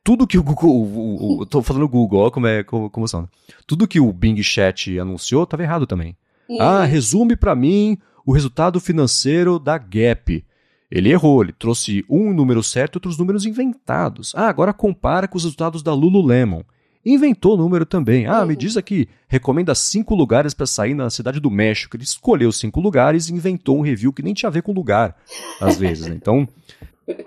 tudo 0.04 0.28
que 0.28 0.38
o 0.38 0.44
Google, 0.44 1.44
estou 1.44 1.64
falando 1.64 1.88
Google, 1.88 2.24
olha 2.24 2.32
como 2.32 2.46
é 2.46 2.62
como, 2.62 2.90
como 2.90 3.08
são. 3.08 3.30
Tudo 3.66 3.88
que 3.88 4.02
o 4.02 4.12
Bing 4.12 4.44
Chat 4.44 5.00
anunciou 5.00 5.44
estava 5.44 5.64
errado 5.64 5.88
também. 5.88 6.18
Ah, 6.60 6.84
resume 6.84 7.36
para 7.36 7.56
mim 7.56 7.98
o 8.26 8.32
resultado 8.32 8.80
financeiro 8.80 9.60
da 9.60 9.78
Gap. 9.78 10.46
Ele 10.90 11.12
errou, 11.12 11.44
ele 11.44 11.54
trouxe 11.54 12.04
um 12.10 12.34
número 12.34 12.64
certo 12.64 12.96
e 12.96 12.98
outros 12.98 13.18
números 13.18 13.46
inventados. 13.46 14.34
Ah, 14.36 14.48
agora 14.48 14.74
compara 14.74 15.28
com 15.28 15.38
os 15.38 15.44
resultados 15.44 15.84
da 15.84 15.94
Lululemon. 15.94 16.62
Inventou 17.06 17.54
o 17.54 17.58
número 17.58 17.86
também. 17.86 18.26
Ah, 18.26 18.46
me 18.46 18.56
diz 18.56 18.76
aqui, 18.76 19.08
recomenda 19.28 19.74
cinco 19.74 20.16
lugares 20.16 20.54
para 20.54 20.66
sair 20.66 20.94
na 20.94 21.10
cidade 21.10 21.40
do 21.40 21.50
México. 21.50 21.96
Ele 21.96 22.04
escolheu 22.04 22.52
cinco 22.52 22.82
lugares 22.82 23.30
e 23.30 23.34
inventou 23.34 23.78
um 23.78 23.82
review 23.82 24.12
que 24.12 24.24
nem 24.24 24.34
tinha 24.34 24.48
a 24.48 24.52
ver 24.52 24.64
com 24.64 24.74
lugar, 24.74 25.16
às 25.62 25.78
vezes. 25.78 26.08
Né? 26.08 26.16
Então, 26.16 26.48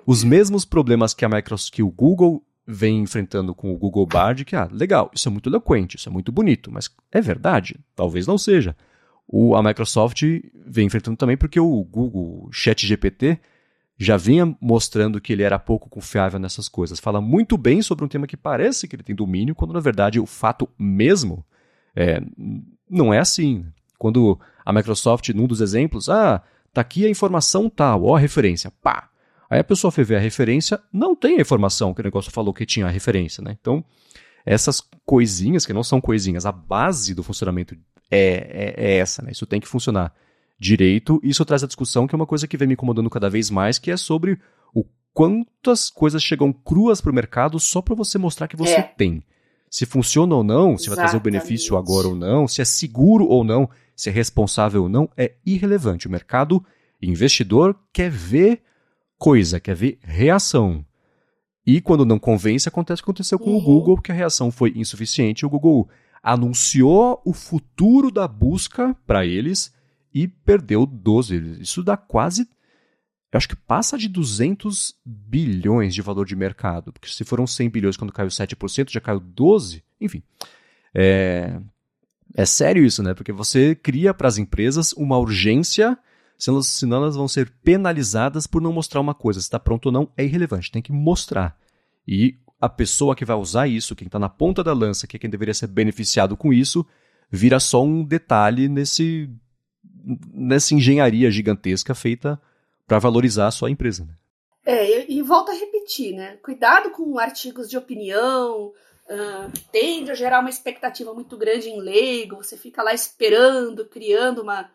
os 0.05 0.23
mesmos 0.25 0.65
problemas 0.65 1.15
que 1.15 1.25
a 1.25 1.29
Microsoft, 1.29 1.73
que 1.73 1.83
o 1.83 1.91
Google 1.91 2.43
vem 2.67 3.01
enfrentando 3.01 3.55
com 3.55 3.73
o 3.73 3.79
Google 3.79 4.07
Bard, 4.07 4.45
que, 4.45 4.55
ah, 4.55 4.69
legal, 4.71 5.11
isso 5.15 5.29
é 5.29 5.33
muito 5.33 5.49
eloquente, 5.49 5.97
isso 5.97 6.09
é 6.09 6.13
muito 6.13 6.31
bonito, 6.31 6.71
mas 6.71 6.91
é 7.11 7.21
verdade? 7.21 7.79
Talvez 7.95 8.27
não 8.27 8.37
seja. 8.37 8.77
O, 9.35 9.57
a 9.57 9.63
Microsoft 9.63 10.23
vem 10.67 10.87
enfrentando 10.87 11.17
também 11.17 11.39
porque 11.39 11.59
o 11.59 11.83
Google 11.85 12.51
Chat 12.53 12.87
GPT 12.87 13.41
já 13.97 14.19
vinha 14.19 14.55
mostrando 14.61 15.19
que 15.23 15.33
ele 15.33 15.43
era 15.43 15.59
pouco 15.59 15.89
confiável 15.89 16.39
nessas 16.39 16.69
coisas. 16.69 17.01
Fala 17.01 17.19
muito 17.19 17.57
bem 17.57 17.81
sobre 17.81 18.05
um 18.05 18.09
tema 18.09 18.27
que 18.27 18.37
parece 18.37 18.87
que 18.87 18.95
ele 18.95 19.03
tem 19.03 19.17
domínio, 19.17 19.55
quando 19.55 19.73
na 19.73 19.81
verdade 19.81 20.21
o 20.21 20.27
fato 20.27 20.69
mesmo 20.79 21.43
é, 21.97 22.21
não 22.91 23.15
é 23.15 23.21
assim. 23.21 23.65
Quando 23.97 24.39
a 24.67 24.71
Microsoft, 24.71 25.31
num 25.31 25.47
dos 25.47 25.63
exemplos, 25.63 26.11
ah, 26.11 26.43
tá 26.71 26.83
aqui 26.83 27.07
a 27.07 27.11
informação 27.11 27.71
tal, 27.71 28.05
ó 28.05 28.17
a 28.17 28.19
referência, 28.19 28.71
pá. 28.83 29.09
Aí 29.49 29.61
a 29.61 29.65
pessoa 29.65 29.91
foi 29.91 30.05
ver 30.05 30.17
a 30.17 30.21
referência, 30.21 30.79
não 30.93 31.17
tem 31.17 31.39
a 31.39 31.41
informação 31.41 31.95
que 31.95 32.03
o 32.03 32.05
negócio 32.05 32.31
falou 32.31 32.53
que 32.53 32.67
tinha 32.67 32.85
a 32.85 32.91
referência, 32.91 33.43
né? 33.43 33.57
Então, 33.59 33.83
essas 34.45 34.83
coisinhas, 35.07 35.65
que 35.65 35.73
não 35.73 35.83
são 35.83 36.03
coisinhas, 36.03 36.45
a 36.45 36.53
base 36.53 37.15
do 37.15 37.23
funcionamento 37.23 37.75
é, 38.13 38.75
é, 38.77 38.93
é 38.93 38.97
essa, 38.99 39.23
né? 39.23 39.33
Isso 39.33 39.47
tem 39.47 39.61
que 39.61 39.67
funcionar 39.67 40.15
direito. 40.59 41.19
Isso 41.25 41.45
traz 41.45 41.65
a 41.65 41.67
discussão 41.67 42.07
que 42.07 42.15
é 42.15 42.17
uma 42.17 42.27
coisa 42.27 42.47
que 42.47 42.57
vem 42.57 42.69
me 42.69 42.75
incomodando 42.75 43.11
cada 43.11 43.31
vez 43.31 43.51
mais, 43.51 43.79
que 43.79 43.91
é 43.91 43.97
sobre 43.97 44.39
o 44.75 44.85
quantas 45.15 45.91
coisas 45.91 46.23
chegam 46.23 46.53
cruas 46.53 47.01
para 47.01 47.11
o 47.11 47.15
mercado 47.15 47.59
só 47.59 47.81
para 47.83 47.95
você 47.95 48.19
mostrar 48.19 48.47
que 48.47 48.57
você 48.57 48.75
é. 48.75 48.83
tem. 48.83 49.23
Se 49.71 49.87
funciona 49.87 50.35
ou 50.35 50.45
não, 50.45 50.77
se 50.77 50.85
Exatamente. 50.85 50.89
vai 50.89 50.97
trazer 50.97 51.17
o 51.17 51.21
benefício 51.21 51.77
agora 51.77 52.09
ou 52.09 52.15
não, 52.15 52.47
se 52.47 52.61
é 52.61 52.65
seguro 52.65 53.27
ou 53.27 53.43
não, 53.43 53.69
se 53.97 54.11
é 54.11 54.13
responsável 54.13 54.83
ou 54.83 54.89
não, 54.89 55.09
é 55.17 55.33
irrelevante. 55.45 56.07
O 56.07 56.11
mercado 56.11 56.63
investidor 57.01 57.75
quer 57.93 58.11
ver 58.11 58.63
coisa, 59.19 59.59
quer 59.59 59.75
ver 59.75 59.99
reação. 60.03 60.85
E 61.67 61.81
quando 61.81 62.05
não 62.05 62.19
convence, 62.19 62.69
acontece 62.69 63.01
o 63.01 63.05
que 63.05 63.11
aconteceu 63.11 63.39
com 63.39 63.51
uhum. 63.51 63.57
o 63.57 63.63
Google, 63.63 64.01
que 64.01 64.13
a 64.13 64.15
reação 64.15 64.51
foi 64.51 64.73
insuficiente. 64.77 65.47
O 65.47 65.51
Google 65.51 65.89
anunciou 66.23 67.21
o 67.25 67.33
futuro 67.33 68.11
da 68.11 68.29
busca 68.29 68.95
para 69.07 69.27
eles 69.27 69.75
e 70.15 70.29
perdeu 70.29 70.87
12. 70.87 71.61
Isso 71.61 71.83
dá 71.83 71.97
quase. 71.97 72.49
Eu 73.33 73.39
acho 73.39 73.49
que 73.49 73.57
passa 73.57 73.97
de 73.97 74.09
200 74.09 74.95
bilhões 75.05 75.95
de 75.95 76.03
valor 76.03 76.27
de 76.27 76.37
mercado. 76.37 76.93
Porque 76.93 77.09
se 77.09 77.25
foram 77.25 77.47
100 77.47 77.71
bilhões 77.71 77.97
quando 77.97 78.13
caiu 78.13 78.29
7%, 78.29 78.91
já 78.91 79.01
caiu 79.01 79.21
12%. 79.21 79.83
Enfim. 80.01 80.23
É, 80.95 81.59
é 82.35 82.45
sério 82.45 82.85
isso, 82.85 83.03
né? 83.03 83.15
Porque 83.15 83.33
você 83.33 83.75
cria 83.75 84.13
para 84.13 84.29
as 84.29 84.37
empresas 84.37 84.93
uma 84.93 85.19
urgência, 85.19 85.99
senão 86.39 86.99
elas 86.99 87.17
vão 87.17 87.27
ser 87.27 87.51
penalizadas 87.65 88.47
por 88.47 88.61
não 88.61 88.73
mostrar 88.73 89.01
uma 89.01 89.15
coisa. 89.15 89.41
Se 89.41 89.47
está 89.47 89.59
pronto 89.59 89.87
ou 89.87 89.93
não, 89.93 90.13
é 90.17 90.25
irrelevante. 90.25 90.71
Tem 90.71 90.83
que 90.83 90.93
mostrar. 90.93 91.59
E 92.07 92.37
a 92.63 92.69
pessoa 92.69 93.17
que 93.17 93.25
vai 93.25 93.37
usar 93.37 93.67
isso, 93.67 93.97
quem 93.97 94.07
está 94.07 94.21
na 94.21 94.29
ponta 94.29 94.63
da 94.63 94.73
lança, 94.73 95.05
que 95.05 95.17
é 95.17 95.19
quem 95.19 95.29
deveria 95.29 95.53
ser 95.53 95.67
beneficiado 95.67 96.37
com 96.37 96.53
isso, 96.53 96.87
vira 97.29 97.59
só 97.59 97.83
um 97.83 98.05
detalhe 98.05 98.69
nesse 98.69 99.29
nessa 100.33 100.73
engenharia 100.73 101.29
gigantesca 101.29 101.93
feita 101.93 102.41
para 102.87 103.01
valorizar 103.01 103.49
a 103.49 103.51
sua 103.51 103.69
empresa. 103.69 104.05
Né? 104.05 104.15
É, 104.65 105.11
e, 105.11 105.19
e 105.19 105.23
volto 105.23 105.51
a 105.51 105.55
repetir, 105.55 106.15
né? 106.15 106.37
Cuidado 106.43 106.91
com 106.91 107.19
artigos 107.19 107.69
de 107.69 107.77
opinião, 107.77 108.69
uh, 108.69 109.53
tende 109.73 110.13
a 110.13 110.15
gerar 110.15 110.39
uma 110.39 110.51
expectativa 110.51 111.13
muito 111.13 111.37
grande 111.37 111.69
em 111.69 111.81
leigo, 111.81 112.37
você 112.37 112.57
fica 112.57 112.81
lá 112.83 112.95
esperando, 112.95 113.87
criando 113.87 114.43
uma, 114.43 114.71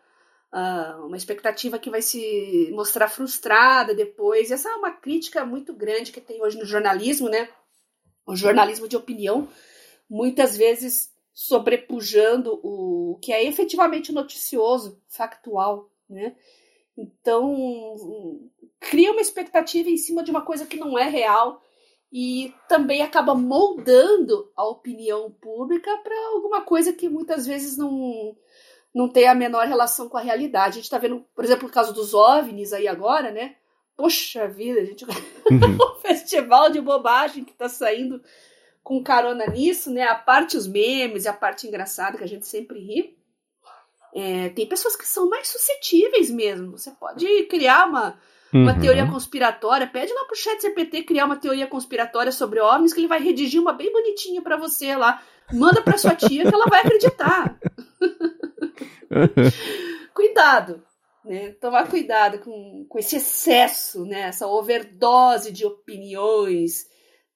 uh, 0.52 1.06
uma 1.06 1.16
expectativa 1.16 1.78
que 1.78 1.90
vai 1.90 2.02
se 2.02 2.70
mostrar 2.74 3.08
frustrada 3.08 3.94
depois. 3.94 4.50
Essa 4.50 4.68
é 4.68 4.74
uma 4.74 4.90
crítica 4.90 5.44
muito 5.46 5.72
grande 5.72 6.12
que 6.12 6.20
tem 6.20 6.42
hoje 6.42 6.58
no 6.58 6.66
jornalismo, 6.66 7.30
né? 7.30 7.48
O 8.28 8.36
jornalismo 8.36 8.86
de 8.86 8.96
opinião 8.96 9.48
muitas 10.08 10.54
vezes 10.54 11.10
sobrepujando 11.32 12.60
o 12.62 13.18
que 13.22 13.32
é 13.32 13.42
efetivamente 13.44 14.12
noticioso, 14.12 15.00
factual, 15.08 15.90
né? 16.08 16.36
Então, 16.94 17.96
cria 18.78 19.12
uma 19.12 19.20
expectativa 19.20 19.88
em 19.88 19.96
cima 19.96 20.22
de 20.22 20.30
uma 20.30 20.42
coisa 20.42 20.66
que 20.66 20.76
não 20.76 20.98
é 20.98 21.08
real 21.08 21.62
e 22.12 22.52
também 22.68 23.00
acaba 23.00 23.34
moldando 23.34 24.52
a 24.54 24.64
opinião 24.66 25.30
pública 25.30 25.96
para 25.98 26.28
alguma 26.34 26.60
coisa 26.62 26.92
que 26.92 27.08
muitas 27.08 27.46
vezes 27.46 27.78
não, 27.78 28.36
não 28.94 29.08
tem 29.08 29.26
a 29.26 29.34
menor 29.34 29.66
relação 29.66 30.06
com 30.06 30.18
a 30.18 30.22
realidade. 30.22 30.70
A 30.70 30.72
gente 30.72 30.84
está 30.84 30.98
vendo, 30.98 31.24
por 31.34 31.44
exemplo, 31.44 31.66
o 31.66 31.72
caso 31.72 31.94
dos 31.94 32.12
OVNIs 32.12 32.74
aí 32.74 32.86
agora, 32.86 33.30
né? 33.30 33.56
Poxa 33.98 34.46
vida, 34.46 34.86
gente, 34.86 35.04
uhum. 35.50 35.74
um 35.74 36.00
festival 36.00 36.70
de 36.70 36.80
bobagem 36.80 37.44
que 37.44 37.52
tá 37.52 37.68
saindo 37.68 38.22
com 38.80 39.02
carona 39.02 39.44
nisso, 39.48 39.90
né? 39.90 40.04
A 40.04 40.14
parte 40.14 40.56
os 40.56 40.68
memes 40.68 41.24
e 41.24 41.28
a 41.28 41.32
parte 41.32 41.66
engraçada 41.66 42.16
que 42.16 42.22
a 42.22 42.28
gente 42.28 42.46
sempre 42.46 42.78
ri. 42.78 43.18
É, 44.14 44.50
tem 44.50 44.66
pessoas 44.66 44.94
que 44.94 45.04
são 45.04 45.28
mais 45.28 45.48
suscetíveis 45.48 46.30
mesmo. 46.30 46.70
Você 46.70 46.92
pode 46.92 47.26
criar 47.46 47.88
uma, 47.88 48.16
uma 48.52 48.72
uhum. 48.72 48.80
teoria 48.80 49.10
conspiratória, 49.10 49.86
pede 49.86 50.14
lá 50.14 50.24
pro 50.24 50.36
chat 50.36 50.60
CPT 50.60 51.02
criar 51.02 51.26
uma 51.26 51.36
teoria 51.36 51.66
conspiratória 51.66 52.30
sobre 52.30 52.60
OVNIs 52.60 52.92
que 52.92 53.00
ele 53.00 53.08
vai 53.08 53.20
redigir 53.20 53.60
uma 53.60 53.72
bem 53.72 53.92
bonitinha 53.92 54.40
para 54.40 54.56
você 54.56 54.96
lá. 54.96 55.20
Manda 55.52 55.82
pra 55.82 55.98
sua 55.98 56.14
tia 56.14 56.48
que 56.48 56.54
ela 56.54 56.66
vai 56.66 56.80
acreditar. 56.80 57.58
cuidado, 60.14 60.82
né? 61.28 61.50
Tomar 61.60 61.88
cuidado 61.88 62.38
com, 62.38 62.86
com 62.88 62.98
esse 62.98 63.16
excesso, 63.16 64.04
né? 64.04 64.22
Essa 64.22 64.46
overdose 64.46 65.52
de 65.52 65.64
opiniões, 65.64 66.86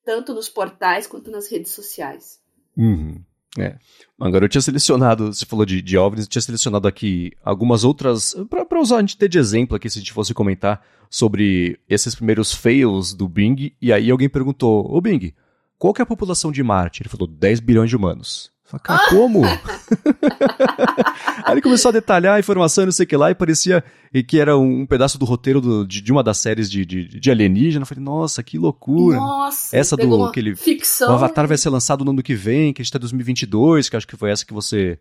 tanto 0.05 0.35
nos 0.35 0.49
portais 0.49 1.07
quanto 1.07 1.31
nas 1.31 1.51
redes 1.51 1.73
sociais. 1.73 2.41
Uhum. 2.77 3.23
É. 3.59 3.77
Agora 4.19 4.47
eu 4.47 4.49
tinha 4.49 4.63
selecionado, 4.63 5.33
você 5.33 5.45
falou 5.45 5.67
de, 5.67 5.83
de 5.83 5.99
OVNIs, 5.99 6.25
eu 6.25 6.31
tinha 6.31 6.41
selecionado 6.43 6.89
aqui 6.89 7.33
algumas 7.45 7.85
outras, 7.85 8.35
para 8.49 8.81
usar 8.81 8.97
a 8.97 9.01
gente 9.01 9.19
ter 9.19 9.29
de 9.29 9.39
exemplo 9.39 9.77
aqui, 9.77 9.91
se 9.91 9.99
a 9.99 10.01
gente 10.01 10.13
fosse 10.13 10.33
comentar 10.33 10.83
sobre 11.11 11.79
esses 11.87 12.15
primeiros 12.15 12.55
fails 12.55 13.13
do 13.13 13.29
Bing, 13.29 13.75
e 13.81 13.93
aí 13.93 14.11
alguém 14.11 14.31
perguntou, 14.31 14.91
ô 14.91 14.99
Bing, 15.03 15.35
qual 15.79 15.93
que 15.93 16.01
é 16.01 16.05
a 16.05 16.07
população 16.07 16.51
de 16.51 16.63
Marte? 16.63 17.03
Ele 17.03 17.11
falou 17.11 17.27
10 17.27 17.61
bilhões 17.61 17.91
de 17.91 17.97
humanos. 17.97 18.51
Falei, 18.65 18.83
cara, 18.85 19.09
como? 19.11 19.43
Aí 21.45 21.55
ele 21.55 21.63
começou 21.63 21.89
a 21.89 21.93
detalhar 21.93 22.37
a 22.37 22.41
informação, 22.41 22.85
não 22.85 22.93
sei 22.93 23.05
o 23.05 23.07
que 23.07 23.17
lá, 23.17 23.31
e 23.31 23.35
parecia 23.35 23.83
que 24.27 24.39
era 24.39 24.57
um 24.59 24.85
pedaço 24.85 25.19
do 25.19 25.25
roteiro 25.25 25.61
do, 25.61 25.87
de, 25.87 26.01
de, 26.01 26.13
uma 26.13 26.23
das 26.23 26.39
séries 26.39 26.71
de, 26.71 26.85
de, 26.85 27.21
de 27.21 27.31
alienígena. 27.31 27.83
Eu 27.83 27.87
falei, 27.87 28.05
nossa, 28.05 28.43
que 28.43 28.59
loucura. 28.59 29.17
Nossa, 29.17 29.77
essa 29.77 29.97
do 29.97 30.25
aquele, 30.25 30.55
ficção. 30.55 31.11
O 31.11 31.15
Avatar 31.15 31.47
vai 31.47 31.57
ser 31.57 31.71
lançado 31.71 32.05
no 32.05 32.11
ano 32.11 32.23
que 32.23 32.35
vem, 32.35 32.73
que 32.73 32.83
a 32.83 32.85
gente 32.85 32.93
tá 32.93 32.99
em 32.99 33.01
2022, 33.01 33.89
que 33.89 33.97
acho 33.97 34.07
que 34.07 34.17
foi 34.17 34.31
essa 34.31 34.45
que 34.45 34.53
você 34.53 34.99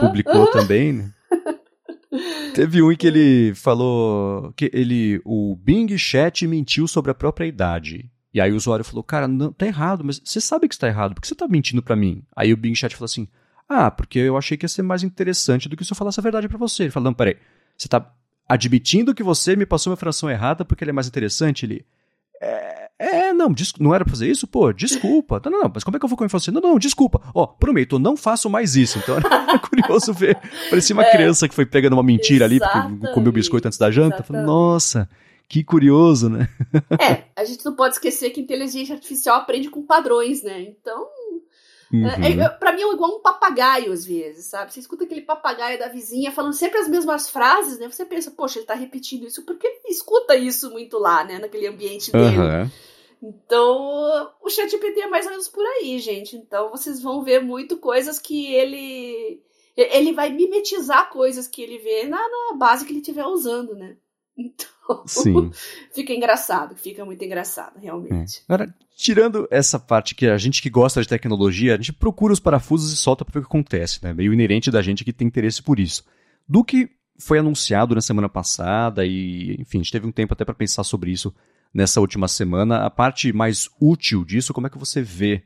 publicou 0.00 0.46
também, 0.52 0.92
né? 0.92 1.12
Teve 2.54 2.82
um 2.82 2.90
em 2.90 2.96
que 2.96 3.06
ele 3.06 3.54
falou 3.54 4.52
que 4.56 4.70
ele, 4.72 5.20
o 5.24 5.56
Bing 5.56 5.96
Chat 5.96 6.46
mentiu 6.46 6.88
sobre 6.88 7.10
a 7.10 7.14
própria 7.14 7.46
idade. 7.46 8.10
E 8.32 8.40
aí 8.40 8.52
o 8.52 8.56
usuário 8.56 8.84
falou, 8.84 9.02
cara, 9.02 9.28
não, 9.28 9.52
tá 9.52 9.66
errado, 9.66 10.04
mas 10.04 10.20
você 10.22 10.40
sabe 10.40 10.68
que 10.68 10.74
está 10.74 10.86
errado, 10.86 11.14
por 11.14 11.20
que 11.20 11.28
você 11.28 11.34
tá 11.34 11.48
mentindo 11.48 11.82
para 11.82 11.96
mim? 11.96 12.22
Aí 12.34 12.52
o 12.52 12.56
Bing 12.56 12.74
Chat 12.74 12.94
falou 12.94 13.06
assim, 13.06 13.28
ah, 13.68 13.90
porque 13.90 14.18
eu 14.18 14.36
achei 14.36 14.56
que 14.56 14.64
ia 14.64 14.68
ser 14.68 14.82
mais 14.82 15.02
interessante 15.02 15.68
do 15.68 15.76
que 15.76 15.84
se 15.84 15.92
eu 15.92 15.96
falasse 15.96 16.18
a 16.18 16.22
verdade 16.22 16.48
para 16.48 16.56
você. 16.56 16.84
Ele 16.84 16.90
falou, 16.90 17.04
não, 17.04 17.14
peraí, 17.14 17.36
você 17.76 17.86
tá 17.86 18.10
admitindo 18.48 19.14
que 19.14 19.22
você 19.22 19.54
me 19.54 19.66
passou 19.66 19.90
uma 19.90 19.96
fração 19.96 20.30
errada 20.30 20.64
porque 20.64 20.82
ele 20.82 20.90
é 20.90 20.94
mais 20.94 21.06
interessante? 21.06 21.66
Ele, 21.66 21.84
é, 22.40 22.88
é 22.98 23.32
não, 23.34 23.54
não 23.78 23.94
era 23.94 24.04
pra 24.04 24.12
fazer 24.12 24.30
isso? 24.30 24.46
Pô, 24.46 24.72
desculpa. 24.72 25.40
Não, 25.44 25.52
não, 25.52 25.60
não, 25.64 25.72
mas 25.74 25.84
como 25.84 25.96
é 25.96 26.00
que 26.00 26.04
eu 26.04 26.08
vou 26.08 26.16
comer 26.16 26.30
você? 26.30 26.50
Não, 26.50 26.62
não, 26.62 26.78
desculpa. 26.78 27.20
Ó, 27.34 27.46
prometo, 27.46 27.98
não 27.98 28.16
faço 28.16 28.48
mais 28.48 28.74
isso. 28.74 28.98
Então 28.98 29.18
era 29.20 29.58
curioso 29.58 30.14
ver. 30.14 30.38
Parecia 30.70 30.96
uma 30.96 31.04
é, 31.04 31.10
criança 31.12 31.46
que 31.46 31.54
foi 31.54 31.66
pegando 31.66 31.92
uma 31.92 32.02
mentira 32.02 32.46
ali, 32.46 32.58
porque 32.58 33.12
comeu 33.12 33.30
biscoito 33.30 33.68
antes 33.68 33.78
da 33.78 33.90
janta. 33.90 34.22
Falei, 34.22 34.42
nossa, 34.42 35.06
que 35.46 35.62
curioso, 35.62 36.30
né? 36.30 36.48
É, 36.98 37.24
a 37.36 37.44
gente 37.44 37.62
não 37.66 37.76
pode 37.76 37.94
esquecer 37.94 38.30
que 38.30 38.40
inteligência 38.40 38.94
artificial 38.94 39.36
aprende 39.36 39.68
com 39.68 39.82
padrões, 39.82 40.42
né? 40.42 40.62
Então. 40.62 41.06
Uhum. 41.92 42.06
É, 42.06 42.44
é, 42.44 42.48
pra 42.50 42.72
mim 42.72 42.82
é 42.82 42.92
igual 42.92 43.16
um 43.16 43.22
papagaio, 43.22 43.92
às 43.92 44.04
vezes, 44.04 44.46
sabe? 44.46 44.72
Você 44.72 44.80
escuta 44.80 45.04
aquele 45.04 45.22
papagaio 45.22 45.78
da 45.78 45.88
vizinha 45.88 46.30
falando 46.30 46.52
sempre 46.52 46.78
as 46.78 46.88
mesmas 46.88 47.30
frases, 47.30 47.78
né? 47.78 47.88
Você 47.88 48.04
pensa, 48.04 48.30
poxa, 48.30 48.58
ele 48.58 48.66
tá 48.66 48.74
repetindo 48.74 49.26
isso, 49.26 49.44
porque 49.44 49.66
ele 49.66 49.80
escuta 49.88 50.36
isso 50.36 50.70
muito 50.70 50.98
lá, 50.98 51.24
né? 51.24 51.38
Naquele 51.38 51.66
ambiente 51.66 52.12
dele. 52.12 52.38
Uhum. 52.38 52.70
Então, 53.22 54.30
o 54.40 54.48
ChatGPT 54.48 55.00
é 55.00 55.08
mais 55.08 55.24
ou 55.24 55.32
menos 55.32 55.48
por 55.48 55.64
aí, 55.64 55.98
gente. 55.98 56.36
Então, 56.36 56.70
vocês 56.70 57.02
vão 57.02 57.22
ver 57.22 57.42
muito 57.42 57.78
coisas 57.78 58.18
que 58.18 58.54
ele. 58.54 59.42
Ele 59.76 60.12
vai 60.12 60.30
mimetizar 60.30 61.08
coisas 61.10 61.46
que 61.46 61.62
ele 61.62 61.78
vê 61.78 62.04
na, 62.04 62.18
na 62.18 62.56
base 62.56 62.84
que 62.84 62.90
ele 62.90 62.98
estiver 62.98 63.24
usando, 63.24 63.74
né? 63.76 63.96
Então, 64.38 65.02
Sim. 65.04 65.50
fica 65.92 66.12
engraçado, 66.12 66.76
fica 66.76 67.04
muito 67.04 67.22
engraçado, 67.24 67.78
realmente. 67.80 68.38
É. 68.38 68.42
Agora, 68.54 68.72
tirando 68.96 69.48
essa 69.50 69.80
parte 69.80 70.14
que 70.14 70.28
a 70.28 70.38
gente 70.38 70.62
que 70.62 70.70
gosta 70.70 71.02
de 71.02 71.08
tecnologia, 71.08 71.74
a 71.74 71.76
gente 71.76 71.92
procura 71.92 72.32
os 72.32 72.38
parafusos 72.38 72.92
e 72.92 72.96
solta 72.96 73.24
para 73.24 73.32
ver 73.32 73.38
o 73.40 73.42
que 73.42 73.48
acontece, 73.48 73.98
né? 74.02 74.14
Meio 74.14 74.32
inerente 74.32 74.70
da 74.70 74.80
gente 74.80 75.04
que 75.04 75.12
tem 75.12 75.26
interesse 75.26 75.60
por 75.60 75.80
isso. 75.80 76.04
Do 76.48 76.62
que 76.62 76.88
foi 77.18 77.40
anunciado 77.40 77.96
na 77.96 78.00
semana 78.00 78.28
passada 78.28 79.04
e, 79.04 79.56
enfim, 79.60 79.78
a 79.78 79.82
gente 79.82 79.92
teve 79.92 80.06
um 80.06 80.12
tempo 80.12 80.32
até 80.32 80.44
para 80.44 80.54
pensar 80.54 80.84
sobre 80.84 81.10
isso 81.10 81.34
nessa 81.74 82.00
última 82.00 82.28
semana. 82.28 82.86
A 82.86 82.90
parte 82.90 83.32
mais 83.32 83.68
útil 83.80 84.24
disso, 84.24 84.54
como 84.54 84.68
é 84.68 84.70
que 84.70 84.78
você 84.78 85.02
vê? 85.02 85.42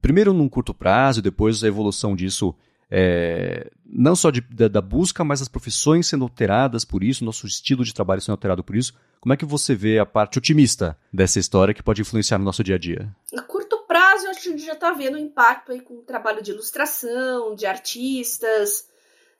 Primeiro 0.00 0.32
num 0.32 0.48
curto 0.48 0.72
prazo, 0.72 1.20
depois 1.20 1.62
a 1.62 1.68
evolução 1.68 2.16
disso 2.16 2.54
é, 2.94 3.70
não 3.86 4.14
só 4.14 4.30
de, 4.30 4.42
da, 4.42 4.68
da, 4.68 4.82
busca, 4.82 5.24
mas 5.24 5.40
as 5.40 5.48
profissões 5.48 6.06
sendo 6.06 6.24
alteradas 6.24 6.84
por 6.84 7.02
isso, 7.02 7.24
nosso 7.24 7.46
estilo 7.46 7.84
de 7.84 7.94
trabalho 7.94 8.20
sendo 8.20 8.34
alterado 8.34 8.62
por 8.62 8.76
isso. 8.76 8.92
Como 9.18 9.32
é 9.32 9.36
que 9.36 9.46
você 9.46 9.74
vê 9.74 9.98
a 9.98 10.04
parte 10.04 10.36
otimista 10.36 10.98
dessa 11.10 11.38
história 11.38 11.72
que 11.72 11.82
pode 11.82 12.02
influenciar 12.02 12.36
no 12.36 12.44
nosso 12.44 12.62
dia 12.62 12.74
a 12.74 12.78
dia? 12.78 13.08
A 13.34 13.40
curto 13.40 13.78
prazo, 13.88 14.28
acho 14.28 14.42
que 14.42 14.48
a 14.48 14.52
gente 14.52 14.66
já 14.66 14.74
está 14.74 14.92
vendo 14.92 15.14
o 15.14 15.18
impacto 15.18 15.72
aí 15.72 15.80
com 15.80 15.94
o 15.94 16.02
trabalho 16.02 16.42
de 16.42 16.50
ilustração, 16.50 17.54
de 17.54 17.64
artistas, 17.64 18.86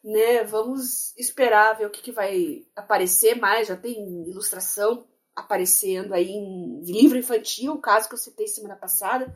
né? 0.02 0.44
Vamos 0.44 1.14
esperar 1.18 1.74
ver 1.74 1.86
o 1.86 1.90
que, 1.90 2.00
que 2.00 2.12
vai 2.12 2.62
aparecer 2.74 3.38
mais. 3.38 3.68
Já 3.68 3.76
tem 3.76 4.30
ilustração 4.30 5.04
aparecendo 5.36 6.14
aí 6.14 6.30
em 6.30 6.82
livro 6.84 7.18
infantil, 7.18 7.74
o 7.74 7.80
caso 7.82 8.08
que 8.08 8.14
eu 8.14 8.18
citei 8.18 8.46
semana 8.46 8.76
passada. 8.76 9.34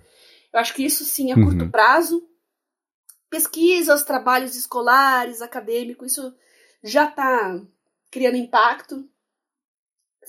Eu 0.55 0.59
acho 0.59 0.73
que 0.73 0.83
isso 0.83 1.05
sim 1.05 1.33
é 1.33 1.35
curto 1.35 1.65
uhum. 1.65 1.71
prazo 1.71 2.27
pesquisas, 3.29 4.05
trabalhos 4.05 4.57
escolares, 4.57 5.43
acadêmicos, 5.43 6.13
isso 6.13 6.35
já 6.83 7.09
está 7.09 7.61
criando 8.11 8.37
impacto, 8.37 9.09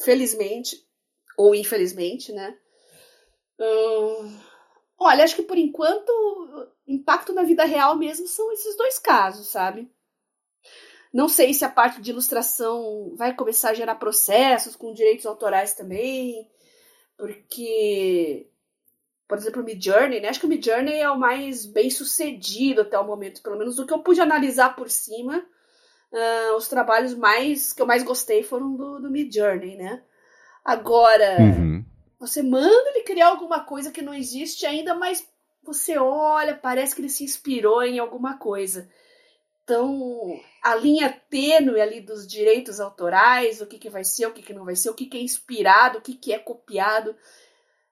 felizmente 0.03 0.85
ou 1.37 1.53
infelizmente, 1.53 2.31
né? 2.31 2.57
Olha, 4.97 5.23
acho 5.23 5.35
que 5.35 5.43
por 5.43 5.57
enquanto 5.57 6.11
impacto 6.87 7.33
na 7.33 7.43
vida 7.43 7.63
real 7.65 7.95
mesmo 7.95 8.27
são 8.27 8.51
esses 8.51 8.75
dois 8.75 8.97
casos, 8.97 9.47
sabe? 9.47 9.91
Não 11.13 11.29
sei 11.29 11.53
se 11.53 11.63
a 11.63 11.69
parte 11.69 12.01
de 12.01 12.11
ilustração 12.11 13.15
vai 13.15 13.35
começar 13.35 13.69
a 13.69 13.73
gerar 13.73 13.95
processos 13.95 14.75
com 14.75 14.93
direitos 14.93 15.25
autorais 15.25 15.73
também, 15.73 16.49
porque 17.17 18.49
por 19.27 19.37
exemplo, 19.37 19.61
o 19.61 19.65
Midjourney, 19.65 20.21
né? 20.21 20.29
Acho 20.29 20.39
que 20.39 20.45
o 20.45 20.49
Midjourney 20.49 20.99
é 20.99 21.09
o 21.09 21.19
mais 21.19 21.65
bem 21.65 21.89
sucedido 21.89 22.81
até 22.81 22.97
o 22.97 23.05
momento, 23.05 23.41
pelo 23.41 23.57
menos 23.57 23.75
do 23.75 23.85
que 23.85 23.93
eu 23.93 23.99
pude 23.99 24.21
analisar 24.21 24.75
por 24.75 24.89
cima. 24.89 25.45
Uh, 26.11 26.55
os 26.55 26.69
trabalhos 26.69 27.13
mais 27.13 27.73
que 27.73 27.81
eu 27.81 27.85
mais 27.85 28.03
gostei 28.03 28.41
foram 28.41 28.75
do, 28.75 28.99
do 28.99 29.11
Midjourney, 29.11 29.75
né? 29.75 30.01
Agora, 30.63 31.37
uhum. 31.39 31.83
você 32.19 32.41
manda 32.41 32.89
ele 32.89 33.03
criar 33.03 33.27
alguma 33.27 33.59
coisa 33.65 33.91
que 33.91 34.01
não 34.01 34.13
existe 34.13 34.65
ainda, 34.65 34.93
mas 34.93 35.27
você 35.61 35.97
olha, 35.97 36.55
parece 36.55 36.95
que 36.95 37.01
ele 37.01 37.09
se 37.09 37.25
inspirou 37.25 37.83
em 37.83 37.99
alguma 37.99 38.37
coisa. 38.37 38.89
Então, 39.63 40.39
a 40.63 40.75
linha 40.75 41.09
tênue 41.29 41.81
ali 41.81 41.99
dos 41.99 42.25
direitos 42.25 42.79
autorais, 42.79 43.59
o 43.59 43.65
que, 43.65 43.77
que 43.77 43.89
vai 43.89 44.05
ser, 44.05 44.25
o 44.25 44.31
que, 44.31 44.41
que 44.41 44.53
não 44.53 44.63
vai 44.63 44.77
ser, 44.77 44.89
o 44.89 44.93
que, 44.93 45.05
que 45.05 45.17
é 45.17 45.21
inspirado, 45.21 45.97
o 45.97 46.01
que, 46.01 46.15
que 46.15 46.31
é 46.31 46.39
copiado, 46.39 47.13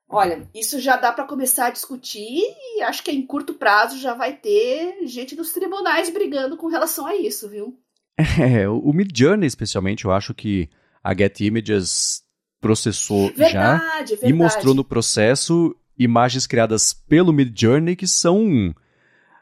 Olha, 0.08 0.48
isso 0.54 0.80
já 0.80 0.96
dá 0.98 1.12
para 1.12 1.26
começar 1.26 1.68
a 1.68 1.72
discutir 1.72 2.40
e 2.40 2.82
acho 2.84 3.04
que 3.04 3.12
em 3.12 3.26
curto 3.26 3.54
prazo 3.54 3.98
já 3.98 4.14
vai 4.14 4.34
ter 4.34 5.06
gente 5.06 5.36
dos 5.36 5.52
tribunais 5.52 6.10
brigando 6.10 6.56
com 6.58 6.68
relação 6.68 7.06
a 7.06 7.16
isso, 7.16 7.50
viu? 7.50 7.80
É, 8.40 8.68
o 8.70 8.94
Midjourney 8.94 9.46
especialmente, 9.46 10.06
eu 10.06 10.12
acho 10.12 10.34
que 10.34 10.70
a 11.04 11.14
Get 11.14 11.42
Images 11.42 12.24
processou 12.62 13.28
verdade, 13.34 13.52
já 13.52 13.78
verdade. 13.78 14.18
e 14.24 14.34
mostrou 14.34 14.74
no 14.74 14.86
processo 14.86 15.76
imagens 15.98 16.48
criadas 16.48 16.94
pelo 16.94 17.34
Midjourney 17.34 17.96
que 17.96 18.08
são 18.08 18.74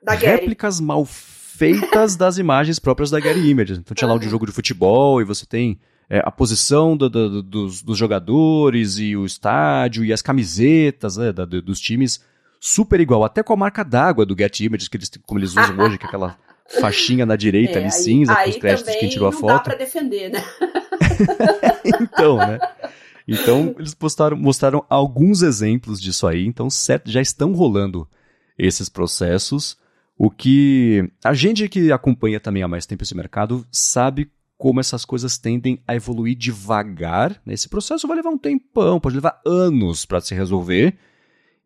réplicas 0.07 0.79
mal 0.79 1.05
feitas 1.05 2.15
das 2.15 2.37
imagens 2.37 2.79
próprias 2.79 3.11
da 3.11 3.19
Getty 3.19 3.47
Images. 3.47 3.77
Então 3.77 3.93
tinha 3.93 4.07
lá 4.07 4.15
um 4.15 4.19
de 4.19 4.27
jogo 4.27 4.45
de 4.45 4.51
futebol 4.51 5.21
e 5.21 5.23
você 5.23 5.45
tem 5.45 5.79
é, 6.09 6.21
a 6.23 6.31
posição 6.31 6.95
do, 6.95 7.09
do, 7.09 7.41
dos, 7.41 7.81
dos, 7.81 7.97
jogadores 7.97 8.97
e 8.97 9.15
o 9.15 9.25
estádio 9.25 10.03
e 10.03 10.13
as 10.13 10.21
camisetas 10.21 11.17
né, 11.17 11.31
da, 11.31 11.45
dos 11.45 11.79
times 11.79 12.23
super 12.59 12.99
igual, 12.99 13.23
até 13.23 13.43
com 13.43 13.53
a 13.53 13.57
marca 13.57 13.83
d'água 13.83 14.25
do 14.25 14.35
Get 14.37 14.59
Images, 14.61 14.87
que 14.87 14.97
eles, 14.97 15.11
como 15.25 15.39
eles 15.39 15.51
usam 15.51 15.77
hoje, 15.79 15.97
que 15.97 16.05
é 16.05 16.07
aquela 16.07 16.37
faixinha 16.79 17.25
na 17.25 17.35
direita 17.35 17.73
é, 17.73 17.75
ali, 17.77 17.85
aí, 17.85 17.91
cinza, 17.91 18.37
aí 18.37 18.43
com 18.45 18.49
os 18.51 18.57
créditos 18.57 18.93
de 18.93 18.99
quem 18.99 19.09
tirou 19.09 19.27
a 19.27 19.31
foto. 19.31 19.47
Não 19.47 19.55
dá 19.55 19.59
pra 19.59 19.75
defender, 19.75 20.29
né? 20.29 20.43
então, 22.01 22.37
né? 22.37 22.59
Então, 23.27 23.75
eles 23.77 23.93
postaram, 23.93 24.37
mostraram 24.37 24.85
alguns 24.89 25.41
exemplos 25.41 26.01
disso 26.01 26.27
aí, 26.27 26.45
então 26.45 26.69
certo, 26.69 27.09
já 27.09 27.21
estão 27.21 27.53
rolando 27.53 28.07
esses 28.57 28.89
processos. 28.89 29.77
O 30.17 30.29
que 30.29 31.09
a 31.23 31.33
gente 31.33 31.67
que 31.67 31.91
acompanha 31.91 32.39
também 32.39 32.63
há 32.63 32.67
mais 32.67 32.85
tempo 32.85 33.03
esse 33.03 33.15
mercado 33.15 33.65
sabe 33.71 34.29
como 34.57 34.79
essas 34.79 35.03
coisas 35.05 35.37
tendem 35.37 35.81
a 35.87 35.95
evoluir 35.95 36.35
devagar. 36.35 37.41
Esse 37.47 37.67
processo 37.67 38.07
vai 38.07 38.17
levar 38.17 38.29
um 38.29 38.37
tempão, 38.37 38.99
pode 38.99 39.15
levar 39.15 39.41
anos 39.45 40.05
para 40.05 40.21
se 40.21 40.33
resolver. 40.33 40.95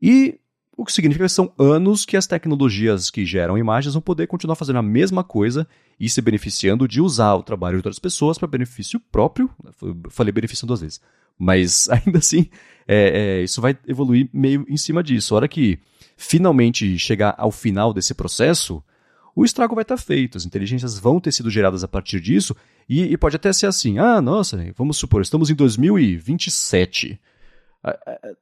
E 0.01 0.39
o 0.77 0.85
que 0.85 0.93
significa 0.93 1.25
que 1.25 1.31
são 1.31 1.51
anos 1.57 2.05
que 2.05 2.15
as 2.15 2.27
tecnologias 2.27 3.09
que 3.09 3.25
geram 3.25 3.57
imagens 3.57 3.95
vão 3.95 4.01
poder 4.01 4.27
continuar 4.27 4.55
fazendo 4.55 4.77
a 4.77 4.83
mesma 4.83 5.23
coisa 5.23 5.67
e 5.99 6.07
se 6.07 6.21
beneficiando 6.21 6.87
de 6.87 7.01
usar 7.01 7.33
o 7.33 7.43
trabalho 7.43 7.75
de 7.75 7.79
outras 7.79 7.97
pessoas 7.97 8.37
para 8.37 8.47
benefício 8.47 8.99
próprio. 9.11 9.49
Falei 10.09 10.31
benefício 10.31 10.67
duas 10.67 10.81
vezes. 10.81 11.01
Mas 11.37 11.89
ainda 11.89 12.19
assim, 12.19 12.49
é, 12.87 13.39
é, 13.39 13.43
isso 13.43 13.59
vai 13.59 13.77
evoluir 13.87 14.29
meio 14.31 14.65
em 14.69 14.77
cima 14.77 15.03
disso. 15.03 15.33
A 15.33 15.37
hora 15.37 15.47
que 15.47 15.79
finalmente 16.15 16.97
chegar 16.99 17.33
ao 17.37 17.51
final 17.51 17.91
desse 17.91 18.13
processo, 18.13 18.83
o 19.35 19.43
estrago 19.43 19.75
vai 19.75 19.83
estar 19.83 19.97
feito. 19.97 20.37
As 20.37 20.45
inteligências 20.45 20.99
vão 20.99 21.19
ter 21.19 21.31
sido 21.31 21.49
geradas 21.49 21.83
a 21.83 21.87
partir 21.87 22.19
disso. 22.19 22.55
E, 22.87 23.03
e 23.03 23.17
pode 23.17 23.35
até 23.35 23.51
ser 23.51 23.67
assim: 23.67 23.99
ah, 23.99 24.21
nossa, 24.21 24.57
vamos 24.75 24.97
supor, 24.97 25.21
estamos 25.21 25.49
em 25.49 25.55
2027. 25.55 27.19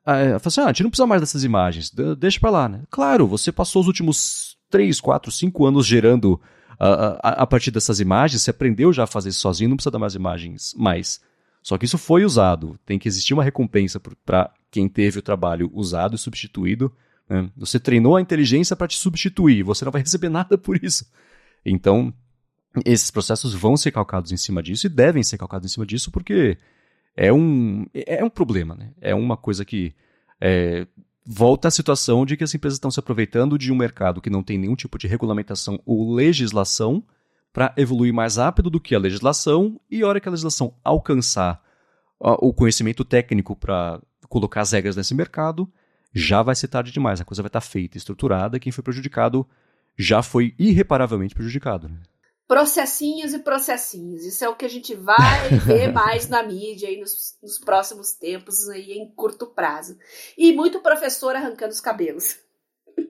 Fala 0.03 0.37
assim, 0.43 0.61
ah, 0.61 0.65
a 0.65 0.67
gente 0.67 0.83
não 0.83 0.89
precisa 0.89 1.05
mais 1.05 1.21
dessas 1.21 1.43
imagens, 1.43 1.91
deixa 2.17 2.39
pra 2.39 2.49
lá, 2.49 2.69
né? 2.69 2.83
Claro, 2.89 3.27
você 3.27 3.51
passou 3.51 3.81
os 3.81 3.87
últimos 3.87 4.57
3, 4.69 4.99
4, 4.99 5.31
5 5.31 5.65
anos 5.65 5.85
gerando 5.85 6.39
a, 6.79 6.89
a, 6.89 7.29
a 7.43 7.47
partir 7.47 7.71
dessas 7.71 7.99
imagens, 7.99 8.41
você 8.41 8.51
aprendeu 8.51 8.91
já 8.91 9.03
a 9.03 9.07
fazer 9.07 9.29
isso 9.29 9.39
sozinho, 9.39 9.69
não 9.69 9.77
precisa 9.77 9.91
dar 9.91 9.99
mais 9.99 10.15
imagens 10.15 10.73
mais. 10.77 11.21
Só 11.61 11.77
que 11.77 11.85
isso 11.85 11.97
foi 11.97 12.23
usado, 12.23 12.77
tem 12.85 12.99
que 12.99 13.07
existir 13.07 13.33
uma 13.33 13.43
recompensa 13.43 13.99
para 14.25 14.51
quem 14.69 14.87
teve 14.87 15.19
o 15.19 15.21
trabalho 15.21 15.71
usado 15.73 16.15
e 16.15 16.19
substituído. 16.19 16.91
Né? 17.27 17.49
Você 17.57 17.79
treinou 17.79 18.15
a 18.15 18.21
inteligência 18.21 18.75
para 18.75 18.87
te 18.87 18.97
substituir, 18.97 19.63
você 19.63 19.83
não 19.83 19.91
vai 19.91 20.01
receber 20.01 20.29
nada 20.29 20.57
por 20.57 20.83
isso. 20.83 21.05
Então, 21.65 22.13
esses 22.85 23.11
processos 23.11 23.53
vão 23.53 23.77
ser 23.77 23.91
calcados 23.91 24.31
em 24.31 24.37
cima 24.37 24.61
disso 24.61 24.87
e 24.87 24.89
devem 24.89 25.23
ser 25.23 25.37
calcados 25.37 25.69
em 25.69 25.73
cima 25.73 25.85
disso 25.85 26.11
porque 26.11 26.57
é 27.15 27.31
um, 27.31 27.85
é 27.93 28.23
um 28.23 28.29
problema, 28.29 28.75
né? 28.75 28.91
É 28.99 29.15
uma 29.15 29.37
coisa 29.37 29.63
que 29.63 29.93
é, 30.41 30.85
volta 31.25 31.69
à 31.69 31.71
situação 31.71 32.25
de 32.25 32.35
que 32.35 32.43
as 32.43 32.53
empresas 32.53 32.75
estão 32.75 32.91
se 32.91 32.99
aproveitando 32.99 33.57
de 33.57 33.71
um 33.71 33.75
mercado 33.75 34.21
que 34.21 34.29
não 34.29 34.43
tem 34.43 34.57
nenhum 34.57 34.75
tipo 34.75 34.97
de 34.97 35.07
regulamentação 35.07 35.81
ou 35.85 36.13
legislação 36.13 37.03
para 37.53 37.73
evoluir 37.77 38.13
mais 38.13 38.35
rápido 38.35 38.69
do 38.69 38.81
que 38.81 38.93
a 38.93 38.99
legislação 38.99 39.79
e 39.89 40.01
a 40.01 40.07
hora 40.07 40.19
que 40.19 40.27
a 40.27 40.31
legislação 40.31 40.73
alcançar 40.83 41.63
o 42.19 42.53
conhecimento 42.53 43.05
técnico 43.05 43.55
para 43.55 44.01
colocar 44.27 44.61
as 44.61 44.71
regras 44.71 44.95
nesse 44.95 45.13
mercado, 45.13 45.71
já 46.13 46.41
vai 46.41 46.55
ser 46.55 46.67
tarde 46.67 46.91
demais. 46.91 47.21
A 47.21 47.25
coisa 47.25 47.41
vai 47.41 47.47
estar 47.47 47.61
tá 47.61 47.65
feita, 47.65 47.97
estruturada, 47.97 48.59
quem 48.59 48.71
foi 48.71 48.83
prejudicado 48.83 49.47
já 49.97 50.21
foi 50.21 50.53
irreparavelmente 50.57 51.35
prejudicado. 51.35 51.87
Né? 51.87 51.97
Processinhos 52.47 53.33
e 53.33 53.39
processinhos. 53.39 54.23
Isso 54.23 54.43
é 54.43 54.49
o 54.49 54.55
que 54.55 54.65
a 54.65 54.69
gente 54.69 54.93
vai 54.95 55.49
ver 55.65 55.91
mais 55.91 56.29
na 56.29 56.43
mídia 56.43 56.89
aí 56.89 56.99
nos, 56.99 57.37
nos, 57.41 57.57
próximos 57.57 58.13
tempos, 58.13 58.69
aí 58.69 58.93
em 58.93 59.09
curto 59.15 59.47
prazo. 59.47 59.97
E 60.37 60.53
muito 60.53 60.79
professor 60.79 61.35
arrancando 61.35 61.73
os 61.73 61.81
cabelos. 61.81 62.37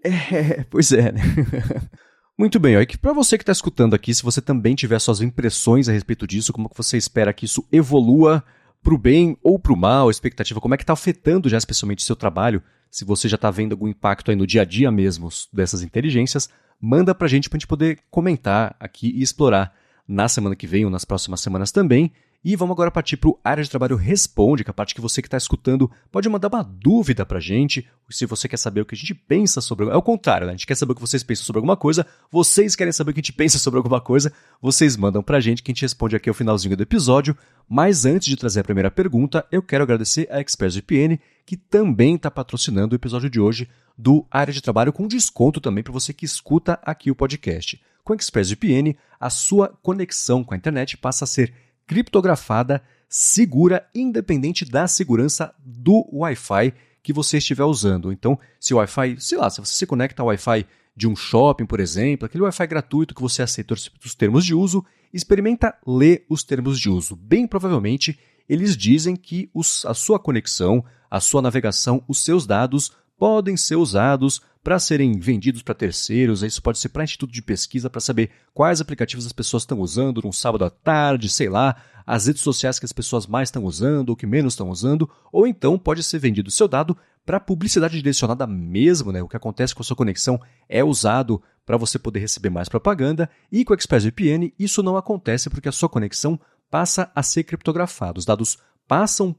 É, 0.03 0.63
pois 0.69 0.91
é, 0.91 1.11
né? 1.11 1.21
Muito 2.37 2.59
bem, 2.59 2.75
ó, 2.75 2.81
para 3.01 3.13
você 3.13 3.37
que 3.37 3.43
está 3.43 3.53
escutando 3.53 3.93
aqui, 3.93 4.13
se 4.13 4.21
você 4.21 4.41
também 4.41 4.75
tiver 4.75 4.99
suas 4.99 5.21
impressões 5.21 5.87
a 5.87 5.93
respeito 5.93 6.27
disso, 6.27 6.51
como 6.51 6.69
que 6.69 6.75
você 6.75 6.97
espera 6.97 7.31
que 7.31 7.45
isso 7.45 7.65
evolua 7.71 8.43
para 8.83 8.93
o 8.93 8.97
bem 8.97 9.37
ou 9.41 9.57
para 9.57 9.71
o 9.71 9.77
mal, 9.77 10.09
a 10.09 10.11
expectativa, 10.11 10.59
como 10.59 10.73
é 10.73 10.77
que 10.77 10.83
está 10.83 10.91
afetando 10.91 11.47
já 11.47 11.57
especialmente 11.57 11.99
o 11.99 12.05
seu 12.05 12.15
trabalho, 12.15 12.61
se 12.91 13.05
você 13.05 13.29
já 13.29 13.35
está 13.35 13.49
vendo 13.49 13.71
algum 13.71 13.87
impacto 13.87 14.31
aí 14.31 14.35
no 14.35 14.45
dia 14.45 14.63
a 14.63 14.65
dia 14.65 14.91
mesmo 14.91 15.29
dessas 15.53 15.81
inteligências, 15.81 16.49
manda 16.79 17.15
pra 17.15 17.27
gente 17.27 17.49
pra 17.49 17.57
gente 17.57 17.67
poder 17.67 17.99
comentar 18.09 18.75
aqui 18.79 19.11
e 19.15 19.21
explorar 19.21 19.73
na 20.07 20.27
semana 20.27 20.55
que 20.55 20.67
vem 20.67 20.85
ou 20.85 20.91
nas 20.91 21.05
próximas 21.05 21.41
semanas 21.41 21.71
também. 21.71 22.11
E 22.47 22.55
vamos 22.55 22.73
agora 22.73 22.91
partir 22.91 23.17
para 23.17 23.31
o 23.31 23.39
Área 23.43 23.63
de 23.63 23.69
Trabalho 23.71 23.95
Responde, 23.95 24.63
que 24.63 24.69
é 24.69 24.71
a 24.71 24.73
parte 24.73 24.93
que 24.93 25.01
você 25.01 25.19
que 25.19 25.27
está 25.27 25.35
escutando 25.35 25.89
pode 26.11 26.29
mandar 26.29 26.47
uma 26.47 26.61
dúvida 26.61 27.25
para 27.25 27.39
a 27.39 27.41
gente, 27.41 27.89
se 28.07 28.27
você 28.27 28.47
quer 28.47 28.57
saber 28.57 28.81
o 28.81 28.85
que 28.85 28.93
a 28.93 28.97
gente 28.97 29.15
pensa 29.15 29.59
sobre... 29.61 29.89
É 29.89 29.95
o 29.95 30.01
contrário, 30.01 30.45
né? 30.45 30.53
A 30.53 30.55
gente 30.55 30.67
quer 30.67 30.75
saber 30.75 30.91
o 30.91 30.95
que 30.95 31.01
vocês 31.01 31.23
pensam 31.23 31.43
sobre 31.43 31.57
alguma 31.57 31.75
coisa, 31.75 32.05
vocês 32.31 32.75
querem 32.75 32.93
saber 32.93 33.09
o 33.09 33.13
que 33.15 33.19
a 33.19 33.23
gente 33.23 33.33
pensa 33.33 33.57
sobre 33.57 33.79
alguma 33.79 33.99
coisa, 33.99 34.31
vocês 34.61 34.95
mandam 34.95 35.23
para 35.23 35.37
a 35.37 35.41
gente, 35.41 35.63
que 35.63 35.71
a 35.71 35.73
gente 35.73 35.81
responde 35.81 36.15
aqui 36.15 36.29
ao 36.29 36.35
finalzinho 36.35 36.77
do 36.77 36.83
episódio. 36.83 37.35
Mas 37.67 38.05
antes 38.05 38.27
de 38.27 38.35
trazer 38.35 38.59
a 38.59 38.63
primeira 38.63 38.91
pergunta, 38.91 39.43
eu 39.51 39.63
quero 39.63 39.83
agradecer 39.83 40.27
a 40.29 40.39
ExpressVPN, 40.39 41.19
que 41.47 41.57
também 41.57 42.13
está 42.13 42.29
patrocinando 42.29 42.93
o 42.93 42.95
episódio 42.95 43.27
de 43.27 43.39
hoje 43.39 43.67
do 43.97 44.25
Área 44.29 44.53
de 44.53 44.61
Trabalho, 44.61 44.93
com 44.93 45.07
desconto 45.07 45.61
também 45.61 45.83
para 45.83 45.93
você 45.93 46.13
que 46.13 46.25
escuta 46.25 46.79
aqui 46.83 47.09
o 47.09 47.15
podcast. 47.15 47.81
Com 48.03 48.13
a 48.13 48.15
ExpressVPN, 48.15 48.95
a 49.19 49.29
sua 49.29 49.69
conexão 49.81 50.43
com 50.43 50.53
a 50.53 50.57
internet 50.57 50.97
passa 50.97 51.23
a 51.23 51.27
ser 51.27 51.53
criptografada, 51.87 52.83
segura, 53.09 53.87
independente 53.93 54.65
da 54.65 54.87
segurança 54.87 55.53
do 55.63 56.07
Wi-Fi 56.11 56.73
que 57.01 57.13
você 57.13 57.37
estiver 57.37 57.63
usando. 57.63 58.11
Então, 58.11 58.37
se 58.59 58.73
o 58.73 58.77
Wi-Fi, 58.77 59.17
sei 59.19 59.37
lá, 59.37 59.49
se 59.49 59.59
você 59.59 59.73
se 59.73 59.85
conecta 59.85 60.21
ao 60.21 60.27
Wi-Fi 60.27 60.65
de 60.95 61.07
um 61.07 61.15
shopping, 61.15 61.65
por 61.65 61.79
exemplo, 61.79 62.25
aquele 62.25 62.43
Wi-Fi 62.43 62.67
gratuito 62.67 63.13
que 63.13 63.21
você 63.21 63.41
aceita 63.41 63.73
os 63.73 64.15
termos 64.15 64.45
de 64.45 64.53
uso, 64.53 64.83
experimenta 65.13 65.75
ler 65.85 66.25
os 66.29 66.43
termos 66.43 66.79
de 66.79 66.89
uso. 66.89 67.15
Bem 67.15 67.47
provavelmente, 67.47 68.19
eles 68.47 68.75
dizem 68.75 69.15
que 69.15 69.49
os, 69.53 69.85
a 69.85 69.93
sua 69.93 70.19
conexão, 70.19 70.83
a 71.09 71.19
sua 71.19 71.41
navegação, 71.41 72.03
os 72.07 72.23
seus 72.23 72.45
dados 72.45 72.91
podem 73.17 73.55
ser 73.55 73.75
usados 73.75 74.41
para 74.63 74.79
serem 74.79 75.19
vendidos 75.19 75.61
para 75.61 75.75
terceiros. 75.75 76.41
Isso 76.41 76.61
pode 76.61 76.79
ser 76.79 76.89
para 76.89 77.03
instituto 77.03 77.31
de 77.31 77.41
pesquisa 77.41 77.89
para 77.89 78.01
saber 78.01 78.31
quais 78.53 78.81
aplicativos 78.81 79.25
as 79.25 79.31
pessoas 79.31 79.63
estão 79.63 79.79
usando 79.79 80.21
num 80.23 80.31
sábado 80.31 80.65
à 80.65 80.69
tarde, 80.69 81.29
sei 81.29 81.49
lá, 81.49 81.75
as 82.05 82.27
redes 82.27 82.41
sociais 82.41 82.79
que 82.79 82.85
as 82.85 82.93
pessoas 82.93 83.27
mais 83.27 83.49
estão 83.49 83.63
usando 83.63 84.09
ou 84.09 84.15
que 84.15 84.25
menos 84.25 84.53
estão 84.53 84.69
usando, 84.69 85.09
ou 85.31 85.45
então 85.47 85.77
pode 85.77 86.03
ser 86.03 86.19
vendido 86.19 86.49
seu 86.49 86.67
dado 86.67 86.97
para 87.25 87.39
publicidade 87.39 87.97
direcionada 87.97 88.45
mesmo, 88.45 89.11
né? 89.11 89.21
O 89.21 89.27
que 89.27 89.37
acontece 89.37 89.73
com 89.73 89.81
a 89.81 89.85
sua 89.85 89.95
conexão 89.95 90.39
é 90.69 90.83
usado 90.83 91.41
para 91.65 91.77
você 91.77 91.97
poder 91.97 92.19
receber 92.19 92.49
mais 92.49 92.69
propaganda 92.69 93.29
e 93.51 93.65
com 93.65 93.73
o 93.73 93.75
ExpressVPN 93.75 94.53
isso 94.59 94.83
não 94.83 94.97
acontece 94.97 95.49
porque 95.49 95.69
a 95.69 95.71
sua 95.71 95.89
conexão 95.89 96.39
passa 96.69 97.11
a 97.15 97.23
ser 97.23 97.43
criptografada. 97.43 98.19
Os 98.19 98.25
dados 98.25 98.57
passam 98.87 99.35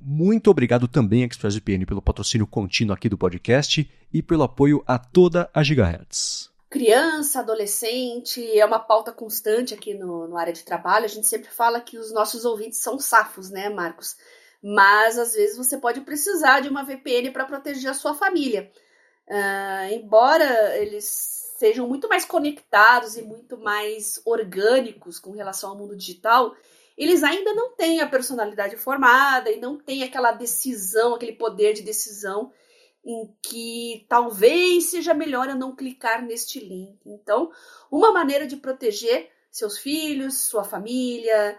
Muito 0.00 0.50
obrigado 0.50 0.86
também, 0.86 1.24
ExpressVPN, 1.24 1.84
pelo 1.86 2.02
patrocínio 2.02 2.46
contínuo 2.46 2.94
aqui 2.94 3.08
do 3.08 3.18
podcast 3.18 3.90
e 4.12 4.22
pelo 4.22 4.42
apoio 4.42 4.82
a 4.86 4.98
toda 4.98 5.50
a 5.52 5.62
Gigahertz. 5.62 6.50
Criança, 6.70 7.40
adolescente, 7.40 8.42
é 8.58 8.64
uma 8.64 8.80
pauta 8.80 9.12
constante 9.12 9.74
aqui 9.74 9.94
no, 9.94 10.26
no 10.26 10.36
área 10.36 10.52
de 10.52 10.64
trabalho. 10.64 11.04
A 11.04 11.08
gente 11.08 11.26
sempre 11.26 11.48
fala 11.48 11.80
que 11.80 11.98
os 11.98 12.12
nossos 12.12 12.44
ouvintes 12.44 12.80
são 12.80 12.98
safos, 12.98 13.50
né, 13.50 13.68
Marcos? 13.68 14.16
Mas 14.62 15.18
às 15.18 15.34
vezes 15.34 15.56
você 15.56 15.78
pode 15.78 16.00
precisar 16.00 16.60
de 16.60 16.68
uma 16.68 16.84
VPN 16.84 17.30
para 17.30 17.44
proteger 17.44 17.90
a 17.90 17.94
sua 17.94 18.14
família. 18.14 18.72
Uh, 19.28 19.92
embora 19.92 20.76
eles 20.76 21.44
sejam 21.58 21.88
muito 21.88 22.08
mais 22.08 22.24
conectados 22.24 23.16
e 23.16 23.22
muito 23.22 23.56
mais 23.56 24.20
orgânicos 24.24 25.18
com 25.18 25.30
relação 25.30 25.70
ao 25.70 25.76
mundo 25.76 25.96
digital, 25.96 26.54
eles 26.96 27.22
ainda 27.22 27.52
não 27.54 27.74
têm 27.74 28.00
a 28.00 28.06
personalidade 28.06 28.76
formada 28.76 29.50
e 29.50 29.60
não 29.60 29.76
têm 29.78 30.02
aquela 30.02 30.32
decisão, 30.32 31.14
aquele 31.14 31.32
poder 31.32 31.72
de 31.72 31.82
decisão 31.82 32.52
em 33.04 33.28
que 33.42 34.06
talvez 34.08 34.84
seja 34.86 35.12
melhor 35.12 35.48
eu 35.48 35.56
não 35.56 35.76
clicar 35.76 36.22
neste 36.22 36.58
link. 36.60 36.98
Então, 37.04 37.52
uma 37.90 38.12
maneira 38.12 38.46
de 38.46 38.56
proteger 38.56 39.30
seus 39.50 39.78
filhos, 39.78 40.38
sua 40.46 40.64
família, 40.64 41.58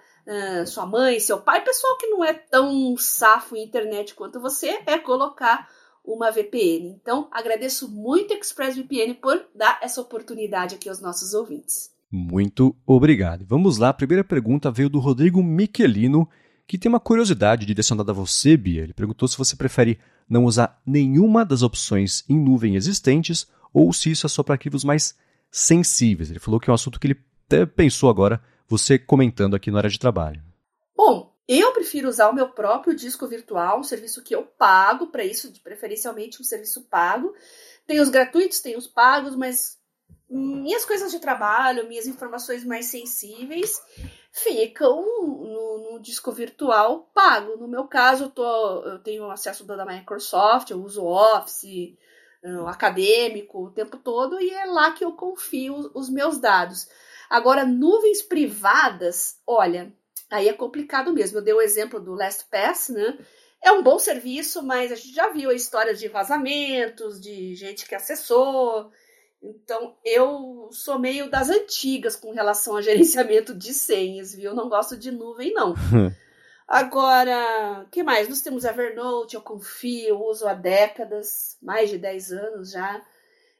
sua 0.65 0.85
mãe, 0.85 1.19
seu 1.19 1.39
pai, 1.39 1.63
pessoal 1.63 1.97
que 1.97 2.07
não 2.07 2.23
é 2.23 2.33
tão 2.33 2.97
safo 2.97 3.55
em 3.55 3.63
internet 3.63 4.15
quanto 4.15 4.39
você, 4.39 4.81
é 4.87 4.97
colocar 4.97 5.69
uma 6.03 6.31
VPN. 6.31 6.89
Então, 6.89 7.27
agradeço 7.31 7.89
muito 7.89 8.33
ExpressVPN 8.33 9.15
por 9.15 9.47
dar 9.53 9.79
essa 9.81 10.01
oportunidade 10.01 10.75
aqui 10.75 10.89
aos 10.89 10.99
nossos 10.99 11.33
ouvintes. 11.33 11.94
Muito 12.11 12.75
obrigado. 12.85 13.45
Vamos 13.45 13.77
lá, 13.77 13.89
a 13.89 13.93
primeira 13.93 14.23
pergunta 14.23 14.71
veio 14.71 14.89
do 14.89 14.99
Rodrigo 14.99 15.43
Michelino, 15.43 16.29
que 16.67 16.77
tem 16.77 16.89
uma 16.89 16.99
curiosidade 16.99 17.65
direcionada 17.65 18.11
a 18.11 18.15
você, 18.15 18.55
Bia. 18.55 18.83
Ele 18.83 18.93
perguntou 18.93 19.27
se 19.27 19.37
você 19.37 19.55
prefere 19.55 19.99
não 20.29 20.45
usar 20.45 20.81
nenhuma 20.85 21.45
das 21.45 21.61
opções 21.61 22.23
em 22.27 22.39
nuvem 22.39 22.75
existentes 22.75 23.47
ou 23.73 23.91
se 23.91 24.11
isso 24.11 24.25
é 24.25 24.29
só 24.29 24.41
para 24.41 24.55
arquivos 24.55 24.83
mais 24.83 25.15
sensíveis. 25.51 26.29
Ele 26.29 26.39
falou 26.39 26.59
que 26.59 26.69
é 26.69 26.71
um 26.71 26.75
assunto 26.75 26.99
que 26.99 27.07
ele 27.07 27.19
até 27.45 27.65
pensou 27.65 28.09
agora, 28.09 28.41
você 28.67 28.97
comentando 28.97 29.55
aqui 29.55 29.69
na 29.69 29.77
área 29.77 29.89
de 29.89 29.99
trabalho. 29.99 30.41
Bom, 30.95 31.35
eu 31.47 31.71
prefiro 31.73 32.09
usar 32.09 32.29
o 32.29 32.33
meu 32.33 32.49
próprio 32.49 32.95
disco 32.95 33.27
virtual, 33.27 33.79
um 33.79 33.83
serviço 33.83 34.23
que 34.23 34.33
eu 34.33 34.43
pago 34.43 35.07
para 35.07 35.23
isso, 35.23 35.51
preferencialmente 35.63 36.41
um 36.41 36.43
serviço 36.43 36.81
pago. 36.89 37.33
Tem 37.85 37.99
os 37.99 38.09
gratuitos, 38.09 38.59
tem 38.59 38.75
os 38.75 38.87
pagos, 38.87 39.35
mas 39.35 39.77
minhas 40.29 40.85
coisas 40.85 41.11
de 41.11 41.19
trabalho, 41.19 41.87
minhas 41.87 42.07
informações 42.07 42.63
mais 42.65 42.87
sensíveis 42.87 43.81
ficam 44.31 45.01
no, 45.01 45.91
no 45.91 45.99
disco 45.99 46.31
virtual 46.31 47.09
pago. 47.13 47.57
No 47.57 47.67
meu 47.67 47.87
caso, 47.87 48.25
eu, 48.25 48.29
tô, 48.29 48.83
eu 48.83 48.99
tenho 48.99 49.29
acesso 49.29 49.63
da 49.63 49.85
Microsoft, 49.85 50.69
eu 50.69 50.83
uso 50.83 51.05
Office, 51.05 51.95
uh, 52.43 52.67
acadêmico 52.67 53.65
o 53.65 53.71
tempo 53.71 53.97
todo 53.97 54.39
e 54.41 54.49
é 54.49 54.65
lá 54.65 54.91
que 54.91 55.05
eu 55.05 55.13
confio 55.13 55.91
os 55.93 56.09
meus 56.09 56.37
dados. 56.39 56.87
Agora, 57.29 57.65
nuvens 57.65 58.21
privadas, 58.21 59.39
olha, 59.47 59.93
aí 60.29 60.47
é 60.47 60.53
complicado 60.53 61.13
mesmo. 61.13 61.37
Eu 61.37 61.43
dei 61.43 61.53
o 61.53 61.61
exemplo 61.61 61.99
do 61.99 62.13
LastPass, 62.13 62.89
né? 62.89 63.17
É 63.63 63.71
um 63.71 63.81
bom 63.81 63.97
serviço, 63.97 64.61
mas 64.61 64.91
a 64.91 64.95
gente 64.95 65.13
já 65.13 65.29
viu 65.29 65.51
histórias 65.51 65.99
de 65.99 66.07
vazamentos, 66.07 67.19
de 67.19 67.55
gente 67.55 67.87
que 67.87 67.95
acessou. 67.95 68.91
Então, 69.45 69.95
eu 70.03 70.69
sou 70.71 70.97
meio 70.97 71.29
das 71.29 71.49
antigas 71.49 72.15
com 72.15 72.31
relação 72.31 72.75
a 72.75 72.81
gerenciamento 72.81 73.53
de 73.53 73.73
senhas, 73.73 74.33
viu? 74.33 74.51
Eu 74.51 74.55
não 74.55 74.67
gosto 74.67 74.97
de 74.97 75.11
nuvem, 75.11 75.53
não. 75.53 75.75
Agora, 76.67 77.85
que 77.91 78.01
mais? 78.01 78.27
Nós 78.27 78.41
temos 78.41 78.65
Evernote, 78.65 79.35
eu 79.35 79.41
confio, 79.41 80.19
uso 80.19 80.47
há 80.47 80.53
décadas, 80.55 81.57
mais 81.61 81.91
de 81.91 81.97
10 81.99 82.31
anos 82.31 82.71
já. 82.71 83.05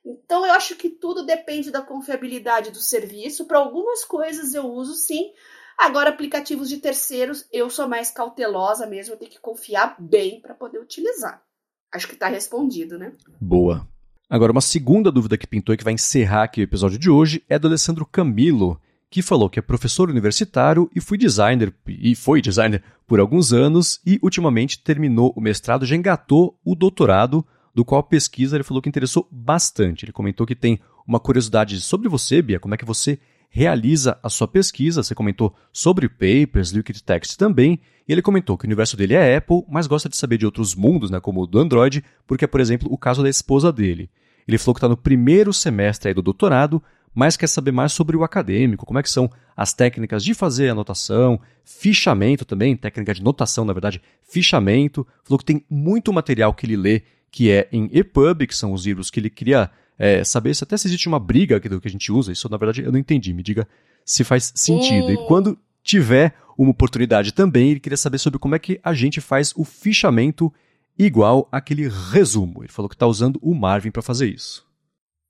Então, 0.03 0.45
eu 0.45 0.53
acho 0.53 0.75
que 0.75 0.89
tudo 0.89 1.23
depende 1.23 1.69
da 1.69 1.81
confiabilidade 1.81 2.71
do 2.71 2.79
serviço. 2.79 3.45
Para 3.45 3.59
algumas 3.59 4.03
coisas 4.03 4.55
eu 4.55 4.65
uso 4.65 4.95
sim. 4.95 5.31
Agora, 5.77 6.09
aplicativos 6.09 6.67
de 6.67 6.77
terceiros, 6.77 7.47
eu 7.51 7.69
sou 7.69 7.87
mais 7.87 8.09
cautelosa 8.09 8.87
mesmo, 8.87 9.13
eu 9.13 9.17
tenho 9.17 9.31
que 9.31 9.39
confiar 9.39 9.95
bem 9.99 10.41
para 10.41 10.55
poder 10.55 10.79
utilizar. 10.79 11.43
Acho 11.91 12.07
que 12.07 12.13
está 12.13 12.27
respondido, 12.27 12.97
né? 12.97 13.13
Boa. 13.39 13.87
Agora, 14.29 14.51
uma 14.51 14.61
segunda 14.61 15.11
dúvida 15.11 15.37
que 15.37 15.45
pintou 15.45 15.73
e 15.73 15.77
que 15.77 15.83
vai 15.83 15.93
encerrar 15.93 16.43
aqui 16.43 16.61
o 16.61 16.63
episódio 16.63 16.97
de 16.97 17.09
hoje 17.09 17.43
é 17.47 17.59
do 17.59 17.67
Alessandro 17.67 18.05
Camilo, 18.05 18.81
que 19.07 19.21
falou 19.21 19.49
que 19.49 19.59
é 19.59 19.61
professor 19.61 20.09
universitário 20.09 20.89
e 20.95 20.99
foi 20.99 21.15
designer 21.15 21.71
e 21.87 22.15
foi 22.15 22.41
designer 22.41 22.83
por 23.05 23.19
alguns 23.19 23.53
anos 23.53 24.01
e 24.03 24.19
ultimamente 24.23 24.81
terminou 24.81 25.31
o 25.35 25.41
mestrado, 25.41 25.85
já 25.85 25.95
engatou 25.95 26.59
o 26.65 26.73
doutorado, 26.73 27.45
do 27.73 27.85
qual 27.85 27.99
a 27.99 28.03
pesquisa 28.03 28.55
ele 28.55 28.63
falou 28.63 28.81
que 28.81 28.89
interessou 28.89 29.27
bastante. 29.31 30.05
Ele 30.05 30.11
comentou 30.11 30.47
que 30.47 30.55
tem 30.55 30.79
uma 31.05 31.19
curiosidade 31.19 31.79
sobre 31.81 32.09
você, 32.09 32.41
Bia, 32.41 32.59
como 32.59 32.73
é 32.73 32.77
que 32.77 32.85
você 32.85 33.19
realiza 33.55 34.19
a 34.21 34.29
sua 34.29 34.49
pesquisa. 34.49 35.01
Você 35.01 35.15
comentou 35.15 35.55
sobre 35.71 36.09
papers, 36.09 36.71
liquid 36.71 36.99
text 36.99 37.37
também, 37.37 37.79
e 38.05 38.11
ele 38.11 38.21
comentou 38.21 38.57
que 38.57 38.65
o 38.65 38.67
universo 38.67 38.97
dele 38.97 39.13
é 39.13 39.37
Apple, 39.37 39.63
mas 39.69 39.87
gosta 39.87 40.09
de 40.09 40.17
saber 40.17 40.37
de 40.37 40.45
outros 40.45 40.75
mundos, 40.75 41.09
né, 41.09 41.21
como 41.21 41.41
o 41.41 41.47
do 41.47 41.57
Android, 41.57 42.03
porque 42.27 42.43
é, 42.43 42.47
por 42.49 42.59
exemplo, 42.59 42.89
o 42.91 42.97
caso 42.97 43.23
da 43.23 43.29
esposa 43.29 43.71
dele. 43.71 44.09
Ele 44.45 44.57
falou 44.57 44.75
que 44.75 44.79
está 44.79 44.89
no 44.89 44.97
primeiro 44.97 45.53
semestre 45.53 46.13
do 46.13 46.21
doutorado, 46.21 46.83
mas 47.13 47.37
quer 47.37 47.47
saber 47.47 47.71
mais 47.71 47.93
sobre 47.93 48.17
o 48.17 48.25
acadêmico, 48.25 48.85
como 48.85 48.99
é 48.99 49.03
que 49.03 49.09
são 49.09 49.31
as 49.55 49.71
técnicas 49.71 50.21
de 50.21 50.33
fazer 50.33 50.67
anotação, 50.67 51.39
fichamento 51.63 52.43
também, 52.43 52.75
técnica 52.75 53.13
de 53.13 53.23
notação, 53.23 53.63
na 53.63 53.71
verdade, 53.71 54.01
fichamento. 54.27 55.07
Falou 55.23 55.39
que 55.39 55.45
tem 55.45 55.63
muito 55.69 56.11
material 56.11 56.53
que 56.53 56.65
ele 56.65 56.75
lê 56.75 57.03
que 57.31 57.49
é 57.49 57.69
em 57.71 57.89
EPUB, 57.93 58.47
que 58.47 58.55
são 58.55 58.73
os 58.73 58.85
livros 58.85 59.09
que 59.09 59.17
ele 59.19 59.29
queria 59.29 59.71
é, 59.97 60.23
saber 60.23 60.53
se 60.53 60.63
até 60.63 60.77
se 60.77 60.87
existe 60.87 61.07
uma 61.07 61.19
briga 61.19 61.59
do 61.59 61.81
que 61.81 61.87
a 61.87 61.91
gente 61.91 62.11
usa. 62.11 62.31
Isso, 62.31 62.49
na 62.49 62.57
verdade, 62.57 62.83
eu 62.83 62.91
não 62.91 62.99
entendi. 62.99 63.33
Me 63.33 63.43
diga 63.43 63.67
se 64.03 64.23
faz 64.23 64.51
sentido. 64.55 65.11
E 65.11 65.27
quando 65.27 65.57
tiver 65.83 66.35
uma 66.57 66.71
oportunidade 66.71 67.33
também, 67.33 67.71
ele 67.71 67.79
queria 67.79 67.97
saber 67.97 68.17
sobre 68.17 68.39
como 68.39 68.55
é 68.55 68.59
que 68.59 68.79
a 68.83 68.93
gente 68.93 69.19
faz 69.21 69.53
o 69.55 69.63
fichamento 69.63 70.53
igual 70.97 71.47
aquele 71.51 71.87
resumo. 72.11 72.63
Ele 72.63 72.71
falou 72.71 72.89
que 72.89 72.95
está 72.95 73.07
usando 73.07 73.39
o 73.41 73.53
Marvin 73.53 73.91
para 73.91 74.01
fazer 74.01 74.27
isso. 74.27 74.65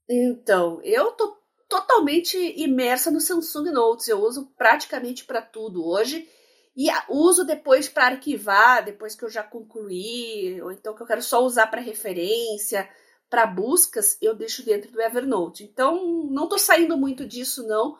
Então, 0.08 0.80
eu 0.84 1.12
tô 1.12 1.36
totalmente 1.68 2.36
imersa 2.56 3.10
no 3.10 3.20
Samsung 3.20 3.70
Notes. 3.70 4.08
Eu 4.08 4.22
uso 4.22 4.46
praticamente 4.56 5.24
para 5.24 5.42
tudo 5.42 5.84
hoje. 5.84 6.28
E 6.76 6.88
uso 7.08 7.44
depois 7.44 7.88
para 7.88 8.08
arquivar, 8.08 8.84
depois 8.84 9.14
que 9.14 9.24
eu 9.24 9.30
já 9.30 9.42
concluí, 9.42 10.60
ou 10.60 10.70
então 10.70 10.94
que 10.94 11.02
eu 11.02 11.06
quero 11.06 11.22
só 11.22 11.42
usar 11.42 11.68
para 11.68 11.80
referência, 11.80 12.86
para 13.28 13.46
buscas, 13.46 14.16
eu 14.22 14.34
deixo 14.34 14.64
dentro 14.64 14.90
do 14.90 15.00
Evernote. 15.00 15.64
Então, 15.64 16.24
não 16.30 16.44
estou 16.44 16.58
saindo 16.58 16.96
muito 16.96 17.26
disso, 17.26 17.66
não. 17.66 17.96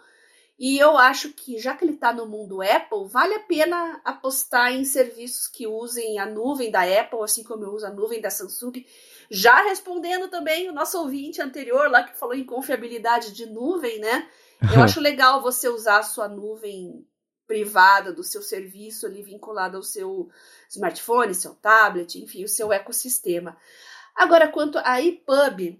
E 0.59 0.79
eu 0.79 0.97
acho 0.97 1.35
que, 1.35 1.59
já 1.59 1.77
que 1.77 1.85
ele 1.85 1.93
está 1.93 2.15
no 2.15 2.27
mundo 2.27 2.63
Apple, 2.63 3.09
vale 3.09 3.35
a 3.35 3.41
pena 3.41 4.01
apostar 4.03 4.73
em 4.73 4.85
serviços 4.85 5.49
que 5.49 5.67
usem 5.67 6.19
a 6.19 6.25
nuvem 6.25 6.71
da 6.71 6.83
Apple, 6.83 7.23
assim 7.23 7.43
como 7.43 7.65
eu 7.65 7.73
uso 7.73 7.87
a 7.87 7.91
nuvem 7.91 8.23
da 8.23 8.31
Samsung. 8.31 8.73
Já 9.31 9.65
respondendo 9.65 10.29
também 10.29 10.71
o 10.71 10.73
nosso 10.73 10.99
ouvinte 10.99 11.43
anterior 11.43 11.91
lá 11.91 12.05
que 12.05 12.19
falou 12.19 12.35
em 12.35 12.47
confiabilidade 12.47 13.33
de 13.33 13.45
nuvem, 13.45 13.99
né? 13.99 14.27
Eu 14.75 14.81
acho 14.83 14.99
legal 14.99 15.43
você 15.43 15.69
usar 15.69 15.99
a 15.99 16.03
sua 16.03 16.27
nuvem 16.27 17.07
privada 17.47 18.13
do 18.13 18.25
seu 18.25 18.41
serviço 18.41 19.07
ali 19.07 19.23
vinculado 19.23 19.77
ao 19.77 19.83
seu 19.83 20.31
smartphone, 20.71 21.35
seu 21.35 21.55
tablet, 21.55 22.17
enfim, 22.17 22.45
o 22.45 22.49
seu 22.49 22.73
ecossistema. 22.73 23.57
Agora, 24.17 24.49
quanto 24.49 24.79
a 24.79 25.03
EPUB, 25.03 25.79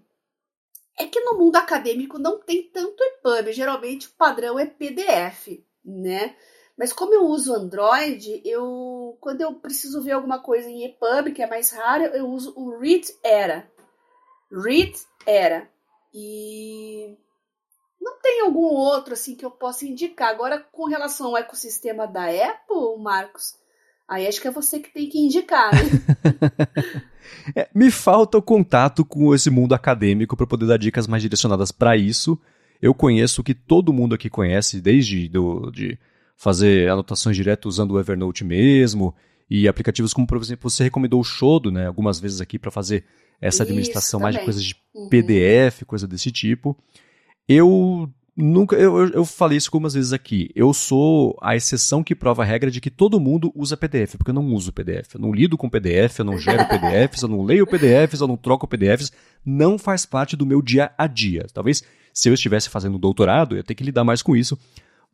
é 0.99 1.07
que 1.07 1.21
no 1.21 1.39
mundo 1.39 1.57
acadêmico 1.57 2.19
não 2.19 2.39
tem 2.39 2.65
tanto 2.65 3.03
EPUB, 3.03 3.53
geralmente 3.53 4.09
o 4.09 4.13
padrão 4.13 4.59
é 4.59 4.67
PDF, 4.67 5.63
né? 5.85 6.37
Mas 6.77 6.93
como 6.93 7.15
eu 7.15 7.25
uso 7.25 7.55
Android, 7.55 8.43
eu 8.45 9.17
quando 9.21 9.41
eu 9.41 9.55
preciso 9.55 10.03
ver 10.03 10.13
alguma 10.13 10.39
coisa 10.41 10.69
em 10.69 10.85
EPUB, 10.85 11.33
que 11.33 11.43
é 11.43 11.47
mais 11.47 11.71
raro, 11.71 12.05
eu 12.05 12.29
uso 12.29 12.53
o 12.55 12.79
Read 12.79 13.07
Era. 13.25 13.71
Read 14.53 14.95
Era. 15.27 15.71
E 16.13 17.17
não 18.01 18.19
tem 18.21 18.43
algum 18.43 18.67
outro 18.67 19.15
assim 19.15 19.35
que 19.35 19.45
eu 19.45 19.51
possa 19.51 19.87
indicar. 19.87 20.29
Agora, 20.29 20.61
com 20.61 20.85
relação 20.85 21.29
ao 21.29 21.37
ecossistema 21.39 22.07
da 22.07 22.27
Apple, 22.27 22.99
Marcos, 22.99 23.59
aí 24.09 24.27
acho 24.27 24.41
que 24.41 24.49
é 24.49 24.51
você 24.51 24.79
que 24.79 24.93
tem 24.93 25.09
que 25.09 25.19
indicar, 25.19 25.73
né? 25.73 25.91
é, 27.55 27.69
me 27.75 27.91
falta 27.91 28.39
o 28.39 28.43
contato 28.43 29.05
com 29.05 29.35
esse 29.35 29.51
mundo 29.51 29.75
acadêmico 29.75 30.37
para 30.37 30.47
poder 30.47 30.67
dar 30.67 30.79
dicas 30.79 31.07
mais 31.07 31.23
direcionadas 31.23 31.73
para 31.73 31.97
isso. 31.97 32.39
Eu 32.81 32.95
conheço 32.95 33.41
o 33.41 33.45
que 33.45 33.55
todo 33.55 33.93
mundo 33.93 34.15
aqui 34.15 34.29
conhece, 34.29 34.81
desde 34.81 35.29
do, 35.29 35.71
de 35.71 35.99
fazer 36.37 36.91
anotações 36.91 37.37
direto 37.37 37.67
usando 37.67 37.93
o 37.93 38.01
Evernote 38.01 38.45
mesmo, 38.45 39.15
e 39.49 39.67
aplicativos 39.67 40.13
como, 40.13 40.27
por 40.27 40.39
exemplo, 40.39 40.69
você 40.69 40.85
recomendou 40.85 41.21
o 41.21 41.25
Shodo, 41.25 41.71
né, 41.71 41.87
algumas 41.87 42.21
vezes 42.21 42.41
aqui 42.41 42.59
para 42.59 42.71
fazer 42.71 43.05
essa 43.41 43.63
administração 43.63 44.21
mais 44.21 44.35
de 44.35 44.45
coisas 44.45 44.65
de 44.65 44.75
uhum. 44.95 45.09
PDF, 45.09 45.83
coisa 45.87 46.07
desse 46.07 46.31
tipo. 46.31 46.77
Eu 47.49 48.11
Nunca, 48.37 48.77
eu, 48.77 48.99
eu, 48.99 49.09
eu, 49.09 49.25
falei 49.25 49.57
isso 49.57 49.71
algumas 49.71 49.95
vezes 49.95 50.13
aqui. 50.13 50.51
Eu 50.55 50.75
sou 50.75 51.39
a 51.41 51.57
exceção 51.57 52.05
que 52.05 52.15
prova 52.15 52.43
a 52.43 52.45
regra 52.45 52.71
de 52.71 52.83
que 52.83 52.91
todo 52.91 53.19
mundo 53.19 53.51
usa 53.55 53.79
PDF, 53.79 54.17
porque 54.17 54.31
eu 54.31 54.35
não 54.35 54.53
uso 54.53 54.75
PDF. 54.75 55.15
Eu 55.15 55.21
não 55.21 55.33
lido 55.33 55.57
com 55.57 55.71
PDF, 55.71 56.19
eu 56.19 56.25
não 56.27 56.37
gero 56.37 56.65
PDFs, 56.69 57.23
eu 57.23 57.29
não 57.29 57.43
leio 57.43 57.67
PDFs, 57.67 58.21
eu 58.21 58.29
não 58.29 58.37
troco 58.37 58.69
PDFs. 58.69 59.11
Não 59.43 59.79
faz 59.79 60.05
parte 60.05 60.37
do 60.37 60.45
meu 60.45 60.61
dia 60.61 60.93
a 60.99 61.07
dia. 61.07 61.47
Talvez 61.55 61.83
se 62.13 62.29
eu 62.29 62.35
estivesse 62.35 62.69
fazendo 62.69 62.99
doutorado, 62.99 63.55
eu 63.55 63.57
ia 63.59 63.65
ter 63.65 63.75
que 63.75 63.85
lidar 63.85 64.05
mais 64.05 64.21
com 64.21 64.37
isso, 64.37 64.59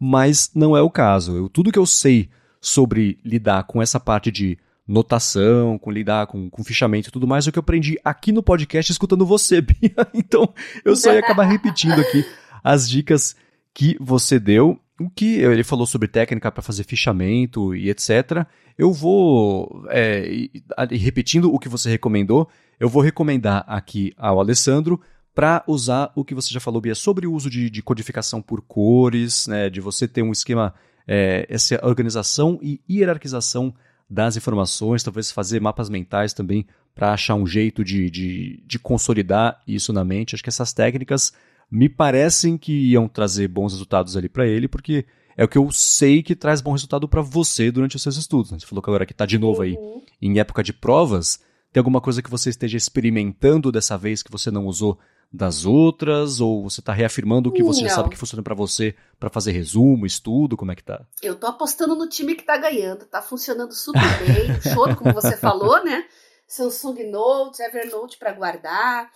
mas 0.01 0.51
não 0.53 0.77
é 0.77 0.83
o 0.83 0.91
caso. 0.91 1.37
Eu, 1.37 1.49
tudo 1.49 1.71
que 1.71 1.79
eu 1.79 1.87
sei 1.87 2.29
sobre 2.61 3.21
lidar 3.25 3.65
com 3.65 3.81
essa 3.81 4.01
parte 4.01 4.33
de 4.33 4.59
notação, 4.87 5.79
com 5.79 5.93
lidar 5.93 6.27
com, 6.27 6.51
com 6.51 6.65
fichamento 6.65 7.09
e 7.09 7.13
tudo 7.13 7.27
mais, 7.27 7.47
é 7.47 7.51
o 7.51 7.53
que 7.53 7.59
eu 7.59 7.63
aprendi 7.63 7.99
aqui 8.05 8.33
no 8.33 8.43
podcast 8.43 8.91
escutando 8.91 9.25
você, 9.25 9.61
Bia. 9.63 9.95
Então 10.13 10.53
eu 10.85 10.97
só 10.97 11.13
ia 11.13 11.21
acabar 11.21 11.45
repetindo 11.45 12.01
aqui 12.01 12.25
as 12.63 12.89
dicas 12.89 13.37
que 13.75 13.97
você 14.01 14.39
deu. 14.39 14.79
O 15.01 15.11
que 15.11 15.37
ele 15.37 15.65
falou 15.65 15.87
sobre 15.87 16.07
técnica 16.07 16.53
para 16.53 16.63
fazer 16.63 16.85
fichamento 16.85 17.75
e 17.75 17.91
etc. 17.91 18.47
Eu 18.79 18.93
vou, 18.93 19.85
é, 19.89 20.49
repetindo 20.91 21.53
o 21.53 21.59
que 21.59 21.69
você 21.69 21.91
recomendou, 21.91 22.49
eu 22.79 22.89
vou 22.89 23.03
recomendar 23.03 23.65
aqui 23.67 24.13
ao 24.17 24.39
Alessandro 24.39 25.01
para 25.35 25.65
usar 25.67 26.13
o 26.15 26.25
que 26.25 26.35
você 26.35 26.53
já 26.53 26.61
falou, 26.61 26.81
Bia, 26.81 26.95
sobre 26.95 27.27
o 27.27 27.33
uso 27.33 27.49
de, 27.49 27.71
de 27.71 27.83
codificação 27.83 28.43
por 28.43 28.61
cores, 28.61 29.47
né, 29.47 29.71
de 29.71 29.81
você 29.81 30.07
ter 30.07 30.23
um 30.23 30.31
esquema, 30.31 30.75
é, 31.07 31.47
essa 31.49 31.81
organização 31.85 32.59
e 32.63 32.81
hierarquização 32.89 33.75
das 34.09 34.37
informações, 34.37 35.03
talvez 35.03 35.31
fazer 35.31 35.61
mapas 35.61 35.89
mentais 35.89 36.35
também 36.35 36.67
para 36.95 37.15
achar 37.15 37.35
um 37.35 37.47
jeito 37.47 37.83
de, 37.83 38.11
de, 38.11 38.63
de 38.67 38.79
consolidar 38.79 39.63
isso 39.67 39.93
na 39.93 40.05
mente. 40.05 40.35
Acho 40.35 40.43
que 40.43 40.51
essas 40.51 40.75
técnicas 40.75 41.33
me 41.73 41.89
parecem 41.89 42.59
que 42.59 42.91
iam 42.91 43.09
trazer 43.09 43.49
bons 43.49 43.73
resultados 43.73 44.15
ali 44.15 44.29
para 44.29 44.47
ele, 44.47 44.69
porque 44.69 45.07
é 45.35 45.43
o 45.43 45.49
que 45.49 45.57
eu 45.57 45.71
sei 45.73 46.23
que 46.23 46.37
traz 46.37 46.61
bom 46.61 46.73
resultado 46.73 47.09
para 47.09 47.23
você 47.23 47.71
durante 47.71 47.97
os 47.97 48.03
seus 48.03 48.19
estudos. 48.19 48.53
Né? 48.53 48.59
Você 48.59 48.67
falou 48.67 48.83
que 48.83 48.91
agora 48.91 49.07
que 49.07 49.13
está 49.13 49.25
de 49.25 49.39
novo 49.39 49.63
aí 49.63 49.73
uhum. 49.73 50.03
em 50.21 50.39
época 50.39 50.63
de 50.63 50.71
provas, 50.71 51.41
tem 51.73 51.81
alguma 51.81 51.99
coisa 51.99 52.21
que 52.21 52.29
você 52.29 52.51
esteja 52.51 52.77
experimentando 52.77 53.73
dessa 53.73 53.97
vez 53.97 54.23
que 54.23 54.31
você 54.31 54.51
não 54.51 54.67
usou 54.67 54.99
das 55.33 55.65
outras? 55.65 56.43
Ou 56.43 56.69
você 56.69 56.81
está 56.81 56.93
reafirmando 56.93 57.49
o 57.49 57.53
que 57.53 57.63
você 57.63 57.85
não. 57.85 57.89
sabe 57.89 58.11
que 58.11 58.19
funciona 58.19 58.43
para 58.43 58.55
você 58.55 58.95
para 59.19 59.31
fazer 59.31 59.53
resumo, 59.53 60.05
estudo? 60.05 60.59
Como 60.59 60.73
é 60.73 60.77
que 60.77 60.85
tá? 60.85 61.07
Eu 61.23 61.37
tô 61.37 61.47
apostando 61.47 61.97
no 61.97 62.07
time 62.07 62.35
que 62.35 62.45
tá 62.45 62.59
ganhando, 62.59 63.07
tá 63.07 63.23
funcionando 63.23 63.73
super 63.73 64.03
bem. 64.19 64.61
Show, 64.75 64.95
como 64.95 65.15
você 65.15 65.39
falou, 65.39 65.83
né? 65.83 66.05
Samsung 66.47 67.11
Note, 67.11 67.63
Evernote 67.63 68.19
para 68.19 68.35
guardar. 68.35 69.11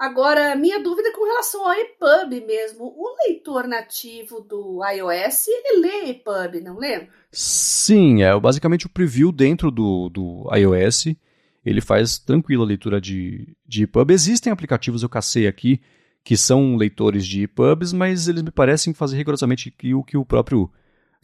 Agora, 0.00 0.56
minha 0.56 0.82
dúvida 0.82 1.10
é 1.10 1.12
com 1.12 1.26
relação 1.26 1.62
ao 1.62 1.74
EPUB 1.74 2.46
mesmo. 2.46 2.86
O 2.86 3.16
leitor 3.22 3.68
nativo 3.68 4.40
do 4.40 4.80
iOS, 4.82 5.48
ele 5.48 5.82
lê 5.82 6.10
EPUB, 6.12 6.62
não 6.62 6.78
lê? 6.78 7.06
Sim, 7.30 8.22
é 8.22 8.40
basicamente 8.40 8.86
o 8.86 8.88
preview 8.88 9.30
dentro 9.30 9.70
do, 9.70 10.08
do 10.08 10.48
iOS. 10.56 11.08
Ele 11.62 11.82
faz 11.82 12.18
tranquila 12.18 12.64
a 12.64 12.66
leitura 12.66 12.98
de, 12.98 13.54
de 13.68 13.82
EPUB. 13.82 14.10
Existem 14.10 14.50
aplicativos, 14.50 15.02
eu 15.02 15.08
cacei 15.10 15.46
aqui, 15.46 15.82
que 16.24 16.34
são 16.34 16.76
leitores 16.76 17.26
de 17.26 17.42
EPUBs, 17.42 17.92
mas 17.92 18.26
eles 18.26 18.40
me 18.42 18.50
parecem 18.50 18.94
fazer 18.94 19.18
rigorosamente 19.18 19.70
o 19.94 20.02
que 20.02 20.16
o 20.16 20.24
próprio... 20.24 20.70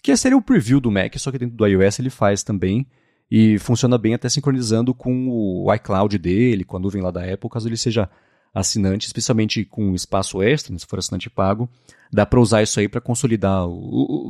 Que 0.02 0.14
seria 0.18 0.36
o 0.36 0.42
preview 0.42 0.80
do 0.80 0.90
Mac, 0.90 1.16
só 1.16 1.32
que 1.32 1.38
dentro 1.38 1.56
do 1.56 1.66
iOS 1.66 1.98
ele 1.98 2.10
faz 2.10 2.42
também. 2.42 2.86
E 3.30 3.58
funciona 3.58 3.96
bem 3.96 4.12
até 4.12 4.28
sincronizando 4.28 4.92
com 4.92 5.30
o 5.30 5.72
iCloud 5.72 6.18
dele, 6.18 6.62
com 6.62 6.76
a 6.76 6.80
nuvem 6.80 7.00
lá 7.00 7.10
da 7.10 7.24
Apple, 7.24 7.48
caso 7.48 7.66
ele 7.66 7.78
seja 7.78 8.10
assinante, 8.54 9.06
especialmente 9.06 9.64
com 9.64 9.94
espaço 9.94 10.42
extra, 10.42 10.72
né, 10.72 10.78
se 10.78 10.86
for 10.86 10.98
assinante 10.98 11.28
pago, 11.28 11.68
dá 12.12 12.24
para 12.24 12.40
usar 12.40 12.62
isso 12.62 12.80
aí 12.80 12.88
para 12.88 13.00
consolidar, 13.00 13.64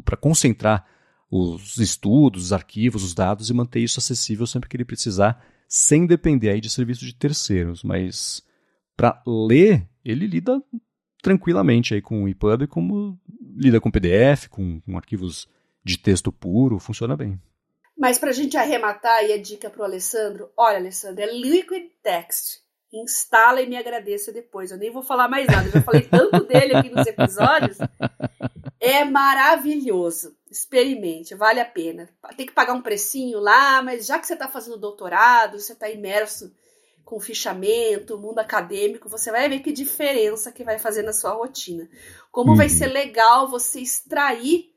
para 0.04 0.16
concentrar 0.16 0.86
os 1.30 1.78
estudos, 1.78 2.44
os 2.44 2.52
arquivos, 2.52 3.02
os 3.02 3.14
dados 3.14 3.50
e 3.50 3.54
manter 3.54 3.80
isso 3.80 3.98
acessível 3.98 4.46
sempre 4.46 4.68
que 4.68 4.76
ele 4.76 4.84
precisar, 4.84 5.44
sem 5.68 6.06
depender 6.06 6.50
aí 6.50 6.60
de 6.60 6.70
serviços 6.70 7.06
de 7.06 7.14
terceiros. 7.14 7.82
Mas 7.82 8.42
para 8.96 9.22
ler, 9.26 9.88
ele 10.04 10.26
lida 10.26 10.62
tranquilamente 11.22 11.94
aí 11.94 12.00
com 12.00 12.24
o 12.24 12.28
EPUB, 12.28 12.66
como 12.66 13.18
lida 13.56 13.80
com 13.80 13.90
PDF, 13.90 14.48
com, 14.48 14.80
com 14.80 14.96
arquivos 14.96 15.48
de 15.84 15.98
texto 15.98 16.30
puro, 16.30 16.78
funciona 16.78 17.16
bem. 17.16 17.40
Mas 17.96 18.18
para 18.18 18.30
a 18.30 18.32
gente 18.32 18.56
arrematar 18.56 19.16
aí 19.16 19.32
a 19.32 19.40
dica 19.40 19.70
para 19.70 19.80
o 19.80 19.84
Alessandro, 19.84 20.50
olha, 20.56 20.78
Alessandro, 20.78 21.22
é 21.22 21.32
Liquid 21.32 21.90
Text 22.02 22.65
instala 22.92 23.60
e 23.60 23.66
me 23.66 23.76
agradeça 23.76 24.32
depois. 24.32 24.70
Eu 24.70 24.78
nem 24.78 24.90
vou 24.90 25.02
falar 25.02 25.28
mais 25.28 25.46
nada, 25.46 25.68
eu 25.68 25.72
já 25.72 25.82
falei 25.82 26.02
tanto 26.02 26.44
dele 26.44 26.76
aqui 26.76 26.90
nos 26.90 27.06
episódios. 27.06 27.78
É 28.80 29.04
maravilhoso. 29.04 30.36
Experimente, 30.50 31.34
vale 31.34 31.60
a 31.60 31.64
pena. 31.64 32.08
Tem 32.36 32.46
que 32.46 32.52
pagar 32.52 32.72
um 32.72 32.82
precinho 32.82 33.40
lá, 33.40 33.82
mas 33.82 34.06
já 34.06 34.18
que 34.18 34.26
você 34.26 34.34
está 34.34 34.48
fazendo 34.48 34.78
doutorado, 34.78 35.58
você 35.58 35.72
está 35.72 35.90
imerso 35.90 36.52
com 37.04 37.20
fichamento, 37.20 38.18
mundo 38.18 38.40
acadêmico, 38.40 39.08
você 39.08 39.30
vai 39.30 39.48
ver 39.48 39.60
que 39.60 39.70
diferença 39.70 40.50
que 40.50 40.64
vai 40.64 40.78
fazer 40.78 41.02
na 41.02 41.12
sua 41.12 41.32
rotina. 41.32 41.88
Como 42.32 42.50
uhum. 42.50 42.56
vai 42.56 42.68
ser 42.68 42.88
legal 42.88 43.48
você 43.48 43.80
extrair 43.80 44.74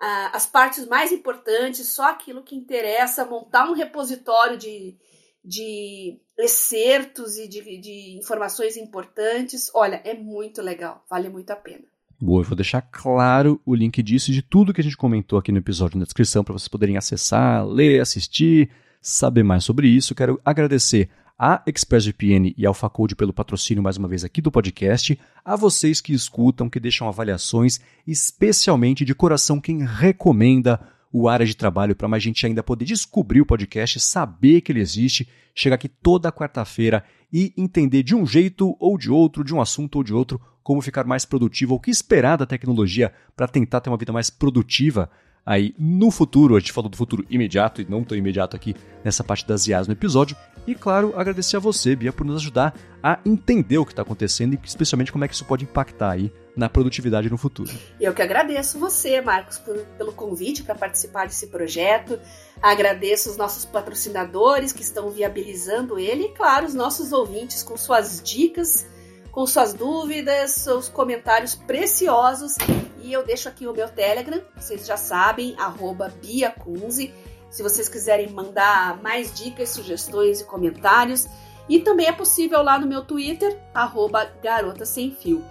ah, 0.00 0.30
as 0.34 0.44
partes 0.44 0.86
mais 0.86 1.12
importantes, 1.12 1.86
só 1.88 2.10
aquilo 2.10 2.42
que 2.42 2.56
interessa, 2.56 3.24
montar 3.24 3.70
um 3.70 3.74
repositório 3.74 4.58
de, 4.58 4.96
de 5.44 6.18
excertos 6.38 7.36
e 7.36 7.48
de, 7.48 7.78
de 7.78 8.16
informações 8.18 8.76
importantes. 8.76 9.70
Olha, 9.74 10.00
é 10.04 10.14
muito 10.14 10.62
legal, 10.62 11.04
vale 11.08 11.28
muito 11.28 11.50
a 11.50 11.56
pena. 11.56 11.84
Boa, 12.20 12.42
eu 12.42 12.46
vou 12.46 12.54
deixar 12.54 12.82
claro 12.82 13.60
o 13.66 13.74
link 13.74 14.00
disso 14.00 14.30
e 14.30 14.34
de 14.34 14.42
tudo 14.42 14.72
que 14.72 14.80
a 14.80 14.84
gente 14.84 14.96
comentou 14.96 15.38
aqui 15.38 15.50
no 15.50 15.58
episódio 15.58 15.98
na 15.98 16.04
descrição 16.04 16.44
para 16.44 16.52
vocês 16.52 16.68
poderem 16.68 16.96
acessar, 16.96 17.66
ler, 17.66 18.00
assistir, 18.00 18.70
saber 19.00 19.42
mais 19.42 19.64
sobre 19.64 19.88
isso. 19.88 20.14
Quero 20.14 20.40
agradecer 20.44 21.10
a 21.36 21.60
ExpressVPN 21.66 22.54
e 22.56 22.64
AlphaCode 22.64 23.16
pelo 23.16 23.32
patrocínio 23.32 23.82
mais 23.82 23.96
uma 23.96 24.06
vez 24.06 24.22
aqui 24.22 24.40
do 24.40 24.52
podcast, 24.52 25.18
a 25.44 25.56
vocês 25.56 26.00
que 26.00 26.12
escutam, 26.12 26.70
que 26.70 26.78
deixam 26.78 27.08
avaliações, 27.08 27.80
especialmente 28.06 29.04
de 29.04 29.12
coração 29.12 29.60
quem 29.60 29.84
recomenda 29.84 30.80
o 31.12 31.28
área 31.28 31.44
de 31.44 31.56
trabalho 31.56 31.94
para 31.94 32.08
mais 32.08 32.22
gente 32.22 32.46
ainda 32.46 32.62
poder 32.62 32.84
descobrir 32.84 33.40
o 33.40 33.46
podcast, 33.46 34.00
saber 34.00 34.62
que 34.62 34.72
ele 34.72 34.80
existe, 34.80 35.28
chegar 35.54 35.74
aqui 35.74 35.88
toda 35.88 36.32
quarta-feira 36.32 37.04
e 37.32 37.52
entender 37.56 38.02
de 38.02 38.14
um 38.14 38.26
jeito 38.26 38.76
ou 38.80 38.96
de 38.96 39.10
outro, 39.10 39.44
de 39.44 39.54
um 39.54 39.60
assunto 39.60 39.96
ou 39.96 40.04
de 40.04 40.14
outro, 40.14 40.40
como 40.62 40.80
ficar 40.80 41.04
mais 41.04 41.24
produtivo, 41.24 41.74
o 41.74 41.80
que 41.80 41.90
esperar 41.90 42.36
da 42.36 42.46
tecnologia 42.46 43.12
para 43.36 43.48
tentar 43.48 43.80
ter 43.80 43.90
uma 43.90 43.96
vida 43.96 44.12
mais 44.12 44.30
produtiva 44.30 45.10
aí 45.44 45.74
no 45.78 46.10
futuro. 46.10 46.56
A 46.56 46.60
gente 46.60 46.72
falou 46.72 46.88
do 46.88 46.96
futuro 46.96 47.26
imediato 47.28 47.82
e 47.82 47.86
não 47.88 48.04
tão 48.04 48.16
imediato 48.16 48.56
aqui 48.56 48.74
nessa 49.04 49.24
parte 49.24 49.46
das 49.46 49.66
IAs 49.66 49.86
no 49.86 49.92
episódio. 49.92 50.36
E 50.66 50.74
claro, 50.74 51.12
agradecer 51.16 51.56
a 51.56 51.60
você, 51.60 51.96
Bia, 51.96 52.12
por 52.12 52.24
nos 52.24 52.36
ajudar 52.36 52.74
a 53.02 53.18
entender 53.26 53.78
o 53.78 53.84
que 53.84 53.92
está 53.92 54.02
acontecendo 54.02 54.54
e 54.54 54.60
especialmente 54.64 55.10
como 55.10 55.24
é 55.24 55.28
que 55.28 55.34
isso 55.34 55.44
pode 55.44 55.64
impactar 55.64 56.12
aí 56.12 56.32
na 56.54 56.68
produtividade 56.68 57.28
no 57.28 57.36
futuro. 57.36 57.72
Eu 58.00 58.14
que 58.14 58.22
agradeço 58.22 58.78
você, 58.78 59.20
Marcos, 59.20 59.58
por, 59.58 59.76
pelo 59.98 60.12
convite 60.12 60.62
para 60.62 60.74
participar 60.74 61.26
desse 61.26 61.48
projeto. 61.48 62.18
Agradeço 62.62 63.30
os 63.30 63.36
nossos 63.36 63.64
patrocinadores 63.64 64.72
que 64.72 64.82
estão 64.82 65.10
viabilizando 65.10 65.98
ele 65.98 66.24
e, 66.24 66.28
claro, 66.28 66.66
os 66.66 66.74
nossos 66.74 67.12
ouvintes 67.12 67.62
com 67.62 67.76
suas 67.76 68.22
dicas, 68.22 68.86
com 69.32 69.46
suas 69.46 69.74
dúvidas, 69.74 70.52
seus 70.52 70.88
comentários 70.88 71.56
preciosos. 71.56 72.56
E 73.00 73.12
eu 73.12 73.24
deixo 73.24 73.48
aqui 73.48 73.66
o 73.66 73.72
meu 73.72 73.88
Telegram, 73.88 74.40
vocês 74.56 74.86
já 74.86 74.96
sabem, 74.96 75.56
arroba 75.58 76.12
biacunze 76.22 77.12
se 77.52 77.62
vocês 77.62 77.86
quiserem 77.86 78.30
mandar 78.30 79.00
mais 79.02 79.32
dicas, 79.32 79.68
sugestões 79.68 80.40
e 80.40 80.44
comentários. 80.44 81.28
E 81.68 81.78
também 81.78 82.06
é 82.06 82.12
possível 82.12 82.62
lá 82.62 82.78
no 82.78 82.86
meu 82.86 83.04
Twitter, 83.04 83.56
arroba 83.74 84.24
Garota 84.42 84.86
Sem 84.86 85.10
Fio. 85.12 85.44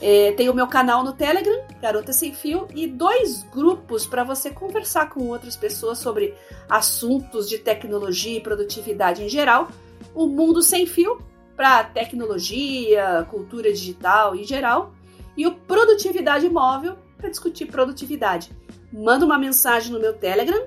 É, 0.00 0.32
tem 0.32 0.50
o 0.50 0.54
meu 0.54 0.66
canal 0.66 1.02
no 1.02 1.12
Telegram, 1.12 1.64
Garota 1.80 2.12
Sem 2.12 2.34
Fio, 2.34 2.66
e 2.74 2.86
dois 2.86 3.44
grupos 3.44 4.04
para 4.04 4.24
você 4.24 4.50
conversar 4.50 5.08
com 5.08 5.28
outras 5.28 5.56
pessoas 5.56 5.98
sobre 5.98 6.34
assuntos 6.68 7.48
de 7.48 7.58
tecnologia 7.58 8.36
e 8.36 8.40
produtividade 8.40 9.22
em 9.22 9.28
geral. 9.28 9.68
O 10.14 10.26
Mundo 10.26 10.60
Sem 10.62 10.84
Fio, 10.84 11.22
para 11.54 11.84
tecnologia, 11.84 13.24
cultura 13.30 13.72
digital 13.72 14.34
em 14.34 14.44
geral. 14.44 14.92
E 15.36 15.46
o 15.46 15.54
Produtividade 15.54 16.48
Móvel, 16.48 16.96
para 17.16 17.30
discutir 17.30 17.66
produtividade 17.66 18.50
manda 18.92 19.24
uma 19.24 19.38
mensagem 19.38 19.92
no 19.92 20.00
meu 20.00 20.14
Telegram, 20.14 20.66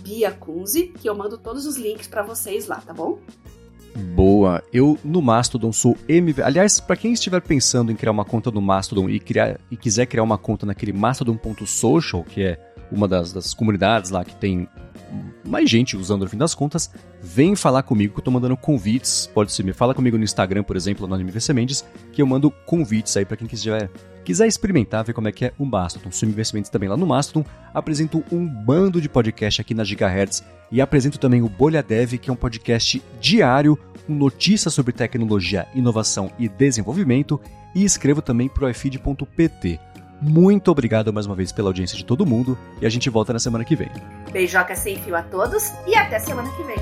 BiaCunze, 0.00 0.88
que 0.88 1.08
eu 1.08 1.14
mando 1.14 1.38
todos 1.38 1.66
os 1.66 1.76
links 1.76 2.08
para 2.08 2.22
vocês 2.22 2.66
lá, 2.66 2.76
tá 2.76 2.92
bom? 2.92 3.18
Boa. 4.14 4.62
Eu 4.72 4.98
no 5.04 5.20
Mastodon 5.20 5.72
sou 5.72 5.96
MV. 6.08 6.42
Aliás, 6.42 6.80
para 6.80 6.96
quem 6.96 7.12
estiver 7.12 7.40
pensando 7.42 7.92
em 7.92 7.96
criar 7.96 8.10
uma 8.10 8.24
conta 8.24 8.50
no 8.50 8.60
Mastodon 8.60 9.08
e, 9.08 9.20
criar, 9.20 9.60
e 9.70 9.76
quiser 9.76 10.06
criar 10.06 10.22
uma 10.22 10.38
conta 10.38 10.64
naquele 10.64 10.92
mastodon.social, 10.92 12.24
que 12.24 12.42
é 12.42 12.74
uma 12.90 13.06
das, 13.06 13.32
das 13.32 13.52
comunidades 13.52 14.10
lá 14.10 14.24
que 14.24 14.34
tem 14.34 14.66
mais 15.46 15.68
gente 15.68 15.96
usando 15.96 16.22
no 16.22 16.28
fim 16.28 16.36
das 16.36 16.54
contas, 16.54 16.90
vem 17.22 17.54
falar 17.54 17.82
comigo 17.82 18.14
que 18.14 18.20
eu 18.20 18.24
tô 18.24 18.30
mandando 18.30 18.56
convites. 18.56 19.28
Pode 19.32 19.52
ser, 19.52 19.62
me 19.62 19.72
fala 19.72 19.94
comigo 19.94 20.16
no 20.16 20.24
Instagram, 20.24 20.62
por 20.62 20.76
exemplo, 20.76 21.06
no 21.06 21.18
MVC 21.18 21.52
Mendes, 21.52 21.84
que 22.12 22.22
eu 22.22 22.26
mando 22.26 22.50
convites 22.66 23.16
aí 23.16 23.24
para 23.24 23.36
quem 23.36 23.46
quiser, 23.46 23.90
quiser 24.24 24.46
experimentar, 24.46 25.04
ver 25.04 25.12
como 25.12 25.28
é 25.28 25.32
que 25.32 25.46
é 25.46 25.52
o 25.58 25.64
Mastodon. 25.64 26.10
Sou 26.10 26.28
investimentos 26.28 26.70
também 26.70 26.88
lá 26.88 26.96
no 26.96 27.06
Mastodon. 27.06 27.44
Apresento 27.74 28.24
um 28.30 28.46
bando 28.46 29.00
de 29.00 29.08
podcast 29.08 29.60
aqui 29.60 29.74
na 29.74 29.84
Gigahertz 29.84 30.44
e 30.70 30.80
apresento 30.80 31.18
também 31.18 31.42
o 31.42 31.48
Bolha 31.48 31.82
Dev, 31.82 32.14
que 32.14 32.30
é 32.30 32.32
um 32.32 32.36
podcast 32.36 33.02
diário 33.20 33.78
com 34.06 34.14
notícias 34.14 34.72
sobre 34.74 34.92
tecnologia, 34.92 35.66
inovação 35.74 36.30
e 36.38 36.48
desenvolvimento. 36.48 37.40
E 37.74 37.84
escrevo 37.84 38.20
também 38.20 38.48
pro 38.48 38.68
ifeed.pt. 38.68 39.91
Muito 40.22 40.70
obrigado 40.70 41.12
mais 41.12 41.26
uma 41.26 41.34
vez 41.34 41.50
pela 41.50 41.68
audiência 41.68 41.96
de 41.96 42.04
todo 42.04 42.24
mundo 42.24 42.56
e 42.80 42.86
a 42.86 42.88
gente 42.88 43.10
volta 43.10 43.32
na 43.32 43.40
semana 43.40 43.64
que 43.64 43.74
vem. 43.74 43.90
Beijoca 44.30 44.76
sem 44.76 44.96
fio 44.96 45.16
a 45.16 45.22
todos 45.22 45.72
e 45.84 45.96
até 45.96 46.20
semana 46.20 46.48
que 46.52 46.62
vem. 46.62 46.76